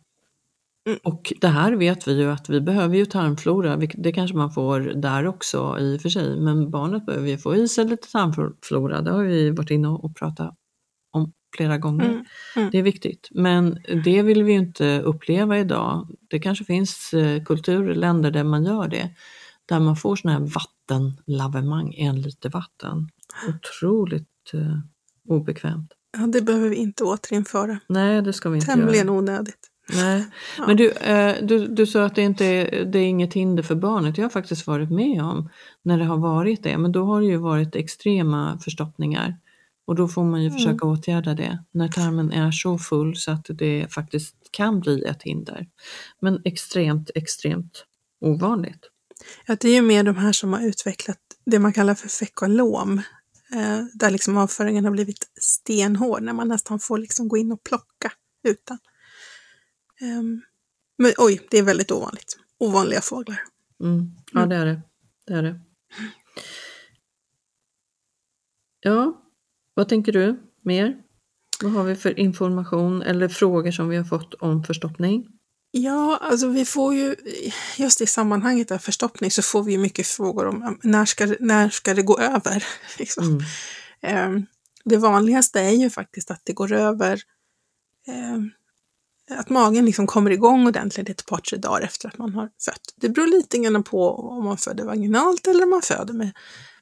Mm. 0.87 0.99
Och 1.03 1.33
det 1.41 1.49
här 1.49 1.72
vet 1.72 2.09
vi 2.09 2.12
ju 2.12 2.31
att 2.31 2.49
vi 2.49 2.61
behöver 2.61 2.97
ju 2.97 3.07
tarmflora, 3.07 3.76
det 3.76 4.12
kanske 4.12 4.37
man 4.37 4.51
får 4.51 4.81
där 4.81 5.26
också 5.26 5.78
i 5.81 5.97
och 5.97 6.01
för 6.01 6.09
sig, 6.09 6.41
men 6.41 6.70
barnet 6.70 7.07
behöver 7.07 7.28
ju 7.28 7.39
få 7.39 7.57
i 7.57 7.68
sig 7.68 7.85
lite 7.85 8.12
tarmflora, 8.12 9.01
det 9.01 9.11
har 9.11 9.22
vi 9.22 9.51
varit 9.51 9.70
inne 9.70 9.89
och 9.89 10.16
pratat 10.16 10.55
om 11.11 11.33
flera 11.57 11.78
gånger. 11.78 12.09
Mm, 12.09 12.24
mm. 12.57 12.70
Det 12.70 12.78
är 12.78 12.83
viktigt, 12.83 13.28
men 13.31 13.78
det 14.05 14.22
vill 14.22 14.43
vi 14.43 14.53
ju 14.53 14.59
inte 14.59 15.01
uppleva 15.01 15.59
idag. 15.59 16.09
Det 16.31 16.39
kanske 16.39 16.64
finns 16.64 17.14
eh, 17.14 17.43
kulturländer 17.43 18.31
där 18.31 18.45
man 18.45 18.64
gör 18.64 18.89
det, 18.89 19.11
där 19.66 19.81
man 19.81 19.97
får 19.97 20.16
sådana 20.16 20.39
här 20.39 20.47
vattenlavemang, 20.47 21.95
en 21.95 22.22
liter 22.22 22.51
vatten. 22.51 23.09
Otroligt 23.49 24.51
eh, 24.55 24.78
obekvämt. 25.28 25.93
Ja, 26.18 26.26
det 26.26 26.43
behöver 26.43 26.68
vi 26.68 26.76
inte 26.76 27.05
återinföra. 27.05 27.81
Nej, 27.87 28.22
det 28.22 28.33
ska 28.33 28.51
vi 28.51 28.57
inte 28.57 28.66
Tämligen 28.66 29.07
göra. 29.07 29.18
onödigt. 29.18 29.70
Nej. 29.95 30.24
Ja. 30.59 30.66
Men 30.66 30.76
du, 30.76 30.91
eh, 30.91 31.36
du, 31.43 31.66
du 31.68 31.86
sa 31.86 32.05
att 32.05 32.14
det 32.14 32.22
inte 32.22 32.45
är, 32.47 32.84
det 32.84 32.99
är 32.99 33.07
inget 33.07 33.34
hinder 33.34 33.62
för 33.62 33.74
barnet. 33.74 34.18
Jag 34.18 34.24
har 34.24 34.30
faktiskt 34.30 34.66
varit 34.66 34.91
med 34.91 35.22
om 35.22 35.51
när 35.82 35.99
det 35.99 36.05
har 36.05 36.18
varit 36.18 36.62
det, 36.62 36.78
men 36.78 36.93
då 36.93 37.05
har 37.05 37.20
det 37.20 37.26
ju 37.26 37.36
varit 37.36 37.76
extrema 37.76 38.59
förstoppningar. 38.64 39.36
Och 39.86 39.97
då 39.97 40.09
får 40.09 40.24
man 40.24 40.43
ju 40.43 40.47
Mm. 40.49 40.59
försöka 40.59 40.86
åtgärda 40.86 41.34
det 41.34 41.64
när 41.72 41.88
tarmen 41.88 42.32
är 42.32 42.51
så 42.51 42.78
full 42.78 43.16
så 43.16 43.30
att 43.30 43.47
det 43.49 43.93
faktiskt 43.95 44.36
kan 44.51 44.80
bli 44.80 45.05
ett 45.05 45.22
hinder. 45.22 45.66
Men 46.20 46.43
extremt, 46.45 47.11
extremt 47.14 47.84
ovanligt. 48.20 48.80
Ja, 49.47 49.57
det 49.61 49.68
är 49.68 49.74
ju 49.74 49.82
mer 49.82 50.03
de 50.03 50.16
här 50.16 50.32
som 50.32 50.53
har 50.53 50.61
utvecklat 50.66 51.18
det 51.47 51.59
man 51.59 51.72
kallar 51.72 51.95
för 51.95 52.09
fekolom. 52.09 52.99
Eh, 53.55 53.78
där 53.95 54.11
liksom 54.11 54.36
avföringen 54.36 54.84
har 54.84 54.93
blivit 54.93 55.30
stenhård 55.41 56.22
när 56.22 56.32
man 56.32 56.49
nästan 56.49 56.78
får 56.78 56.99
liksom 56.99 57.28
gå 57.28 57.36
in 57.36 57.53
och 57.53 57.64
plocka 57.64 58.12
utan. 58.49 58.78
Ehm, 60.01 60.43
men 60.99 61.13
oj, 61.19 61.47
det 61.51 61.59
är 61.59 61.63
väldigt 61.63 61.91
ovanligt. 61.91 62.37
Ovanliga 62.59 63.01
fåglar. 63.01 63.41
Mm. 63.81 64.11
Ja, 64.33 64.47
det 64.47 64.57
är 64.57 64.67
det. 64.67 64.81
det 65.27 65.35
är 65.35 65.43
det. 65.43 65.61
Ja, 68.81 69.23
vad 69.75 69.89
tänker 69.89 70.13
du 70.13 70.41
mer? 70.63 71.03
Vad 71.63 71.73
har 71.73 71.85
vi 71.85 71.97
för 71.97 72.19
information 72.19 73.03
eller 73.03 73.29
frågor 73.29 73.71
som 73.71 73.89
vi 73.89 73.97
har 73.97 74.05
fått 74.05 74.35
om 74.35 74.65
förstoppning? 74.65 75.27
Ja, 75.71 76.19
alltså 76.23 76.49
vi 76.49 76.65
får 76.65 76.95
ju, 76.95 77.17
just 77.77 78.01
i 78.01 78.07
sammanhanget 78.07 78.71
av 78.71 78.79
förstoppning 78.79 79.31
så 79.31 79.43
får 79.43 79.63
vi 79.63 79.79
mycket 79.79 80.07
frågor 80.07 80.47
om 80.47 80.79
när 80.83 81.05
ska, 81.05 81.35
när 81.41 81.69
ska 81.69 81.95
det 81.95 82.03
gå 82.03 82.19
över? 82.19 82.65
Liksom. 82.99 83.25
Mm. 83.25 83.43
Ehm, 84.01 84.47
Det 84.85 84.97
vanligaste 84.97 85.61
är 85.61 85.71
ju 85.71 85.91
faktiskt 85.91 86.31
att 86.31 86.41
det 86.45 86.53
går 86.53 86.73
över, 86.73 87.23
ehm, 88.07 88.51
att 89.31 89.51
magen 89.51 89.85
liksom 89.85 90.07
kommer 90.07 90.31
igång 90.31 90.66
ordentligt 90.66 91.09
ett 91.09 91.26
par, 91.26 91.39
tre 91.39 91.59
dagar 91.59 91.81
efter 91.81 92.09
att 92.09 92.18
man 92.18 92.35
har 92.35 92.51
fött. 92.64 92.95
Det 92.97 93.09
beror 93.09 93.26
lite 93.26 93.59
grann 93.59 93.83
på 93.83 94.14
om 94.14 94.45
man 94.45 94.59
föder 94.59 94.85
vaginalt 94.85 95.47
eller 95.47 95.64
om 95.64 95.70
man 95.70 95.83
föder 95.83 96.14
med, 96.14 96.31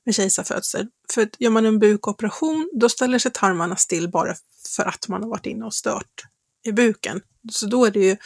med 0.05 0.15
kejsarfödsel. 0.15 0.89
För 1.15 1.23
att 1.23 1.37
gör 1.39 1.51
man 1.51 1.67
en 1.67 1.79
bukoperation, 1.79 2.71
då 2.75 2.89
ställer 2.89 3.19
sig 3.19 3.31
tarmarna 3.35 3.77
still 3.77 4.11
bara 4.11 4.35
för 4.77 4.85
att 4.85 5.09
man 5.09 5.23
har 5.23 5.31
varit 5.31 5.47
inne 5.47 5.65
och 5.65 5.75
stört 5.75 6.23
i 6.65 6.73
buken. 6.73 7.21
Så 7.53 7.67
då 7.67 7.85
är 7.85 7.91
det 7.91 8.01
ju, 8.01 8.17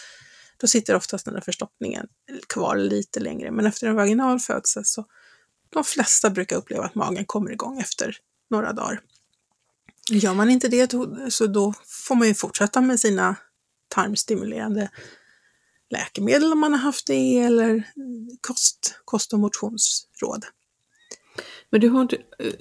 då 0.57 0.67
sitter 0.67 0.95
oftast 0.95 1.25
den 1.25 1.35
där 1.35 1.41
förstoppningen 1.41 2.07
kvar 2.49 2.77
lite 2.77 3.21
längre. 3.21 3.51
Men 3.51 3.67
efter 3.67 3.87
en 3.87 3.97
vaginal 3.97 4.41
födsel 4.41 4.85
så 4.85 5.07
de 5.71 5.85
flesta 5.85 6.31
brukar 6.31 6.57
uppleva 6.57 6.85
att 6.85 6.95
magen 6.95 7.25
kommer 7.25 7.51
igång 7.51 7.81
efter 7.81 8.17
några 8.51 8.73
dagar. 8.73 9.01
Gör 10.11 10.35
man 10.35 10.51
inte 10.51 10.69
det 10.69 10.93
så 11.29 11.47
då 11.47 11.75
får 11.87 12.15
man 12.15 12.29
ju 12.29 12.35
fortsätta 12.35 12.81
med 12.81 13.01
sina 13.01 13.37
tarmstimulerande 13.95 14.89
läkemedel 15.91 16.53
om 16.53 16.61
man 16.61 16.73
har 16.73 16.81
haft 16.81 17.07
det 17.07 17.39
eller 17.39 17.83
kost, 18.41 19.01
kost 19.05 19.33
och 19.33 19.39
motionsråd. 19.39 20.45
Men 21.71 21.81
du 21.81 21.89
har 21.89 22.03
inte, 22.03 22.17
eh, 22.17 22.53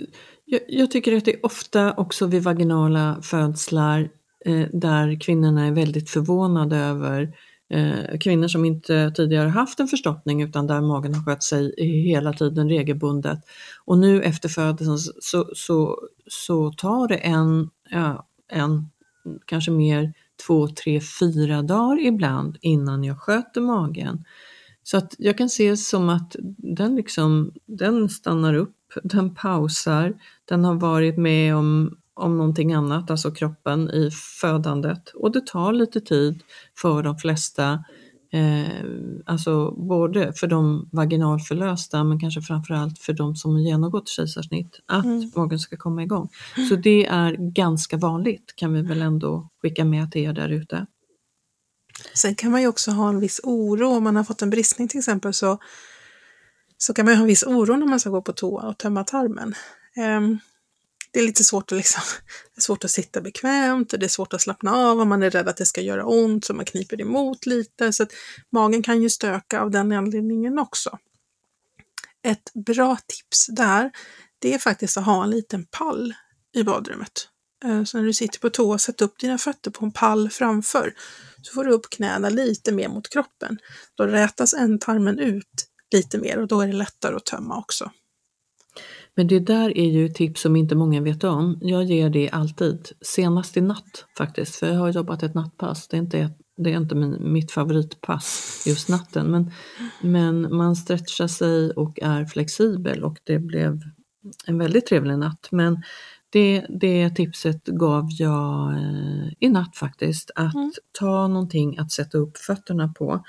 jag, 0.46 0.62
jag 0.68 0.92
tycker 0.92 1.18
att 1.18 1.26
det 1.26 1.34
är 1.34 1.46
ofta 1.46 1.94
också 1.94 2.26
vid 2.26 2.44
vaginala 2.44 3.22
födslar 3.22 4.10
eh, 4.46 4.68
där 4.74 5.20
kvinnorna 5.20 5.66
är 5.66 5.72
väldigt 5.72 6.10
förvånade 6.10 6.78
över 6.78 7.34
eh, 7.70 8.20
kvinnor 8.20 8.48
som 8.48 8.66
inte 8.66 9.12
tidigare 9.16 9.50
haft 9.50 9.80
en 9.80 9.88
förstoppning 9.88 10.42
utan 10.42 10.68
där 10.68 10.82
magen 10.82 11.16
har 11.16 11.26
skött 11.26 11.44
sig 11.44 11.74
hela 12.08 12.34
tiden 12.34 12.70
regelbundet. 12.70 13.40
Och 13.86 13.98
nu 13.98 14.24
efter 14.24 14.50
födelsen 14.50 14.98
så, 15.22 15.50
så, 15.56 16.00
så 16.28 16.72
tar 16.72 17.08
det 17.08 17.16
en, 17.16 17.70
ja, 17.90 18.28
en, 18.48 18.90
kanske 19.46 19.72
mer 19.72 20.14
två, 20.48 20.68
tre, 20.68 21.02
fyra 21.20 21.62
dagar 21.62 22.06
ibland 22.06 22.58
innan 22.62 23.04
jag 23.04 23.20
sköter 23.20 23.62
magen. 23.62 24.24
Så 24.84 24.98
att 24.98 25.16
jag 25.18 25.38
kan 25.38 25.50
se 25.50 25.78
som 25.78 26.10
att 26.10 26.36
den, 26.58 26.96
liksom, 26.96 27.54
den 27.66 28.10
stannar 28.10 28.54
upp, 28.54 28.76
den 29.04 29.36
pausar, 29.36 30.14
den 30.46 30.66
har 30.66 30.76
varit 30.76 31.18
med 31.18 31.56
om, 31.56 31.98
om 32.14 32.38
någonting 32.38 32.74
annat, 32.74 33.12
alltså 33.12 33.32
kroppen 33.32 33.90
i 33.90 34.10
födandet. 34.42 35.10
Och 35.16 35.32
det 35.32 35.48
tar 35.48 35.74
lite 35.74 36.02
tid 36.02 36.44
för 36.78 37.04
de 37.04 37.18
flesta, 37.18 37.84
eh, 38.34 38.86
alltså 39.26 39.72
både 39.72 40.34
för 40.34 40.48
de 40.48 40.90
vaginalförlösta 40.92 42.04
men 42.04 42.20
kanske 42.20 42.42
framförallt 42.42 43.00
för 43.00 43.14
de 43.14 43.36
som 43.36 43.52
har 43.52 43.60
genomgått 43.62 44.10
kejsarsnitt, 44.10 44.80
att 44.86 45.06
Mm. 45.06 45.32
magen 45.36 45.60
ska 45.60 45.78
komma 45.78 46.04
igång. 46.04 46.30
Så 46.70 46.76
det 46.76 47.06
är 47.06 47.36
ganska 47.54 47.98
vanligt 47.98 48.54
kan 48.56 48.74
vi 48.74 48.82
väl 48.82 49.02
ändå 49.02 49.50
skicka 49.62 49.86
med 49.86 50.12
till 50.12 50.22
er 50.22 50.34
där 50.34 50.50
ute. 50.50 50.86
Sen 52.14 52.36
kan 52.36 52.52
man 52.52 52.62
ju 52.62 52.68
också 52.68 52.92
ha 52.92 53.10
en 53.10 53.20
viss 53.20 53.40
oro 53.44 53.88
om 53.88 54.04
man 54.04 54.16
har 54.16 54.24
fått 54.24 54.42
en 54.42 54.50
bristning 54.50 54.88
till 54.88 54.98
exempel 55.00 55.34
så, 55.34 55.58
så 56.78 56.94
kan 56.94 57.06
man 57.06 57.14
ju 57.14 57.18
ha 57.18 57.22
en 57.22 57.28
viss 57.28 57.44
oro 57.44 57.76
när 57.76 57.88
man 57.88 58.00
ska 58.00 58.10
gå 58.10 58.22
på 58.22 58.34
toa 58.34 58.68
och 58.70 58.78
tömma 58.78 59.04
tarmen. 59.04 59.54
Um, 60.18 60.40
det 61.14 61.20
är 61.20 61.24
lite 61.24 61.44
svårt 61.44 61.72
att, 61.72 61.78
liksom, 61.78 62.02
det 62.56 62.60
är 62.60 62.62
svårt 62.62 62.84
att 62.84 62.92
sitta 62.92 63.22
bekvämt 63.22 63.94
och 63.94 64.00
det 64.00 64.06
är 64.06 64.10
svårt 64.10 64.34
att 64.34 64.42
slappna 64.42 64.76
av 64.76 65.00
och 65.00 65.08
man 65.08 65.24
är 65.24 65.30
rädd 65.30 65.48
att 65.48 65.58
det 65.58 65.66
ska 65.66 65.82
göra 65.82 66.06
ont 66.06 66.46
så 66.46 66.54
man 66.54 66.66
kniper 66.66 67.02
emot 67.02 67.46
lite. 67.46 67.94
Så 67.94 68.04
att 68.04 68.12
magen 68.52 68.84
kan 68.84 69.02
ju 69.02 69.10
stöka 69.10 69.62
av 69.62 69.72
den 69.72 69.92
anledningen 69.92 70.60
också. 70.60 70.98
Ett 72.24 72.54
bra 72.66 72.98
tips 73.08 73.48
där, 73.48 73.92
det 74.40 74.54
är 74.54 74.58
faktiskt 74.58 74.98
att 74.98 75.06
ha 75.06 75.24
en 75.24 75.30
liten 75.30 75.66
pall 75.66 76.14
i 76.56 76.64
badrummet. 76.64 77.28
Eh, 77.66 77.84
så 77.84 77.98
när 77.98 78.06
du 78.06 78.14
sitter 78.14 78.40
på 78.40 78.50
toa, 78.50 78.78
sätt 78.78 79.02
upp 79.02 79.20
dina 79.20 79.38
fötter 79.38 79.72
på 79.72 79.86
en 79.86 79.92
pall 79.92 80.30
framför. 80.30 80.94
Så 81.42 81.54
får 81.54 81.64
du 81.64 81.72
upp 81.72 81.90
knäna 81.90 82.30
lite 82.30 82.72
mer 82.72 82.90
mot 82.90 83.10
kroppen. 83.10 83.58
Då 83.96 84.08
rätas 84.08 84.54
ändtarmen 84.54 85.20
ut 85.20 85.68
lite 85.92 86.18
mer 86.18 86.38
och 86.38 86.48
då 86.48 86.62
är 86.62 86.68
det 86.68 86.74
lättare 86.74 87.16
att 87.16 87.26
tömma 87.26 87.58
också. 87.58 87.92
Men 89.16 89.28
det 89.28 89.40
där 89.40 89.78
är 89.78 89.90
ju 89.90 90.10
tips 90.10 90.42
som 90.42 90.56
inte 90.56 90.76
många 90.76 91.02
vet 91.02 91.24
om. 91.24 91.58
Jag 91.62 91.84
ger 91.84 92.10
det 92.10 92.30
alltid, 92.30 92.90
senast 93.02 93.58
i 93.58 93.62
natt 93.62 94.06
faktiskt, 94.18 94.56
för 94.56 94.68
jag 94.68 94.80
har 94.80 94.90
jobbat 94.90 95.24
ett 95.24 95.34
nattpass. 95.34 95.88
Det 95.88 95.98
är 95.98 96.02
inte, 96.02 96.30
det 96.58 96.74
är 96.74 96.78
inte 96.78 96.96
min, 96.96 97.34
mitt 97.34 97.52
favoritpass 97.52 98.64
just 98.68 98.90
natten, 98.90 99.32
men, 99.32 99.52
men 100.02 100.56
man 100.56 100.76
stretchar 100.76 101.28
sig 101.28 101.72
och 101.72 102.00
är 102.02 102.26
flexibel 102.26 103.04
och 103.04 103.18
det 103.24 103.40
blev 103.40 103.82
en 104.46 104.58
väldigt 104.58 104.86
trevlig 104.86 105.18
natt. 105.18 105.48
Men 105.52 105.84
det, 106.30 106.66
det 106.70 107.10
tipset 107.10 107.66
gav 107.66 108.08
jag 108.10 108.74
eh, 108.74 109.28
i 109.40 109.50
natt 109.50 109.78
faktiskt, 109.78 110.32
att 110.36 110.56
mm. 110.56 110.72
ta 111.00 111.28
någonting 111.28 111.78
att 111.78 111.92
sätta 111.92 112.18
upp 112.18 112.38
fötterna 112.38 112.88
på. 112.88 113.24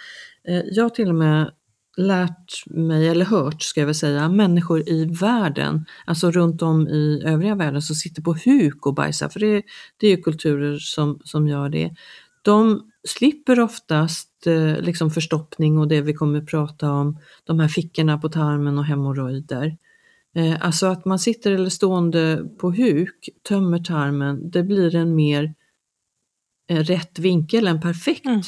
Eh, 0.49 0.63
jag 0.73 0.85
har 0.85 0.91
till 0.91 1.09
och 1.09 1.15
med 1.15 1.51
lärt 1.97 2.67
mig, 2.67 3.09
eller 3.09 3.25
hört 3.25 3.63
ska 3.63 3.81
jag 3.81 3.87
väl 3.87 3.95
säga, 3.95 4.29
människor 4.29 4.89
i 4.89 5.05
världen, 5.05 5.87
alltså 6.05 6.31
runt 6.31 6.63
om 6.63 6.89
i 6.89 7.23
övriga 7.25 7.55
världen 7.55 7.83
som 7.83 7.97
sitter 7.97 8.23
på 8.23 8.37
huk 8.45 8.87
och 8.87 8.95
bajsar, 8.95 9.29
för 9.29 9.41
det, 9.41 9.63
det 9.97 10.07
är 10.07 10.11
ju 10.11 10.23
kulturer 10.23 10.79
som, 10.79 11.21
som 11.25 11.49
gör 11.49 11.69
det. 11.69 11.95
De 12.43 12.91
slipper 13.09 13.61
oftast 13.61 14.47
eh, 14.47 14.81
liksom 14.81 15.11
förstoppning 15.11 15.79
och 15.79 15.89
det 15.89 16.01
vi 16.01 16.15
kommer 16.15 16.39
att 16.39 16.47
prata 16.47 16.91
om, 16.91 17.19
de 17.45 17.61
här 17.61 17.69
fickorna 17.69 18.19
på 18.19 18.29
tarmen 18.29 18.79
och 18.79 18.85
hemorrojder. 18.85 19.77
Eh, 20.35 20.57
alltså 20.61 20.87
att 20.87 21.05
man 21.05 21.19
sitter 21.19 21.53
eller 21.53 21.71
stående 21.71 22.45
på 22.61 22.71
huk, 22.71 23.29
tömmer 23.49 23.79
tarmen, 23.79 24.51
det 24.51 24.63
blir 24.63 24.95
en 24.95 25.15
mer 25.15 25.55
eh, 26.69 26.79
rätt 26.79 27.19
vinkel, 27.19 27.67
en 27.67 27.81
perfekt 27.81 28.27
mm. 28.27 28.43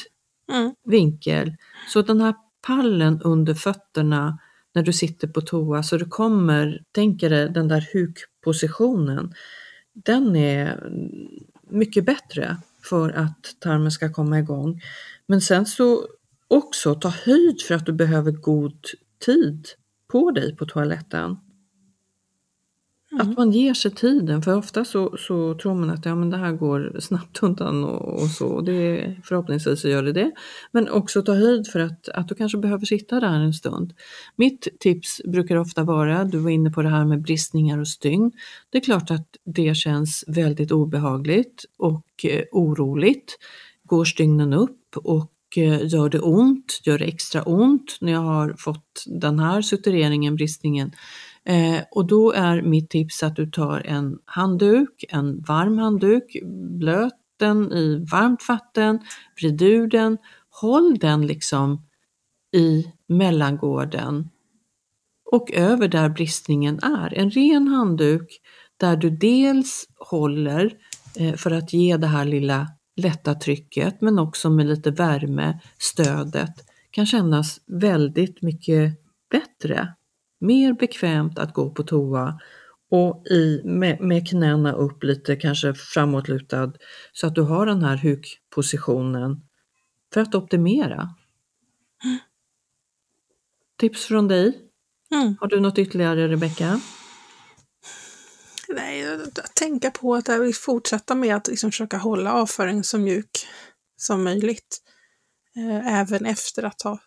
Mm. 0.51 0.73
vinkel. 0.85 1.55
Så 1.89 2.01
den 2.01 2.21
här 2.21 2.33
pallen 2.65 3.21
under 3.21 3.53
fötterna 3.53 4.39
när 4.73 4.83
du 4.83 4.93
sitter 4.93 5.27
på 5.27 5.41
toa 5.41 5.83
så 5.83 5.97
du 5.97 6.05
kommer, 6.05 6.83
tänker 6.91 7.29
dig 7.29 7.49
den 7.49 7.67
där 7.67 7.89
hukpositionen, 7.93 9.33
den 9.93 10.35
är 10.35 10.89
mycket 11.69 12.05
bättre 12.05 12.57
för 12.83 13.09
att 13.09 13.55
tarmen 13.59 13.91
ska 13.91 14.13
komma 14.13 14.39
igång. 14.39 14.81
Men 15.27 15.41
sen 15.41 15.65
så 15.65 16.07
också 16.47 16.95
ta 16.95 17.09
höjd 17.09 17.61
för 17.61 17.75
att 17.75 17.85
du 17.85 17.93
behöver 17.93 18.31
god 18.31 18.85
tid 19.25 19.67
på 20.07 20.31
dig 20.31 20.55
på 20.55 20.65
toaletten. 20.65 21.37
Mm. 23.11 23.21
Att 23.21 23.37
man 23.37 23.51
ger 23.51 23.73
sig 23.73 23.91
tiden, 23.91 24.41
för 24.41 24.57
ofta 24.57 24.85
så, 24.85 25.17
så 25.17 25.53
tror 25.53 25.73
man 25.75 25.89
att 25.89 26.05
ja, 26.05 26.15
men 26.15 26.29
det 26.29 26.37
här 26.37 26.51
går 26.51 26.95
snabbt 26.99 27.43
undan 27.43 27.83
och, 27.83 28.21
och 28.21 28.29
så. 28.29 28.61
Det, 28.61 29.15
förhoppningsvis 29.23 29.81
så 29.81 29.87
gör 29.87 30.03
det 30.03 30.13
det. 30.13 30.31
Men 30.71 30.89
också 30.89 31.21
ta 31.21 31.33
höjd 31.33 31.67
för 31.67 31.79
att, 31.79 32.09
att 32.09 32.27
du 32.27 32.35
kanske 32.35 32.57
behöver 32.57 32.85
sitta 32.85 33.19
där 33.19 33.39
en 33.39 33.53
stund. 33.53 33.93
Mitt 34.35 34.67
tips 34.79 35.21
brukar 35.25 35.55
ofta 35.55 35.83
vara, 35.83 36.23
du 36.23 36.37
var 36.37 36.49
inne 36.49 36.71
på 36.71 36.81
det 36.81 36.89
här 36.89 37.05
med 37.05 37.21
bristningar 37.21 37.79
och 37.79 37.87
stygn. 37.87 38.31
Det 38.69 38.77
är 38.77 38.81
klart 38.81 39.11
att 39.11 39.27
det 39.45 39.75
känns 39.75 40.23
väldigt 40.27 40.71
obehagligt 40.71 41.65
och 41.77 42.25
eh, 42.25 42.43
oroligt. 42.51 43.37
Går 43.83 44.05
stygnen 44.05 44.53
upp 44.53 44.97
och 44.97 45.31
eh, 45.57 45.87
gör 45.87 46.09
det 46.09 46.19
ont, 46.19 46.79
gör 46.83 46.97
det 46.97 47.05
extra 47.05 47.43
ont 47.43 47.97
när 48.01 48.11
jag 48.11 48.19
har 48.19 48.55
fått 48.57 49.03
den 49.05 49.39
här 49.39 49.61
sutureringen, 49.61 50.35
bristningen, 50.35 50.91
Eh, 51.45 51.83
och 51.91 52.07
då 52.07 52.31
är 52.31 52.61
mitt 52.61 52.89
tips 52.89 53.23
att 53.23 53.35
du 53.35 53.51
tar 53.51 53.81
en 53.85 54.19
handduk, 54.25 55.05
en 55.09 55.41
varm 55.41 55.77
handduk, 55.77 56.37
blöt 56.79 57.13
den 57.39 57.73
i 57.73 58.05
varmt 58.11 58.49
vatten, 58.49 58.99
vrid 59.41 59.61
ur 59.61 59.87
den, 59.87 60.17
håll 60.49 60.97
den 60.99 61.27
liksom 61.27 61.81
i 62.55 62.85
mellangården 63.07 64.29
och 65.31 65.51
över 65.51 65.87
där 65.87 66.09
bristningen 66.09 66.79
är. 66.83 67.13
En 67.13 67.31
ren 67.31 67.67
handduk 67.67 68.41
där 68.77 68.97
du 68.97 69.09
dels 69.09 69.85
håller 69.99 70.73
eh, 71.15 71.33
för 71.33 71.51
att 71.51 71.73
ge 71.73 71.97
det 71.97 72.07
här 72.07 72.25
lilla 72.25 72.67
lätta 72.95 73.35
trycket 73.35 74.01
men 74.01 74.19
också 74.19 74.49
med 74.49 74.65
lite 74.65 74.91
värme, 74.91 75.59
stödet 75.77 76.53
kan 76.91 77.05
kännas 77.05 77.61
väldigt 77.67 78.41
mycket 78.41 78.93
bättre 79.31 79.93
mer 80.45 80.73
bekvämt 80.73 81.39
att 81.39 81.53
gå 81.53 81.69
på 81.69 81.83
toa 81.83 82.39
och 82.91 83.27
i, 83.27 83.61
med, 83.63 84.01
med 84.01 84.29
knäna 84.29 84.73
upp 84.73 85.03
lite 85.03 85.35
kanske 85.35 85.73
framåtlutad 85.73 86.73
så 87.11 87.27
att 87.27 87.35
du 87.35 87.41
har 87.41 87.65
den 87.65 87.83
här 87.83 87.97
hukpositionen 87.97 89.41
för 90.13 90.21
att 90.21 90.35
optimera. 90.35 91.09
Mm. 92.03 92.17
Tips 93.79 94.05
från 94.05 94.27
dig? 94.27 94.61
Mm. 95.11 95.35
Har 95.39 95.47
du 95.47 95.59
något 95.59 95.79
ytterligare 95.79 96.27
Rebecka? 96.27 96.79
Nej, 98.69 99.13
att 99.13 99.55
tänka 99.55 99.91
på 99.91 100.15
att 100.15 100.27
jag 100.27 100.39
vill 100.39 100.55
fortsätta 100.55 101.15
med 101.15 101.35
att 101.35 101.47
liksom 101.47 101.71
försöka 101.71 101.97
hålla 101.97 102.33
avföringen 102.33 102.83
så 102.83 102.97
mjuk 102.97 103.47
som 103.97 104.23
möjligt. 104.23 104.81
Eh, 105.55 105.99
även 105.99 106.25
efter 106.25 106.63
att 106.63 106.81
ha 106.81 106.99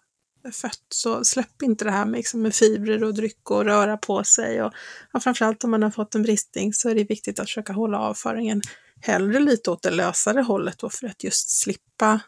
fött 0.52 0.84
så 0.88 1.24
släpp 1.24 1.62
inte 1.62 1.84
det 1.84 1.90
här 1.90 2.04
med, 2.04 2.16
liksom, 2.16 2.42
med 2.42 2.54
fibrer 2.54 3.04
och 3.04 3.14
dryck 3.14 3.50
och 3.50 3.64
röra 3.64 3.96
på 3.96 4.24
sig. 4.24 4.62
Och, 4.62 4.72
ja, 5.12 5.20
framförallt 5.20 5.64
om 5.64 5.70
man 5.70 5.82
har 5.82 5.90
fått 5.90 6.14
en 6.14 6.22
bristning 6.22 6.72
så 6.72 6.88
är 6.88 6.94
det 6.94 7.04
viktigt 7.04 7.38
att 7.38 7.46
försöka 7.46 7.72
hålla 7.72 7.98
avföringen 7.98 8.62
hellre 9.00 9.40
lite 9.40 9.70
åt 9.70 9.82
det 9.82 9.90
lösare 9.90 10.40
hållet 10.40 10.78
då 10.78 10.90
för 10.90 11.06
att 11.06 11.24
just 11.24 11.50
slippa 11.50 12.20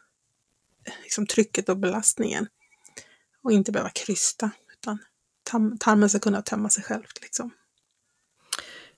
liksom, 1.02 1.26
trycket 1.26 1.68
och 1.68 1.76
belastningen. 1.76 2.46
Och 3.42 3.52
inte 3.52 3.72
behöva 3.72 3.90
krysta 3.90 4.50
utan 4.72 4.98
tarmen 5.78 6.08
ska 6.08 6.18
kunna 6.18 6.42
tömma 6.42 6.68
sig 6.68 6.84
själv. 6.84 7.04
Liksom. 7.22 7.50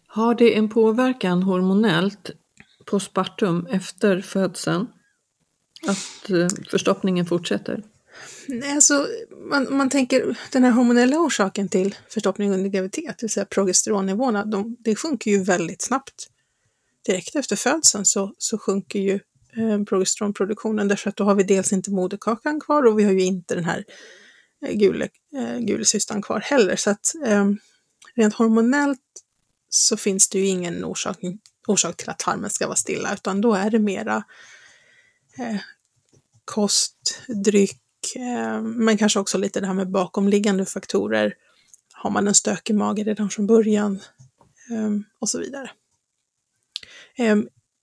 Har 0.06 0.34
det 0.34 0.56
en 0.56 0.68
påverkan 0.68 1.42
hormonellt 1.42 2.30
på 2.84 3.00
spartum 3.00 3.66
efter 3.66 4.20
födseln? 4.20 4.86
Att 5.88 6.30
eh, 6.30 6.48
förstoppningen 6.70 7.26
fortsätter? 7.26 7.82
Nej, 8.48 8.72
alltså, 8.72 9.08
man, 9.50 9.76
man 9.76 9.90
tänker 9.90 10.38
den 10.52 10.64
här 10.64 10.70
hormonella 10.70 11.18
orsaken 11.18 11.68
till 11.68 11.94
förstoppning 12.08 12.52
under 12.52 12.70
graviditet, 12.70 13.18
det 13.18 13.22
vill 13.22 13.30
säga 13.30 13.46
progesteronnivåerna, 13.46 14.44
de, 14.44 14.76
det 14.80 14.96
sjunker 14.96 15.30
ju 15.30 15.42
väldigt 15.42 15.82
snabbt. 15.82 16.28
Direkt 17.06 17.36
efter 17.36 17.56
födseln 17.56 18.04
så, 18.04 18.34
så 18.38 18.58
sjunker 18.58 18.98
ju 18.98 19.20
eh, 19.56 19.84
progesteronproduktionen 19.84 20.88
därför 20.88 21.10
att 21.10 21.16
då 21.16 21.24
har 21.24 21.34
vi 21.34 21.42
dels 21.42 21.72
inte 21.72 21.90
moderkakan 21.90 22.60
kvar 22.60 22.82
och 22.82 22.98
vi 22.98 23.04
har 23.04 23.12
ju 23.12 23.22
inte 23.22 23.54
den 23.54 23.64
här 23.64 23.84
eh, 24.66 24.74
gule, 24.74 25.08
eh, 25.36 26.20
kvar 26.20 26.40
heller. 26.40 26.76
Så 26.76 26.90
att 26.90 27.14
eh, 27.26 27.50
rent 28.14 28.34
hormonellt 28.34 29.00
så 29.68 29.96
finns 29.96 30.28
det 30.28 30.38
ju 30.38 30.46
ingen 30.46 30.84
orsak, 30.84 31.18
orsak 31.66 31.96
till 31.96 32.10
att 32.10 32.18
tarmen 32.18 32.50
ska 32.50 32.66
vara 32.66 32.76
stilla, 32.76 33.14
utan 33.14 33.40
då 33.40 33.54
är 33.54 33.70
det 33.70 33.78
mera 33.78 34.24
eh, 35.38 35.56
kost, 36.44 37.20
dryck, 37.44 37.81
Eh, 38.16 38.62
men 38.62 38.98
kanske 38.98 39.18
också 39.18 39.38
lite 39.38 39.60
det 39.60 39.66
här 39.66 39.74
med 39.74 39.90
bakomliggande 39.90 40.64
faktorer. 40.66 41.34
Har 41.92 42.10
man 42.10 42.28
en 42.28 42.34
stökig 42.34 42.74
mage 42.74 43.04
redan 43.04 43.30
från 43.30 43.46
början? 43.46 44.00
Eh, 44.70 44.90
och 45.20 45.28
så 45.28 45.38
vidare. 45.38 45.70
Eh, 47.16 47.36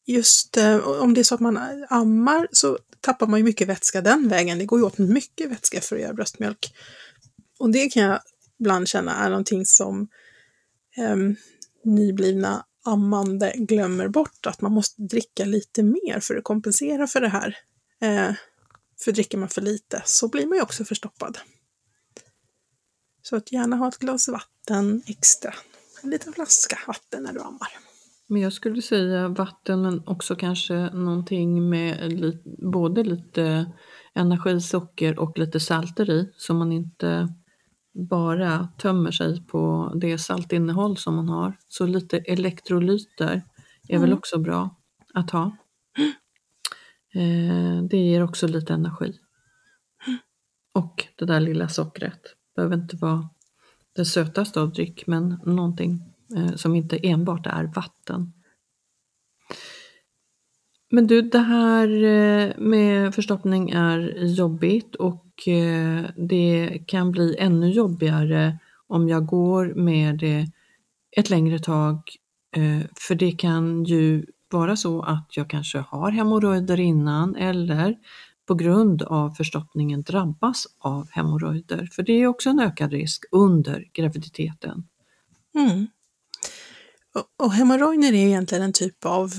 just 0.06 0.58
eh, 0.58 0.78
om 0.88 1.14
det 1.14 1.22
är 1.22 1.24
så 1.24 1.36
att 1.36 1.42
man 1.42 1.60
ammar 1.90 2.48
så 2.52 2.78
tappar 3.02 3.28
man 3.28 3.40
ju 3.40 3.44
mycket 3.44 3.68
vätska 3.68 4.02
den 4.02 4.28
vägen. 4.28 4.60
Det 4.60 4.66
går 4.66 4.80
ju 4.80 4.86
åt 4.86 4.98
mycket 4.98 5.52
vätska 5.52 5.82
för 5.82 5.96
att 5.96 6.02
göra 6.02 6.14
bröstmjölk. 6.14 6.74
Och 7.60 7.70
det 7.70 7.90
kan 7.90 8.04
jag 8.04 8.20
ibland 8.60 8.88
känna 8.88 9.16
är 9.16 9.30
någonting 9.30 9.66
som 9.66 10.08
eh, 10.98 11.16
nyblivna 11.84 12.66
ammande 12.86 13.54
glömmer 13.56 14.08
bort, 14.08 14.46
att 14.46 14.62
man 14.62 14.72
måste 14.72 15.02
dricka 15.02 15.46
lite 15.46 15.84
mer 15.84 16.20
för 16.20 16.36
att 16.36 16.44
kompensera 16.44 17.08
för 17.08 17.22
det 17.22 17.30
här. 17.30 17.58
Eh, 18.02 18.34
för 19.04 19.12
dricker 19.12 19.38
man 19.38 19.50
för 19.50 19.62
lite 19.62 20.02
så 20.06 20.28
blir 20.28 20.48
man 20.48 20.58
ju 20.58 20.62
också 20.62 20.86
förstoppad. 20.86 21.38
Så 23.22 23.36
att 23.36 23.52
gärna 23.52 23.76
ha 23.76 23.88
ett 23.88 23.98
glas 23.98 24.28
vatten 24.28 25.02
extra. 25.08 25.54
En 26.04 26.10
liten 26.10 26.34
flaska 26.34 26.80
vatten 26.88 27.24
när 27.24 27.34
du 27.34 27.40
ammar. 27.40 27.68
Men 28.28 28.42
jag 28.42 28.54
skulle 28.54 28.82
säga 28.82 29.28
vatten 29.28 29.82
men 29.82 30.08
också 30.08 30.36
kanske 30.36 30.74
någonting 30.74 31.70
med 31.70 32.14
li 32.14 32.44
både 32.72 33.04
lite 33.04 33.72
energisocker 34.16 35.20
och 35.20 35.38
lite 35.40 35.60
salter 35.60 36.10
i 36.10 36.34
så 36.38 36.54
man 36.54 36.72
inte 36.72 37.34
bara 38.10 38.68
tömmer 38.78 39.12
sig 39.12 39.46
på 39.48 39.94
det 39.96 40.18
saltinnehåll 40.18 40.98
som 40.98 41.16
man 41.16 41.30
har. 41.30 41.58
Så 41.68 41.86
lite 41.86 42.18
elektrolyter 42.18 43.42
är 43.88 43.96
Mm. 43.96 44.02
väl 44.02 44.14
också 44.14 44.38
bra 44.40 44.76
att 45.14 45.32
ha. 45.32 45.58
Eh, 47.14 47.84
det 47.84 47.98
ger 47.98 48.24
också 48.24 48.48
lite 48.48 48.74
energi. 48.74 49.20
Och 50.74 51.06
det 51.16 51.26
där 51.26 51.40
lilla 51.40 51.70
sockret. 51.70 52.22
behöver 52.56 52.76
inte 52.76 52.96
vara 52.96 53.30
det 53.96 54.06
sötaste 54.06 54.62
av 54.62 54.72
dryck 54.72 55.08
men 55.08 55.40
någonting 55.46 56.02
eh, 56.36 56.56
som 56.56 56.76
inte 56.76 57.08
enbart 57.08 57.48
är 57.48 57.64
vatten. 57.64 58.34
Men 60.92 61.08
du, 61.08 61.22
det 61.22 61.40
här 61.40 62.04
eh, 62.04 62.58
med 62.58 63.16
förstoppning 63.16 63.70
är 63.70 64.26
jobbigt 64.26 64.96
och 64.96 65.26
det 66.16 66.84
kan 66.88 67.12
bli 67.12 67.36
ännu 67.40 67.72
jobbigare 67.72 68.60
om 68.88 69.10
jag 69.10 69.26
går 69.26 69.74
med 69.74 70.18
det 70.18 70.48
ett 71.18 71.30
längre 71.30 71.60
tag. 71.60 72.02
För 73.08 73.16
det 73.16 73.32
kan 73.32 73.84
ju 73.84 74.26
vara 74.54 74.76
så 74.76 75.02
att 75.02 75.28
jag 75.38 75.50
kanske 75.50 75.78
har 75.80 76.12
hemorrojder 76.12 76.80
innan 76.80 77.36
eller 77.36 77.98
på 78.48 78.56
grund 78.56 79.02
av 79.02 79.30
förstoppningen 79.32 80.02
drabbas 80.02 80.68
av 80.80 81.08
hemorrojder. 81.12 81.90
För 81.92 82.04
det 82.04 82.14
är 82.14 82.28
också 82.28 82.50
en 82.50 82.60
ökad 82.60 82.92
risk 82.92 83.26
under 83.32 83.86
graviditeten. 83.94 84.84
Mm. 85.56 85.88
Och, 87.16 87.46
och 87.46 87.54
hemorrojder 87.54 88.14
är 88.14 88.28
egentligen 88.28 88.64
en 88.64 88.74
typ 88.74 89.06
av 89.06 89.32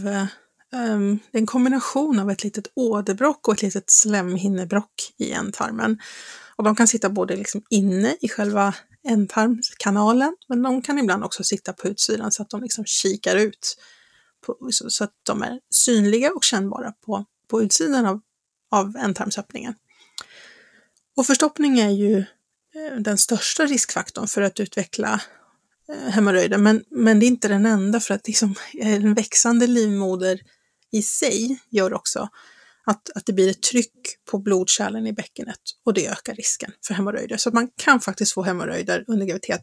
um, 0.73 1.19
det 1.31 1.39
är 1.39 1.41
en 1.41 1.47
kombination 1.47 2.19
av 2.19 2.31
ett 2.31 2.45
litet 2.45 2.67
åderbråck 2.75 3.49
och 3.49 3.55
ett 3.55 3.63
litet 3.63 3.91
slemhinnebråck 3.91 4.93
i 5.19 5.33
ändtarmen. 5.33 5.99
Och 6.57 6.65
de 6.65 6.77
kan 6.77 6.89
sitta 6.89 7.11
både 7.11 7.37
liksom 7.37 7.63
inne 7.71 8.17
i 8.21 8.29
själva 8.29 8.75
ändtarmskanalen, 9.09 10.37
men 10.49 10.63
de 10.63 10.83
kan 10.83 10.99
ibland 10.99 11.25
också 11.25 11.45
sitta 11.45 11.73
på 11.73 11.89
utsidan 11.89 12.33
så 12.33 12.43
att 12.43 12.51
de 12.51 12.63
liksom 12.63 12.85
kikar 12.85 13.37
ut, 13.37 13.77
på, 14.47 14.68
så, 14.70 14.91
så 14.91 15.05
att 15.05 15.14
de 15.22 15.43
är 15.43 15.61
synliga 15.70 16.32
och 16.32 16.45
kännbara 16.45 16.93
på, 16.93 17.24
på 17.49 17.62
utsidan 17.62 18.07
av, 18.07 18.20
av 18.70 18.97
ändtarmsöppningen. 18.97 19.74
Och 21.16 21.26
förstoppning 21.26 21.78
är 21.78 21.91
ju 21.91 22.18
eh, 22.18 22.97
den 22.99 23.18
största 23.18 23.66
riskfaktorn 23.66 24.26
för 24.26 24.43
att 24.43 24.61
utveckla 24.61 25.20
eh, 25.88 26.11
hemorrojder, 26.11 26.59
men, 26.59 26.84
men 26.91 27.20
det 27.20 27.26
är 27.26 27.28
inte 27.28 27.49
den 27.49 27.66
enda 27.66 28.01
för 28.01 28.14
att 28.14 28.26
liksom, 28.26 28.55
en 28.72 29.14
växande 29.14 29.66
livmoder 29.66 30.41
i 30.93 31.03
sig 31.03 31.61
gör 31.70 31.95
också 31.95 32.28
att, 32.84 33.11
att 33.14 33.26
det 33.26 33.32
blir 33.32 33.51
ett 33.51 33.62
tryck 33.62 34.16
på 34.30 34.38
blodkärlen 34.38 35.07
i 35.07 35.12
bäckenet 35.12 35.61
och 35.84 35.95
det 35.95 36.09
ökar 36.09 36.34
risken 36.34 36.72
för 36.86 36.95
hemorrojder. 36.95 37.36
Så 37.36 37.51
man 37.51 37.68
kan 37.76 38.01
faktiskt 38.01 38.32
få 38.32 38.43
hemorrojder 38.43 39.05
under 39.07 39.26
graviditet 39.26 39.61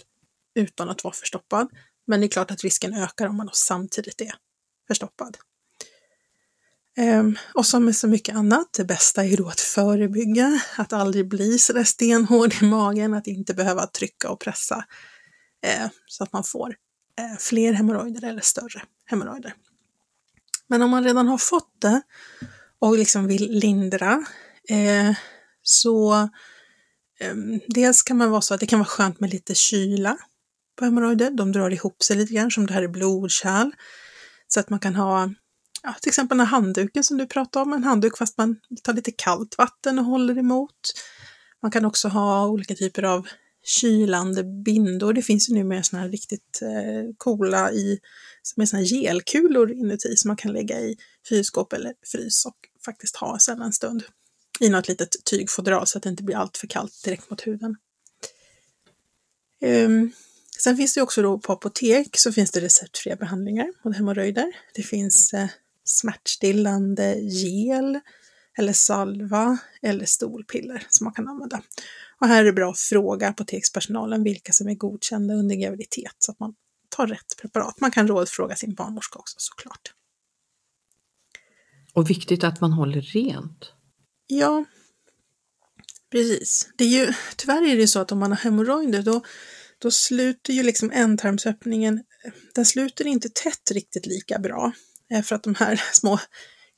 utan 0.56 0.90
att 0.90 1.04
vara 1.04 1.14
förstoppad. 1.14 1.68
Men 2.08 2.20
det 2.20 2.26
är 2.26 2.30
klart 2.30 2.52
att 2.52 2.64
risken 2.64 2.94
ökar 2.94 3.28
om 3.28 3.38
man 3.38 3.46
då 3.46 3.54
samtidigt 3.54 4.22
är 4.22 4.34
förstoppad. 4.88 5.38
Ehm, 6.98 7.38
och 7.54 7.66
som 7.66 7.86
med 7.86 7.96
så 7.96 8.08
mycket 8.08 8.36
annat, 8.36 8.74
det 8.74 8.86
bästa 8.86 9.24
är 9.24 9.28
ju 9.28 9.36
då 9.36 9.48
att 9.48 9.60
förebygga, 9.60 10.62
att 10.78 10.94
aldrig 10.94 11.28
bli 11.28 11.60
sådär 11.60 11.84
stenhård 11.84 12.54
i 12.62 12.66
magen, 12.66 13.14
att 13.14 13.28
inte 13.28 13.54
behöva 13.54 13.88
trycka 13.88 14.30
och 14.30 14.40
pressa 14.40 14.86
eh, 15.64 15.88
så 16.06 16.24
att 16.24 16.34
man 16.34 16.44
får 16.44 16.76
eh, 17.20 17.38
fler 17.40 17.74
hemorrojder 17.74 18.30
eller 18.30 18.42
större 18.42 18.84
hemorrojder. 19.06 19.54
Men 20.68 20.82
om 20.82 20.90
man 20.90 21.04
redan 21.04 21.28
har 21.28 21.38
fått 21.38 21.82
det 21.82 22.02
och 22.80 22.98
liksom 22.98 23.28
vill 23.28 23.52
lindra 23.52 24.26
eh, 24.70 25.16
så 25.62 26.30
ehm, 27.20 27.60
dels 27.68 28.02
kan 28.02 28.18
man 28.18 28.32
vara 28.32 28.42
så 28.42 28.54
att 28.54 28.60
det 28.60 28.68
kan 28.68 28.80
vara 28.80 28.90
skönt 28.90 29.20
med 29.20 29.30
lite 29.30 29.56
kyla 29.56 30.18
på 30.76 30.86
hemorrojder. 30.86 31.32
De 31.32 31.52
drar 31.52 31.70
ihop 31.70 32.04
sig 32.04 32.18
lite 32.18 32.34
grann 32.34 32.52
som 32.52 32.66
det 32.68 32.74
här 32.74 32.84
är 32.84 32.88
blodkärl. 32.88 33.72
Så 34.48 34.60
att 34.60 34.70
man 34.70 34.80
kan 34.80 34.96
ha 34.96 35.30
ja, 35.84 35.96
till 36.02 36.10
exempel 36.10 36.38
den 36.38 36.48
här 36.48 36.52
handduken 36.52 37.04
som 37.04 37.18
du 37.18 37.28
pratade 37.28 37.64
om, 37.64 37.74
en 37.74 37.84
handduk 37.84 38.18
fast 38.18 38.38
man 38.38 38.56
tar 38.84 38.94
lite 38.94 39.12
kallt 39.12 39.58
vatten 39.58 40.00
och 40.00 40.06
håller 40.06 40.38
emot. 40.38 40.94
Man 41.62 41.72
kan 41.72 41.86
också 41.86 42.08
ha 42.08 42.48
olika 42.48 42.76
typer 42.76 43.04
av 43.04 43.28
kylande 43.66 44.44
bindor. 44.44 45.14
Det 45.14 45.22
finns 45.22 45.50
ju 45.50 45.54
numera 45.54 45.84
sådana 45.84 46.04
här 46.04 46.12
riktigt 46.12 46.62
eh, 46.62 47.14
coola 47.18 47.72
i, 47.72 48.00
som 48.42 48.62
är 48.62 48.66
sådana 48.66 48.86
här 48.86 48.90
gelkulor 48.90 49.72
inuti 49.72 50.18
som 50.18 50.30
man 50.30 50.38
kan 50.38 50.54
lägga 50.54 50.80
i 50.80 50.98
kylskåp 51.30 51.74
eller 51.74 51.94
frys 52.12 52.46
och 52.46 52.58
faktiskt 52.86 53.16
ha 53.16 53.40
sedan 53.40 53.62
en 53.62 53.74
stund 53.74 54.04
i 54.60 54.70
något 54.70 54.88
litet 54.88 55.26
tygfodral 55.26 55.88
så 55.88 55.98
att 55.98 56.04
det 56.04 56.10
inte 56.10 56.24
blir 56.24 56.36
allt 56.36 56.58
för 56.58 56.68
kallt 56.68 57.04
direkt 57.04 57.30
mot 57.30 57.48
huden. 57.48 57.76
Um, 59.62 60.12
sen 60.60 60.78
finns 60.78 60.94
det 60.94 61.02
också 61.02 61.22
då 61.22 61.40
på 61.40 61.54
apotek 61.54 62.18
så 62.18 62.32
finns 62.32 62.52
det 62.52 62.60
receptfria 62.60 63.16
behandlingar 63.16 63.68
mot 63.84 63.96
hemorrojder. 63.96 64.52
Det 64.74 64.84
finns 64.84 65.34
eh, 65.34 65.48
smärtstillande 65.84 67.16
gel 67.16 68.00
eller 68.58 68.74
salva 68.74 69.58
eller 69.82 70.06
stolpiller 70.06 70.88
som 70.90 71.06
man 71.06 71.14
kan 71.14 71.28
använda. 71.28 71.62
Och 72.20 72.28
här 72.28 72.42
är 72.42 72.46
det 72.46 72.54
bra 72.54 72.72
att 72.72 72.80
fråga 72.80 73.30
apotekspersonalen 73.30 74.24
vilka 74.24 74.54
som 74.54 74.68
är 74.68 74.76
godkända 74.76 75.34
under 75.34 75.56
graviditet 75.56 76.16
så 76.20 76.32
att 76.32 76.40
man 76.40 76.56
tar 76.90 77.08
rätt 77.08 77.38
preparat. 77.42 77.80
Man 77.80 77.92
kan 77.92 78.08
rådfråga 78.08 78.56
sin 78.56 78.74
barnmorska 78.74 79.20
också 79.20 79.36
såklart. 79.40 79.94
Och 81.94 82.10
viktigt 82.10 82.44
att 82.44 82.62
man 82.62 82.74
håller 82.74 83.02
rent. 83.02 83.72
Ja, 84.28 84.66
precis. 86.12 86.70
Det 86.78 86.84
är 86.84 86.88
ju, 86.88 87.14
tyvärr 87.36 87.68
är 87.68 87.78
det 87.78 87.88
så 87.88 88.00
att 88.00 88.12
om 88.12 88.20
man 88.20 88.32
har 88.32 88.38
hemorrojder 88.38 89.02
då, 89.02 89.22
då 89.80 89.92
sluter 89.92 90.54
ju 90.54 90.64
liksom 90.64 90.92
ändtarmsöppningen, 90.92 92.04
den 92.56 92.66
sluter 92.66 93.08
inte 93.08 93.30
tätt 93.30 93.72
riktigt 93.72 94.06
lika 94.06 94.40
bra. 94.40 94.72
Eh, 95.12 95.22
för 95.22 95.36
att 95.36 95.44
de 95.44 95.56
här 95.56 95.82
små 95.94 96.20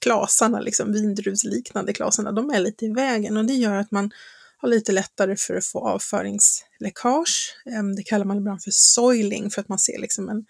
klasarna, 0.01 0.59
liksom 0.59 0.93
vindruvsliknande 0.93 1.93
klasarna, 1.93 2.31
de 2.31 2.49
är 2.49 2.59
lite 2.59 2.85
i 2.85 2.93
vägen 2.93 3.37
och 3.37 3.45
det 3.45 3.53
gör 3.53 3.75
att 3.75 3.91
man 3.91 4.11
har 4.57 4.69
lite 4.69 4.91
lättare 4.91 5.35
för 5.35 5.55
att 5.55 5.65
få 5.65 5.87
avföringsläckage. 5.87 7.55
Ehm, 7.65 7.95
det 7.95 8.03
kallar 8.03 8.25
man 8.25 8.37
ibland 8.37 8.63
för 8.63 8.71
soiling 8.73 9.49
för 9.49 9.61
att 9.61 9.69
man 9.69 9.79
ser 9.79 9.99
liksom 9.99 10.29
en, 10.29 10.45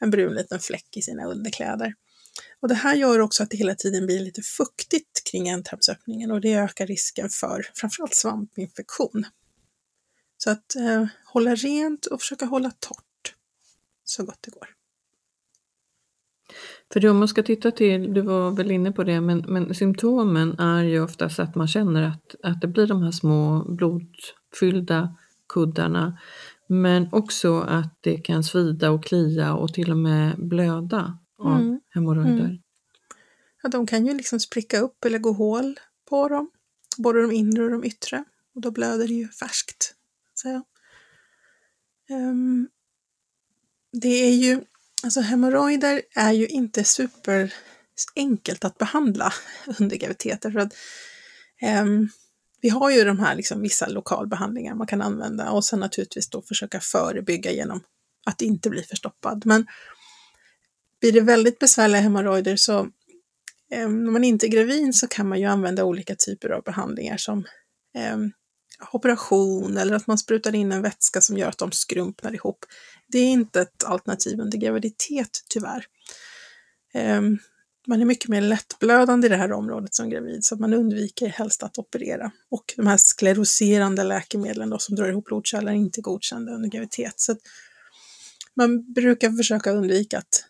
en 0.00 0.10
brun 0.10 0.34
liten 0.34 0.60
fläck 0.60 0.96
i 0.96 1.02
sina 1.02 1.24
underkläder. 1.24 1.94
Och 2.62 2.68
det 2.68 2.74
här 2.74 2.94
gör 2.94 3.18
också 3.18 3.42
att 3.42 3.50
det 3.50 3.56
hela 3.56 3.74
tiden 3.74 4.06
blir 4.06 4.20
lite 4.20 4.42
fuktigt 4.42 5.24
kring 5.30 5.48
ändtarmsöppningen 5.48 6.30
och 6.30 6.40
det 6.40 6.54
ökar 6.54 6.86
risken 6.86 7.30
för 7.30 7.66
framförallt 7.74 8.14
svampinfektion. 8.14 9.24
Så 10.44 10.50
att 10.50 10.76
eh, 10.76 11.06
hålla 11.24 11.54
rent 11.54 12.06
och 12.06 12.20
försöka 12.20 12.46
hålla 12.46 12.70
torrt 12.70 13.34
så 14.04 14.24
gott 14.24 14.38
det 14.40 14.50
går. 14.50 14.68
För 16.92 17.06
om 17.06 17.18
man 17.18 17.28
ska 17.28 17.42
titta 17.42 17.70
till, 17.70 18.14
du 18.14 18.20
var 18.20 18.50
väl 18.50 18.70
inne 18.70 18.92
på 18.92 19.04
det, 19.04 19.20
men, 19.20 19.44
men 19.48 19.74
symptomen 19.74 20.58
är 20.58 20.82
ju 20.82 21.02
oftast 21.02 21.38
att 21.38 21.54
man 21.54 21.68
känner 21.68 22.02
att, 22.02 22.34
att 22.42 22.60
det 22.60 22.66
blir 22.66 22.86
de 22.86 23.02
här 23.02 23.10
små 23.10 23.64
blodfyllda 23.68 25.16
kuddarna. 25.48 26.18
Men 26.66 27.08
också 27.12 27.60
att 27.60 27.98
det 28.00 28.16
kan 28.16 28.44
svida 28.44 28.90
och 28.90 29.04
klia 29.04 29.54
och 29.54 29.74
till 29.74 29.90
och 29.90 29.98
med 29.98 30.48
blöda 30.48 31.18
av 31.38 31.60
Mm. 31.60 31.80
hemorrojder. 31.88 32.44
Mm. 32.44 32.58
Ja, 33.62 33.68
de 33.68 33.86
kan 33.86 34.06
ju 34.06 34.14
liksom 34.14 34.40
spricka 34.40 34.80
upp 34.80 35.04
eller 35.04 35.18
gå 35.18 35.32
hål 35.32 35.78
på 36.10 36.28
dem, 36.28 36.50
både 36.98 37.22
de 37.22 37.32
inre 37.32 37.64
och 37.64 37.70
de 37.70 37.84
yttre. 37.84 38.24
Och 38.54 38.60
då 38.60 38.70
blöder 38.70 39.08
det 39.08 39.14
ju 39.14 39.28
färskt. 39.28 39.94
Säga. 40.42 40.62
Um, 42.10 42.68
det 43.92 44.08
är 44.08 44.34
ju, 44.34 44.60
alltså 45.04 45.20
hemorrojder 45.20 46.02
är 46.14 46.32
ju 46.32 46.46
inte 46.46 46.84
super 46.84 47.54
enkelt 48.16 48.64
att 48.64 48.78
behandla 48.78 49.32
under 49.80 49.96
graviditeten 49.96 50.52
För 50.52 50.60
att, 50.60 50.74
um, 51.82 52.08
vi 52.60 52.68
har 52.68 52.90
ju 52.90 53.04
de 53.04 53.18
här 53.18 53.34
liksom 53.34 53.60
vissa 53.60 53.86
lokalbehandlingar 53.86 54.74
man 54.74 54.86
kan 54.86 55.02
använda 55.02 55.50
och 55.50 55.64
sen 55.64 55.80
naturligtvis 55.80 56.30
då 56.30 56.42
försöka 56.42 56.80
förebygga 56.80 57.52
genom 57.52 57.80
att 58.26 58.42
inte 58.42 58.70
bli 58.70 58.82
förstoppad. 58.82 59.46
Men 59.46 59.66
blir 61.00 61.12
det 61.12 61.20
väldigt 61.20 61.58
besvärliga 61.58 62.00
hemorrojder 62.00 62.56
så 62.56 62.80
eh, 63.72 63.88
när 63.88 64.10
man 64.10 64.24
inte 64.24 64.46
är 64.46 64.48
gravid 64.48 64.94
så 64.94 65.08
kan 65.08 65.28
man 65.28 65.40
ju 65.40 65.46
använda 65.46 65.84
olika 65.84 66.14
typer 66.14 66.50
av 66.50 66.62
behandlingar 66.62 67.16
som 67.16 67.46
ehm, 67.94 68.32
operation 68.92 69.76
eller 69.76 69.94
att 69.94 70.06
man 70.06 70.18
sprutar 70.18 70.54
in 70.54 70.72
en 70.72 70.82
vätska 70.82 71.20
som 71.20 71.38
gör 71.38 71.48
att 71.48 71.58
de 71.58 71.72
skrumpnar 71.72 72.34
ihop. 72.34 72.64
Det 73.08 73.18
är 73.18 73.26
inte 73.26 73.60
ett 73.60 73.84
alternativ 73.84 74.40
under 74.40 74.58
graviditet 74.58 75.44
tyvärr. 75.48 75.86
Ehm, 76.94 77.38
man 77.86 78.00
är 78.00 78.04
mycket 78.04 78.28
mer 78.28 78.40
lättblödande 78.40 79.26
i 79.26 79.30
det 79.30 79.36
här 79.36 79.52
området 79.52 79.94
som 79.94 80.10
gravid 80.10 80.44
så 80.44 80.54
att 80.54 80.60
man 80.60 80.74
undviker 80.74 81.28
helst 81.28 81.62
att 81.62 81.78
operera. 81.78 82.30
Och 82.50 82.74
de 82.76 82.86
här 82.86 82.96
skleroserande 82.96 84.04
läkemedlen 84.04 84.70
då, 84.70 84.78
som 84.78 84.96
drar 84.96 85.08
ihop 85.08 85.24
blodkärlen 85.24 85.74
är 85.74 85.78
inte 85.78 86.00
godkända 86.00 86.52
under 86.52 86.68
graviditet. 86.68 87.20
Så 87.20 87.32
att 87.32 87.38
man 88.54 88.92
brukar 88.92 89.30
försöka 89.30 89.70
undvika 89.70 90.18
att 90.18 90.44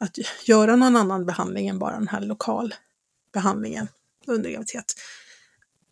att 0.00 0.18
göra 0.48 0.76
någon 0.76 0.96
annan 0.96 1.26
behandling 1.26 1.68
än 1.68 1.78
bara 1.78 1.94
den 1.98 2.08
här 2.08 2.20
lokalbehandlingen 2.20 3.88
under 4.26 4.50
graviditet 4.50 4.94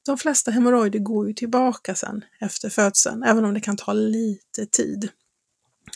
de 0.09 0.19
flesta 0.19 0.51
hemorrojder 0.51 0.99
går 0.99 1.29
ju 1.29 1.35
tillbaka 1.35 1.95
sen 1.95 2.25
efter 2.41 2.71
födseln, 2.71 3.23
även 3.23 3.45
om 3.45 3.55
det 3.55 3.61
kan 3.61 3.77
ta 3.77 3.93
lite 3.93 4.67
tid. 4.67 5.09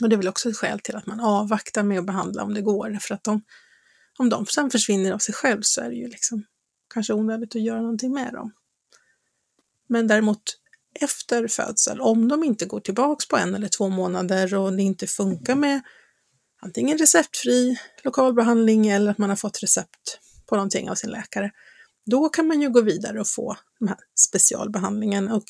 Och 0.00 0.08
det 0.08 0.14
är 0.14 0.16
väl 0.16 0.28
också 0.28 0.48
ett 0.48 0.56
skäl 0.56 0.80
till 0.80 0.96
att 0.96 1.06
man 1.06 1.20
avvaktar 1.20 1.82
med 1.82 1.98
att 1.98 2.06
behandla 2.06 2.42
om 2.42 2.54
det 2.54 2.62
går, 2.62 2.98
för 3.00 3.14
att 3.14 3.24
de, 3.24 3.42
om 4.18 4.28
de 4.28 4.46
sen 4.46 4.70
försvinner 4.70 5.12
av 5.12 5.18
sig 5.18 5.34
själv 5.34 5.60
så 5.62 5.80
är 5.80 5.88
det 5.88 5.96
ju 5.96 6.08
liksom 6.08 6.44
kanske 6.94 7.12
onödigt 7.12 7.56
att 7.56 7.62
göra 7.62 7.80
någonting 7.80 8.12
med 8.12 8.32
dem. 8.32 8.52
Men 9.88 10.06
däremot 10.06 10.42
efter 11.00 11.48
födsel, 11.48 12.00
om 12.00 12.28
de 12.28 12.44
inte 12.44 12.66
går 12.66 12.80
tillbaks 12.80 13.28
på 13.28 13.36
en 13.36 13.54
eller 13.54 13.68
två 13.68 13.88
månader 13.88 14.54
och 14.54 14.72
det 14.72 14.82
inte 14.82 15.06
funkar 15.06 15.54
med 15.54 15.80
antingen 16.62 16.98
receptfri 16.98 17.78
lokalbehandling 18.04 18.88
eller 18.88 19.10
att 19.10 19.18
man 19.18 19.28
har 19.28 19.36
fått 19.36 19.62
recept 19.62 20.18
på 20.46 20.56
någonting 20.56 20.90
av 20.90 20.94
sin 20.94 21.10
läkare, 21.10 21.50
då 22.06 22.28
kan 22.28 22.46
man 22.46 22.62
ju 22.62 22.70
gå 22.70 22.80
vidare 22.80 23.20
och 23.20 23.28
få 23.28 23.56
den 23.82 23.88
här 23.88 23.98
specialbehandlingen 24.14 25.28
och 25.28 25.44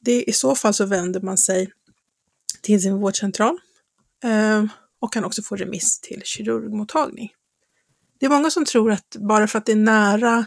det, 0.00 0.24
i 0.24 0.32
så 0.32 0.54
fall 0.54 0.74
så 0.74 0.86
vänder 0.86 1.20
man 1.20 1.38
sig 1.38 1.72
till 2.62 2.82
sin 2.82 2.96
vårdcentral 2.96 3.58
eh, 4.24 4.64
och 5.00 5.12
kan 5.12 5.24
också 5.24 5.42
få 5.42 5.56
remiss 5.56 6.00
till 6.00 6.22
kirurgmottagning. 6.24 7.32
Det 8.20 8.26
är 8.26 8.30
många 8.30 8.50
som 8.50 8.64
tror 8.64 8.92
att 8.92 9.16
bara 9.18 9.46
för 9.46 9.58
att 9.58 9.66
det 9.66 9.72
är 9.72 9.76
nära 9.76 10.46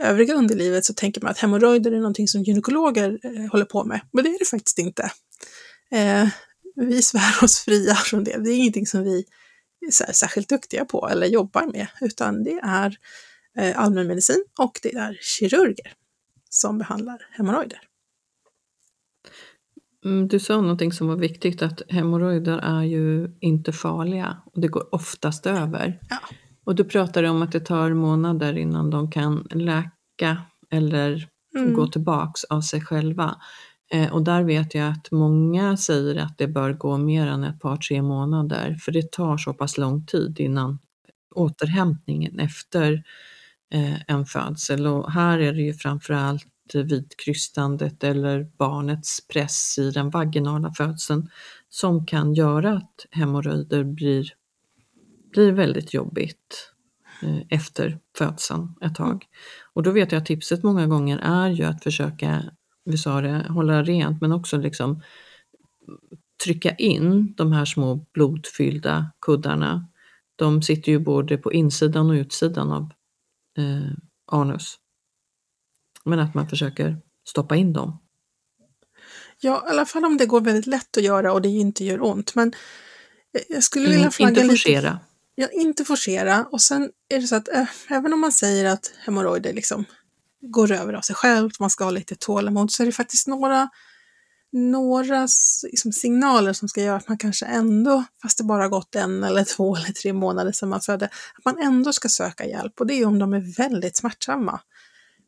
övriga 0.00 0.34
underlivet 0.34 0.84
så 0.84 0.94
tänker 0.94 1.20
man 1.20 1.30
att 1.30 1.38
hemorrojder 1.38 1.92
är 1.92 1.96
någonting 1.96 2.28
som 2.28 2.42
gynekologer 2.42 3.18
eh, 3.22 3.50
håller 3.50 3.64
på 3.64 3.84
med, 3.84 4.00
men 4.12 4.24
det 4.24 4.30
är 4.30 4.38
det 4.38 4.44
faktiskt 4.44 4.78
inte. 4.78 5.10
Eh, 5.90 6.28
vi 6.76 7.02
svär 7.02 7.44
oss 7.44 7.58
fria 7.58 7.94
från 7.94 8.24
det. 8.24 8.36
Det 8.44 8.50
är 8.50 8.56
ingenting 8.56 8.86
som 8.86 9.04
vi 9.04 9.24
är 9.86 10.12
särskilt 10.12 10.48
duktiga 10.48 10.84
på 10.84 11.08
eller 11.08 11.26
jobbar 11.26 11.66
med, 11.66 11.86
utan 12.00 12.44
det 12.44 12.60
är 12.62 12.98
eh, 13.58 13.80
allmänmedicin 13.80 14.44
och 14.58 14.80
det 14.82 14.94
är 14.94 15.18
kirurger 15.22 15.94
som 16.50 16.78
behandlar 16.78 17.18
hemorrojder. 17.30 17.78
Mm, 20.04 20.28
du 20.28 20.38
sa 20.38 20.60
någonting 20.60 20.92
som 20.92 21.08
var 21.08 21.16
viktigt, 21.16 21.62
att 21.62 21.82
hemorrojder 21.88 22.58
är 22.58 22.82
ju 22.82 23.36
inte 23.40 23.72
farliga 23.72 24.36
och 24.44 24.60
det 24.60 24.68
går 24.68 24.94
oftast 24.94 25.46
över. 25.46 25.98
Ja. 26.10 26.18
Och 26.64 26.74
du 26.74 26.84
pratade 26.84 27.28
om 27.28 27.42
att 27.42 27.52
det 27.52 27.60
tar 27.60 27.94
månader 27.94 28.58
innan 28.58 28.90
de 28.90 29.10
kan 29.10 29.46
läka 29.50 30.42
eller 30.70 31.28
Mm. 31.56 31.74
gå 31.74 31.86
tillbaks 31.86 32.44
av 32.44 32.60
sig 32.60 32.80
själva. 32.80 33.36
Eh, 33.92 34.12
och 34.12 34.22
där 34.24 34.42
vet 34.42 34.74
jag 34.74 34.88
att 34.88 35.10
många 35.10 35.76
säger 35.76 36.16
att 36.16 36.38
det 36.38 36.48
bör 36.48 36.72
gå 36.72 36.98
mer 36.98 37.26
än 37.26 37.44
ett 37.44 37.60
par, 37.60 37.76
tre 37.76 38.02
månader, 38.02 38.76
för 38.80 38.92
det 38.92 39.12
tar 39.12 39.36
så 39.36 39.54
pass 39.54 39.78
lång 39.78 40.06
tid 40.06 40.40
innan 40.40 40.78
återhämtningen 41.34 42.38
efter 42.38 43.02
en 44.06 44.26
födsel. 44.26 44.86
Och 44.86 45.12
här 45.12 45.38
är 45.38 45.52
det 45.52 45.62
ju 45.62 45.74
framförallt 45.74 46.46
vid 46.74 47.16
krystandet 47.16 48.04
eller 48.04 48.46
barnets 48.58 49.28
press 49.28 49.78
i 49.78 49.90
den 49.90 50.10
vaginala 50.10 50.72
födseln 50.72 51.28
som 51.68 52.06
kan 52.06 52.34
göra 52.34 52.76
att 52.76 53.06
hemorrojder 53.10 53.84
blir, 53.84 54.32
blir 55.32 55.52
väldigt 55.52 55.94
jobbigt 55.94 56.72
eh, 57.22 57.40
efter 57.48 57.98
födseln 58.18 58.74
ett 58.80 58.94
tag. 58.94 59.24
Och 59.72 59.82
då 59.82 59.90
vet 59.90 60.12
jag 60.12 60.20
att 60.20 60.26
tipset 60.26 60.62
många 60.62 60.86
gånger 60.86 61.18
är 61.18 61.48
ju 61.48 61.64
att 61.64 61.82
försöka, 61.82 62.44
vi 62.84 62.98
sa 62.98 63.20
det, 63.20 63.46
hålla 63.48 63.82
rent 63.82 64.20
men 64.20 64.32
också 64.32 64.56
liksom 64.56 65.02
trycka 66.44 66.74
in 66.74 67.34
de 67.36 67.52
här 67.52 67.64
små 67.64 68.06
blodfyllda 68.12 69.12
kuddarna. 69.20 69.86
De 70.36 70.62
sitter 70.62 70.92
ju 70.92 70.98
både 70.98 71.36
på 71.36 71.52
insidan 71.52 72.10
och 72.10 72.14
utsidan 72.14 72.72
av 72.72 72.90
eh, 73.58 73.92
anus. 74.32 74.78
Men 76.04 76.18
att 76.18 76.34
man 76.34 76.48
försöker 76.48 76.96
stoppa 77.28 77.56
in 77.56 77.72
dem. 77.72 77.98
Ja, 79.40 79.64
i 79.66 79.70
alla 79.70 79.86
fall 79.86 80.04
om 80.04 80.16
det 80.16 80.26
går 80.26 80.40
väldigt 80.40 80.66
lätt 80.66 80.96
att 80.96 81.02
göra 81.02 81.32
och 81.32 81.42
det 81.42 81.48
inte 81.48 81.84
gör 81.84 82.02
ont. 82.02 82.34
Men 82.34 82.52
jag 83.48 83.62
skulle 83.62 83.88
vilja 83.88 84.04
In, 84.04 84.10
flagga 84.10 84.30
inte 84.30 84.42
lite. 84.42 84.52
forcera. 84.52 84.98
Ja, 85.34 85.48
inte 85.52 85.84
forcera. 85.84 86.44
Och 86.44 86.60
sen 86.60 86.90
är 87.08 87.20
det 87.20 87.26
så 87.26 87.36
att 87.36 87.48
äh, 87.48 87.68
även 87.88 88.12
om 88.12 88.20
man 88.20 88.32
säger 88.32 88.64
att 88.64 88.92
hemorrojder 88.98 89.52
liksom 89.52 89.84
går 90.40 90.72
över 90.72 90.92
av 90.92 91.00
sig 91.00 91.16
självt, 91.16 91.60
man 91.60 91.70
ska 91.70 91.84
ha 91.84 91.90
lite 91.90 92.16
tålamod, 92.16 92.72
så 92.72 92.82
är 92.82 92.86
det 92.86 92.92
faktiskt 92.92 93.26
några, 93.26 93.68
några 94.52 95.28
liksom, 95.62 95.92
signaler 95.92 96.52
som 96.52 96.68
ska 96.68 96.82
göra 96.82 96.96
att 96.96 97.08
man 97.08 97.18
kanske 97.18 97.46
ändå, 97.46 98.04
fast 98.22 98.38
det 98.38 98.44
bara 98.44 98.68
gått 98.68 98.94
en 98.94 99.24
eller 99.24 99.44
två 99.44 99.76
eller 99.76 99.92
tre 99.92 100.12
månader 100.12 100.52
sedan 100.52 100.68
man 100.68 100.80
födde, 100.80 101.04
att 101.06 101.44
man 101.44 101.58
ändå 101.58 101.92
ska 101.92 102.08
söka 102.08 102.46
hjälp. 102.46 102.80
Och 102.80 102.86
det 102.86 102.94
är 102.94 103.06
om 103.06 103.18
de 103.18 103.34
är 103.34 103.56
väldigt 103.56 103.96
smärtsamma. 103.96 104.60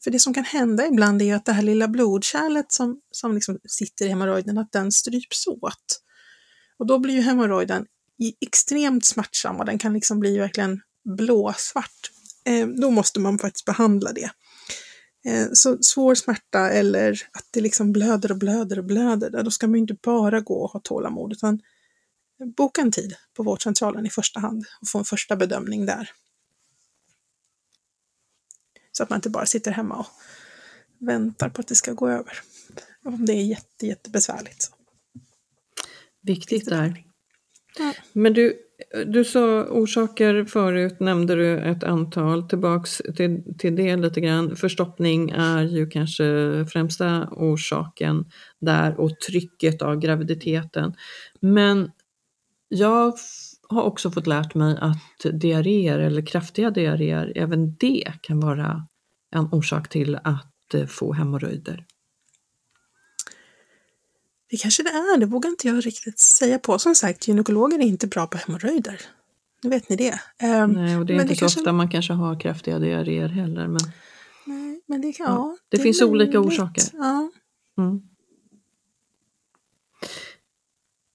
För 0.05 0.11
det 0.11 0.19
som 0.19 0.35
kan 0.35 0.45
hända 0.45 0.87
ibland 0.87 1.23
är 1.23 1.27
ju 1.27 1.33
att 1.33 1.45
det 1.45 1.53
här 1.53 1.63
lilla 1.63 1.89
blodkärlet 1.89 2.73
som, 2.73 3.01
som 3.11 3.35
liksom 3.35 3.59
sitter 3.69 4.07
i 4.07 4.09
hemorrojden, 4.09 4.59
att 4.59 4.73
den 4.73 4.93
stryps 4.93 5.47
åt. 5.47 6.01
Och 6.79 6.87
då 6.87 6.99
blir 6.99 7.15
ju 7.15 7.21
hemorrojden 7.21 7.87
extremt 8.41 9.05
smärtsam 9.05 9.57
och 9.57 9.65
den 9.65 9.79
kan 9.79 9.93
liksom 9.93 10.21
bli 10.21 10.39
verkligen 10.39 10.81
blåsvart. 11.05 12.11
Eh, 12.45 12.67
då 12.67 12.91
måste 12.91 13.21
man 13.21 13.39
faktiskt 13.39 13.65
behandla 13.65 14.13
det. 14.13 14.31
Eh, 15.25 15.49
så 15.53 15.79
svår 15.83 16.15
smärta 16.15 16.71
eller 16.71 17.29
att 17.33 17.47
det 17.51 17.61
liksom 17.61 17.93
blöder 17.93 18.33
och 18.33 18.39
blöder 18.39 18.79
och 18.79 18.85
blöder, 18.85 19.43
då 19.43 19.51
ska 19.51 19.67
man 19.67 19.75
ju 19.75 19.81
inte 19.81 19.97
bara 20.03 20.41
gå 20.41 20.55
och 20.55 20.71
ha 20.71 20.81
tålamod 20.81 21.33
utan 21.33 21.61
boka 22.57 22.81
en 22.81 22.93
tid 22.93 23.15
på 23.35 23.43
vårdcentralen 23.43 24.07
i 24.07 24.11
första 24.11 24.41
hand 24.41 24.67
och 24.81 24.89
få 24.89 24.99
en 24.99 25.05
första 25.05 25.37
bedömning 25.37 25.87
där. 25.87 26.11
Så 28.93 29.03
att 29.03 29.11
man 29.11 29.17
inte 29.17 29.31
bara 29.31 29.47
sitter 29.47 29.71
hemma 29.71 29.99
och 29.99 30.07
väntar 30.99 31.49
på 31.49 31.61
att 31.61 31.69
det 31.69 31.75
ska 31.75 31.93
gå 31.93 32.09
över. 32.09 32.41
Om 33.05 33.27
det 33.27 33.33
är 33.33 33.43
jätte, 33.43 33.87
jättebesvärligt. 33.87 34.63
Så. 34.63 34.73
Viktigt 36.21 36.65
där. 36.65 37.05
Men 38.13 38.33
du, 38.33 38.59
du 39.07 39.25
sa 39.25 39.65
orsaker 39.65 40.45
förut, 40.45 41.01
nämnde 41.01 41.35
du 41.35 41.59
ett 41.59 41.85
antal. 41.85 42.49
Tillbaks 42.49 43.03
till, 43.17 43.55
till 43.59 43.77
det 43.77 43.97
lite 43.97 44.21
grann. 44.21 44.57
Förstoppning 44.57 45.31
är 45.31 45.63
ju 45.63 45.89
kanske 45.89 46.25
främsta 46.73 47.29
orsaken 47.31 48.25
där 48.61 49.01
och 49.01 49.21
trycket 49.21 49.83
av 49.83 49.97
graviditeten. 49.97 50.95
Men 51.41 51.91
jag 52.69 53.15
har 53.69 53.83
också 53.83 54.11
fått 54.11 54.27
lärt 54.27 54.55
mig 54.55 54.79
att 54.81 55.41
diarréer 55.41 55.99
eller 55.99 56.27
kraftiga 56.27 56.71
diarréer, 56.71 57.33
även 57.37 57.75
det 57.75 58.13
kan 58.21 58.41
vara 58.41 58.87
en 59.35 59.49
orsak 59.53 59.89
till 59.89 60.19
att 60.25 60.75
eh, 60.75 60.87
få 60.87 61.13
hemorrojder. 61.13 61.87
Det 64.53 64.59
kanske 64.59 64.83
det 64.83 64.91
är, 64.91 65.19
det 65.19 65.27
vågar 65.27 65.51
inte 65.51 65.69
jag 65.69 65.87
riktigt 65.87 66.19
säga 66.19 66.59
på. 66.59 66.79
Som 66.79 66.95
sagt, 66.95 67.29
gynekologer 67.29 67.79
är 67.79 67.83
inte 67.83 68.07
bra 68.07 68.27
på 68.27 68.39
hemorrojder. 68.39 69.01
Nu 69.63 69.71
vet 69.71 69.89
ni 69.89 69.97
det. 69.97 70.21
Ehm, 70.39 70.71
Nej, 70.73 70.97
och 70.99 71.07
det 71.07 71.13
är 71.13 71.17
men 71.17 71.25
inte 71.25 71.35
så 71.35 71.41
kanske- 71.41 71.61
ofta 71.61 71.73
man 71.73 71.91
kanske 71.91 72.13
har 72.13 72.41
kraftiga 72.41 72.79
diarréer 72.79 73.29
heller. 73.29 73.67
Men, 73.69 73.81
Nej, 74.47 74.81
men 74.87 75.01
det 75.01 75.13
kan, 75.13 75.27
Ja, 75.27 75.33
ja, 75.33 75.57
det 75.69 75.77
är 75.77 75.83
finns 75.83 76.03
olika 76.03 76.41
orsaker. 76.41 76.85
Ja. 76.93 77.31
mm. 77.79 78.03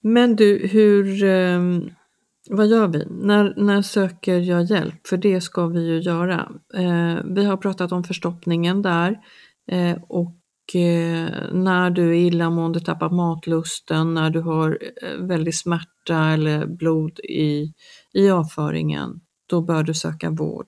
men 0.02 0.36
du, 0.36 0.66
hur, 0.72 1.24
ehm, 1.24 1.90
vad 2.50 2.66
gör 2.66 2.88
vi? 2.88 3.06
När, 3.10 3.54
när 3.56 3.82
söker 3.82 4.38
jag 4.38 4.64
hjälp? 4.64 5.06
För 5.06 5.16
det 5.16 5.40
ska 5.40 5.66
vi 5.66 5.80
ju 5.86 6.00
göra. 6.00 6.52
Eh, 6.74 7.24
vi 7.24 7.44
har 7.44 7.56
pratat 7.56 7.92
om 7.92 8.04
förstoppningen 8.04 8.82
där 8.82 9.18
eh, 9.70 9.96
och 10.08 10.34
när 10.74 11.90
du 11.90 12.08
är 12.10 12.14
illamående, 12.14 12.80
tappar 12.80 13.10
matlusten, 13.10 14.14
när 14.14 14.30
du 14.30 14.40
har 14.40 14.78
eh, 15.02 15.26
väldigt 15.26 15.56
smärta 15.58 16.16
eller 16.28 16.66
blod 16.66 17.18
i, 17.20 17.72
i 18.12 18.30
avföringen, 18.30 19.20
då 19.46 19.60
bör 19.60 19.82
du 19.82 19.94
söka 19.94 20.30
vård. 20.30 20.66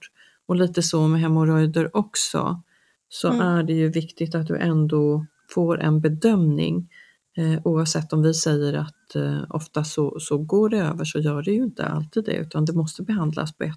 Och 0.49 0.57
lite 0.57 0.83
så 0.83 1.09
med 1.09 1.21
hemorrojder 1.21 1.97
också, 1.97 2.63
så 3.09 3.29
Mm. 3.29 3.41
är 3.41 3.63
det 3.63 3.73
ju 3.73 3.89
viktigt 3.89 4.35
att 4.35 4.47
du 4.47 4.57
ändå 4.57 5.27
får 5.55 5.81
en 5.81 6.01
bedömning. 6.01 6.89
Eh, 7.37 7.61
oavsett 7.65 8.13
om 8.13 8.23
vi 8.23 8.35
säger 8.35 8.75
att 8.75 9.17
eh, 9.17 9.43
ofta 9.51 9.85
så, 9.85 10.17
så 10.21 10.39
går 10.39 10.69
det 10.69 10.79
över 10.79 11.05
så 11.05 11.19
gör 11.19 11.43
det 11.43 11.51
ju 11.53 11.63
inte 11.63 11.87
alltid 11.87 12.25
det 12.25 12.37
utan 12.37 12.65
det 12.65 12.73
måste 12.73 13.03
behandlas 13.03 13.57
på 13.57 13.65
ett 13.65 13.77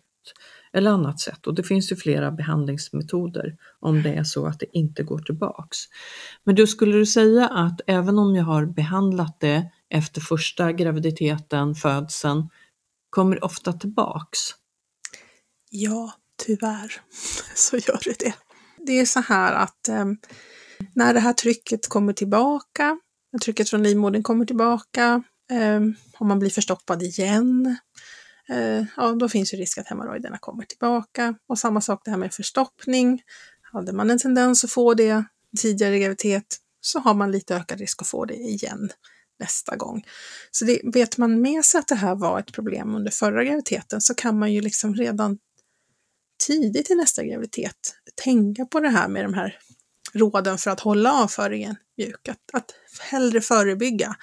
eller 0.74 0.92
annat 0.92 1.20
sätt 1.20 1.48
och 1.48 1.56
det 1.56 1.64
finns 1.64 1.92
ju 1.92 1.96
flera 1.96 2.32
behandlingsmetoder 2.32 3.56
om 3.80 4.04
det 4.04 4.14
är 4.14 4.24
så 4.24 4.46
att 4.46 4.60
det 4.60 4.78
inte 4.78 5.04
går 5.04 5.20
tillbaks. 5.20 5.78
Men 6.44 6.56
du 6.56 6.68
skulle 6.68 6.98
du 6.98 7.06
säga 7.06 7.48
att 7.48 7.82
även 7.88 8.20
om 8.20 8.36
jag 8.36 8.44
har 8.44 8.66
behandlat 8.66 9.40
det 9.40 9.72
efter 9.90 10.22
första 10.22 10.72
graviditeten, 10.72 11.76
födseln, 11.76 12.50
kommer 13.10 13.36
det 13.36 13.42
ofta 13.42 13.74
tillbaks? 13.74 14.40
ja, 15.74 16.14
tyvärr 16.46 17.02
så 17.56 17.78
gör 17.78 18.00
det 18.04 18.20
det. 18.20 18.34
Det 18.78 19.00
är 19.00 19.06
så 19.06 19.20
här 19.20 19.54
att 19.54 19.88
eh, 19.88 20.06
när 20.94 21.14
det 21.14 21.20
här 21.20 21.34
trycket 21.34 21.88
kommer 21.88 22.14
tillbaka, 22.14 22.98
när 23.32 23.40
trycket 23.40 23.70
från 23.70 23.84
livmodern 23.84 24.24
kommer 24.24 24.46
tillbaka, 24.46 25.24
eh, 25.52 25.82
om 26.18 26.28
man 26.28 26.40
blir 26.40 26.50
förstoppad 26.50 27.04
igen, 27.04 27.66
eh, 27.66 27.76
Eh, 28.50 28.86
ja, 28.98 29.12
då 29.12 29.30
finns 29.30 29.54
ju 29.54 29.58
risk 29.58 29.78
att 29.78 29.88
hemorrojderna 29.88 30.38
kommer 30.38 30.66
tillbaka. 30.66 31.36
Och 31.48 31.60
samma 31.60 31.82
sak 31.82 32.02
det 32.06 32.12
här 32.12 32.18
med 32.18 32.34
förstoppning. 32.34 33.22
Hade 33.62 33.94
man 33.94 34.10
en 34.10 34.20
tendens 34.20 34.64
att 34.64 34.72
få 34.72 34.94
det 34.94 35.24
tidigare 35.58 35.96
i 35.96 36.00
graviditet 36.00 36.58
så 36.82 37.00
har 37.00 37.14
man 37.14 37.32
lite 37.32 37.56
ökad 37.56 37.80
risk 37.80 38.02
att 38.02 38.08
få 38.08 38.26
det 38.26 38.36
igen 38.36 38.90
nästa 39.40 39.76
gång. 39.76 40.04
Så 40.52 40.66
det, 40.66 40.82
vet 40.84 41.18
man 41.18 41.42
med 41.42 41.66
sig 41.66 41.80
att 41.80 41.88
det 41.88 41.96
här 41.96 42.16
var 42.16 42.40
ett 42.40 42.54
problem 42.54 42.96
under 42.96 43.12
förra 43.12 43.44
graviditeten 43.44 44.02
så 44.02 44.14
kan 44.14 44.40
man 44.40 44.54
ju 44.54 44.62
liksom 44.62 44.96
redan 44.96 45.38
tidigt 46.48 46.90
i 46.90 46.96
nästa 46.96 47.24
graviditet 47.24 47.96
tänka 48.24 48.66
på 48.66 48.80
det 48.80 48.90
här 48.90 49.08
med 49.08 49.26
de 49.26 49.34
här 49.34 49.60
råden 50.14 50.58
för 50.58 50.72
att 50.72 50.80
hålla 50.80 51.14
avföringen 51.14 51.76
mjuk. 51.98 52.28
Att, 52.28 52.40
att 52.54 52.74
hellre 53.00 53.42
förebygga 53.42 54.16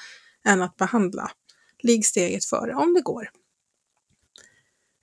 än 0.44 0.62
att 0.62 0.76
behandla. 0.76 1.30
Ligg 1.82 2.06
steget 2.06 2.44
före 2.44 2.74
om 2.74 2.94
det 2.94 3.00
går. 3.00 3.30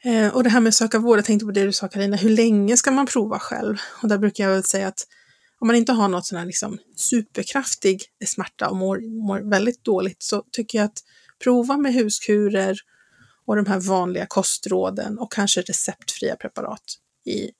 Eh, 0.03 0.35
och 0.35 0.43
det 0.43 0.49
här 0.49 0.59
med 0.59 0.69
att 0.69 0.75
söka 0.75 0.99
vård, 0.99 1.17
jag 1.17 1.25
tänkte 1.25 1.45
på 1.45 1.51
det 1.51 1.63
du 1.63 1.71
sa 1.71 1.87
Karina, 1.87 2.17
hur 2.17 2.29
länge 2.29 2.77
ska 2.77 2.91
man 2.91 3.05
prova 3.05 3.39
själv? 3.39 3.77
Och 4.01 4.07
där 4.07 4.17
brukar 4.17 4.43
jag 4.43 4.51
väl 4.51 4.63
säga 4.63 4.87
att 4.87 5.07
om 5.59 5.67
man 5.67 5.75
inte 5.75 5.91
har 5.91 6.07
något 6.07 6.25
sån 6.25 6.37
här 6.37 6.45
liksom 6.45 6.77
superkraftig 6.95 8.03
smärta 8.25 8.69
och 8.69 8.75
mår, 8.75 9.25
mår 9.27 9.49
väldigt 9.49 9.83
dåligt 9.83 10.23
så 10.23 10.43
tycker 10.51 10.77
jag 10.77 10.85
att 10.85 11.03
prova 11.43 11.77
med 11.77 11.93
huskurer 11.93 12.77
och 13.45 13.55
de 13.55 13.65
här 13.65 13.79
vanliga 13.79 14.25
kostråden 14.25 15.19
och 15.19 15.31
kanske 15.31 15.61
receptfria 15.61 16.35
preparat 16.35 16.83
i 17.25 17.51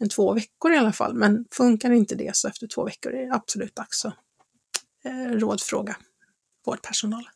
en 0.00 0.08
två 0.08 0.32
veckor 0.32 0.72
i 0.72 0.76
alla 0.76 0.92
fall. 0.92 1.14
Men 1.14 1.44
funkar 1.50 1.90
inte 1.90 2.14
det 2.14 2.36
så 2.36 2.48
efter 2.48 2.66
två 2.66 2.84
veckor 2.84 3.12
är 3.12 3.26
det 3.26 3.34
absolut 3.34 3.74
dags 3.74 4.04
att 4.04 4.14
eh, 5.04 5.30
rådfråga 5.30 5.96
vårdpersonalen. 6.66 7.30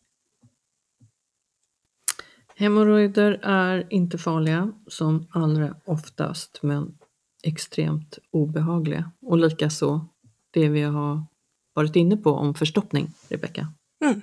Hemorrojder 2.63 3.41
är 3.43 3.87
inte 3.91 4.19
farliga 4.19 4.73
som 4.87 5.27
allra 5.31 5.77
oftast 5.85 6.59
men 6.63 6.99
extremt 7.43 8.19
obehagliga 8.31 9.13
och 9.21 9.39
likaså 9.39 10.07
det 10.51 10.69
vi 10.69 10.83
har 10.83 11.27
varit 11.75 11.97
inne 11.97 12.17
på 12.17 12.31
om 12.31 12.55
förstoppning, 12.55 13.11
Rebecka. 13.29 13.73
Mm. 14.05 14.23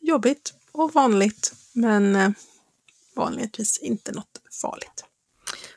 Jobbigt 0.00 0.54
och 0.72 0.92
vanligt 0.94 1.54
men 1.72 2.16
eh, 2.16 2.30
vanligtvis 3.16 3.78
inte 3.78 4.12
något 4.12 4.42
farligt. 4.62 5.04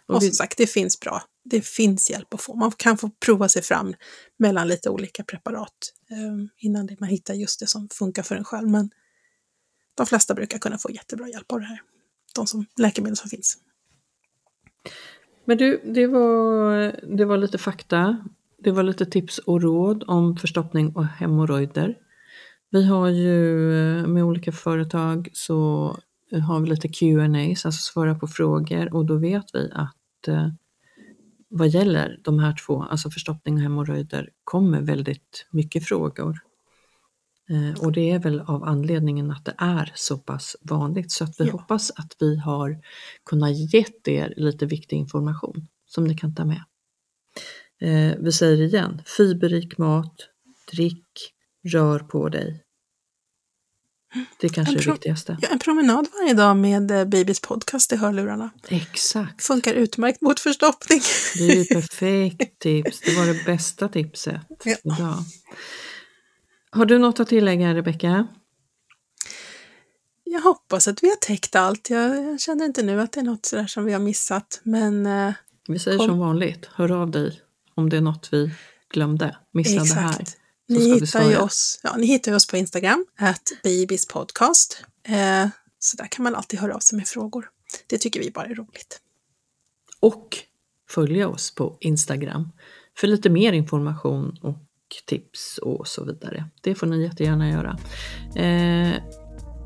Och, 0.08 0.16
och 0.16 0.24
som 0.24 0.32
sagt, 0.32 0.58
det 0.58 0.68
finns 0.68 1.00
bra, 1.00 1.24
det 1.44 1.62
finns 1.62 2.10
hjälp 2.10 2.34
att 2.34 2.42
få. 2.42 2.56
Man 2.56 2.72
kan 2.72 2.98
få 2.98 3.10
prova 3.26 3.50
sig 3.50 3.62
fram 3.62 3.94
mellan 4.40 4.68
lite 4.68 4.90
olika 4.90 5.24
preparat 5.24 5.94
eh, 6.10 6.48
innan 6.58 6.90
man 7.00 7.10
hittar 7.10 7.34
just 7.34 7.60
det 7.60 7.68
som 7.68 7.90
funkar 7.90 8.24
för 8.24 8.36
en 8.36 8.44
själv. 8.44 8.70
Men 8.70 8.90
de 9.98 10.06
flesta 10.06 10.34
brukar 10.34 10.58
kunna 10.58 10.78
få 10.78 10.92
jättebra 10.92 11.28
hjälp 11.28 11.52
av 11.52 11.60
det 11.60 11.66
här. 11.66 11.82
De 12.36 12.48
som, 12.48 12.66
läkemedel 12.78 13.18
som 13.18 13.30
finns. 13.30 13.58
Men 15.46 15.58
du, 15.58 15.82
det 15.86 16.08
var, 16.08 16.96
det 17.18 17.26
var 17.26 17.38
lite 17.38 17.58
fakta. 17.58 18.18
Det 18.58 18.72
var 18.72 18.84
lite 18.84 19.06
tips 19.06 19.38
och 19.38 19.62
råd 19.62 20.04
om 20.08 20.38
förstoppning 20.38 20.96
och 20.96 21.06
hemorrojder. 21.06 21.98
Vi 22.70 22.86
har 22.86 23.10
ju 23.10 23.72
eh, 23.74 24.08
med 24.08 24.24
olika 24.24 24.52
företag 24.52 25.30
så 25.34 25.98
har 26.48 26.60
vi 26.60 26.70
lite 26.70 26.88
Q&A, 26.88 27.50
alltså 27.50 27.72
svara 27.72 28.16
på 28.16 28.28
frågor 28.28 28.94
och 28.94 29.06
då 29.06 29.16
vet 29.16 29.46
vi 29.54 29.72
att 29.74 30.28
eh, 30.28 30.50
vad 31.50 31.68
gäller 31.68 32.20
de 32.24 32.40
här 32.40 32.56
två, 32.66 32.84
alltså 32.84 33.10
förstoppning 33.10 33.56
och 33.56 33.62
hemorrojder, 33.62 34.30
kommer 34.44 34.82
väldigt 34.82 35.48
mycket 35.52 35.88
frågor. 35.88 36.40
Eh, 37.50 37.84
och 37.84 37.92
det 37.92 38.12
är 38.12 38.20
väl 38.20 38.40
av 38.40 38.64
anledningen 38.64 39.32
att 39.32 39.46
det 39.46 39.56
är 39.58 39.92
så 39.96 40.18
pass 40.18 40.56
vanligt 40.62 41.12
så 41.12 41.24
att 41.24 41.40
vi 41.40 41.46
ja. 41.46 41.52
hoppas 41.52 41.92
att 41.92 42.16
vi 42.20 42.38
har 42.38 42.78
kunnat 43.26 43.74
gett 43.74 44.08
er 44.08 44.34
lite 44.38 44.66
viktig 44.66 44.98
information 44.98 45.68
som 45.86 46.04
ni 46.04 46.18
kan 46.18 46.36
ta 46.36 46.46
med. 46.46 46.64
Eh, 47.82 48.16
vi 48.20 48.32
säger 48.32 48.62
igen, 48.62 49.02
fiberrik 49.06 49.78
mat, 49.78 50.16
drick, 50.72 51.34
rör 51.64 52.00
på 52.00 52.30
dig. 52.30 52.64
Det 54.40 54.50
kanske 54.50 54.74
är 54.74 54.84
det 54.84 54.92
viktigaste. 54.92 55.38
Ja, 55.42 55.48
en 55.48 55.60
promenad 55.60 56.08
varje 56.22 56.34
dag 56.34 56.58
med 56.58 56.92
eh, 56.92 57.06
Babys 57.06 57.40
podcast 57.40 57.94
i 57.94 57.96
hörlurarna. 57.96 58.50
Exakt. 58.68 59.44
Funkar 59.44 59.74
utmärkt 59.74 60.22
mot 60.22 60.40
förstoppning. 60.40 61.02
Det 61.38 61.44
är 61.44 61.56
ju 61.56 61.66
perfekt 61.82 62.60
tips. 62.60 63.02
Det 63.02 63.16
var 63.16 63.26
det 63.26 63.46
bästa 63.46 63.88
tipset 63.88 64.42
ja. 64.64 64.76
idag. 64.84 65.24
Har 66.78 66.86
du 66.86 66.98
något 66.98 67.20
att 67.20 67.28
tillägga, 67.28 67.76
Rebecka? 67.76 68.28
Jag 70.24 70.42
hoppas 70.42 70.88
att 70.88 71.04
vi 71.04 71.10
har 71.10 71.16
täckt 71.16 71.56
allt. 71.56 71.90
Jag 71.90 72.40
känner 72.42 72.66
inte 72.66 72.84
nu 72.84 73.02
att 73.02 73.12
det 73.12 73.20
är 73.20 73.24
något 73.24 73.46
sådär 73.46 73.68
som 73.68 73.86
vi 73.86 73.94
har 73.94 74.00
missat, 74.00 74.60
men... 74.64 75.06
Eh, 75.06 75.34
vi 75.68 75.80
säger 75.80 75.98
kom. 75.98 76.08
som 76.08 76.20
vanligt, 76.20 76.70
hör 76.74 76.92
av 76.92 77.12
dig 77.12 77.42
om 77.76 77.90
det 77.90 77.98
är 77.98 78.02
något 78.02 78.30
vi 78.32 78.52
glömde, 78.90 79.38
missade 79.54 79.82
Exakt. 79.82 80.18
här. 80.18 80.26
Ni 80.68 80.94
hittar, 80.94 81.30
ju 81.30 81.38
oss, 81.38 81.80
ja, 81.84 81.96
ni 81.98 82.06
hittar 82.08 82.34
oss 82.34 82.48
på 82.48 82.58
Instagram, 82.58 83.06
at 83.20 83.52
babyspodcast. 83.64 84.84
Eh, 85.04 85.50
så 85.80 85.98
där 85.98 86.08
kan 86.08 86.24
man 86.24 86.36
alltid 86.36 86.60
höra 86.60 86.76
av 86.76 86.80
sig 86.80 86.98
med 86.98 87.08
frågor. 87.08 87.50
Det 87.88 87.98
tycker 87.98 88.20
vi 88.20 88.32
bara 88.32 88.46
är 88.46 88.56
roligt. 88.56 89.02
Och 90.00 90.38
följa 90.90 91.28
oss 91.28 91.56
på 91.56 91.78
Instagram 91.80 92.52
för 92.98 93.08
lite 93.08 93.30
mer 93.30 93.54
information 93.54 94.40
och 94.42 94.67
tips 95.06 95.58
och 95.58 95.88
så 95.88 96.06
vidare. 96.06 96.46
Det 96.62 96.76
får 96.76 96.88
ni 96.88 97.04
jättegärna 97.04 97.50
göra. 97.50 97.78
Eh, 98.36 98.94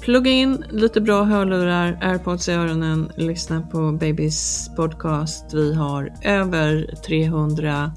plugga 0.02 0.32
in 0.32 0.66
lite 0.70 1.02
bra 1.02 1.24
hörlurar, 1.24 2.00
airpods 2.02 2.50
i 2.50 2.52
öronen, 2.52 3.12
lyssna 3.18 3.62
på 3.62 3.92
Babys 3.92 4.70
podcast. 4.76 5.54
Vi 5.54 5.74
har 5.74 6.14
över 6.24 6.96
300 7.06 7.94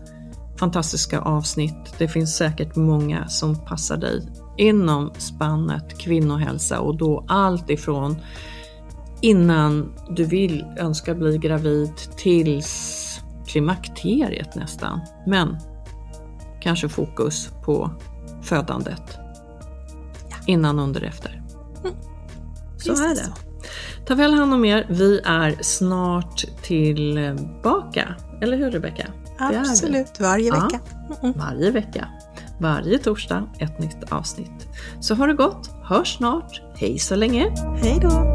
fantastiska 0.59 1.21
avsnitt. 1.21 1.95
Det 1.99 2.09
finns 2.09 2.37
säkert 2.37 2.77
många 2.77 3.29
som 3.29 3.65
passar 3.65 3.97
dig 3.97 4.29
inom 4.57 5.13
spannet 5.19 5.99
kvinnohälsa 5.99 6.81
och 6.81 6.97
då 6.97 7.25
allt 7.29 7.71
ifrån 7.71 8.17
innan 9.21 9.93
du 10.11 10.25
vill 10.25 10.65
önska 10.79 11.15
bli 11.15 11.39
gravid 11.39 11.93
tills 12.17 13.21
klimakteriet 13.47 14.55
nästan. 14.55 15.01
Men 15.27 15.57
kanske 16.65 16.89
fokus 16.89 17.51
på 17.65 17.91
födandet. 18.43 19.19
Ja. 20.31 20.37
Innan, 20.47 20.79
under, 20.79 21.03
efter. 21.03 21.43
Mm. 21.85 21.97
Så 22.77 22.89
Just 22.89 23.03
är 23.03 23.09
det. 23.09 23.17
Så. 23.17 23.33
Ta 24.07 24.15
väl 24.15 24.35
hand 24.35 24.55
om 24.55 24.65
er. 24.65 24.87
Vi 24.91 25.21
är 25.25 25.63
snart 25.63 26.45
tillbaka. 26.63 28.15
Eller 28.43 28.57
hur 28.57 28.71
Rebecka? 28.71 29.07
Absolut, 29.39 30.21
varje 30.21 30.51
vecka. 30.51 30.81
Ja, 31.09 31.17
mm. 31.23 31.39
varje 31.39 31.71
vecka. 31.71 32.09
Varje 32.61 32.99
torsdag 32.99 33.49
ett 33.59 33.79
nytt 33.79 34.13
avsnitt. 34.13 34.69
Så 35.01 35.15
har 35.15 35.29
det 35.29 35.35
gott, 35.35 35.71
hörs 35.83 36.17
snart. 36.17 36.63
Hej 36.77 36.99
så 36.99 37.15
länge! 37.17 37.55
Hej 37.83 37.99
då! 38.03 38.35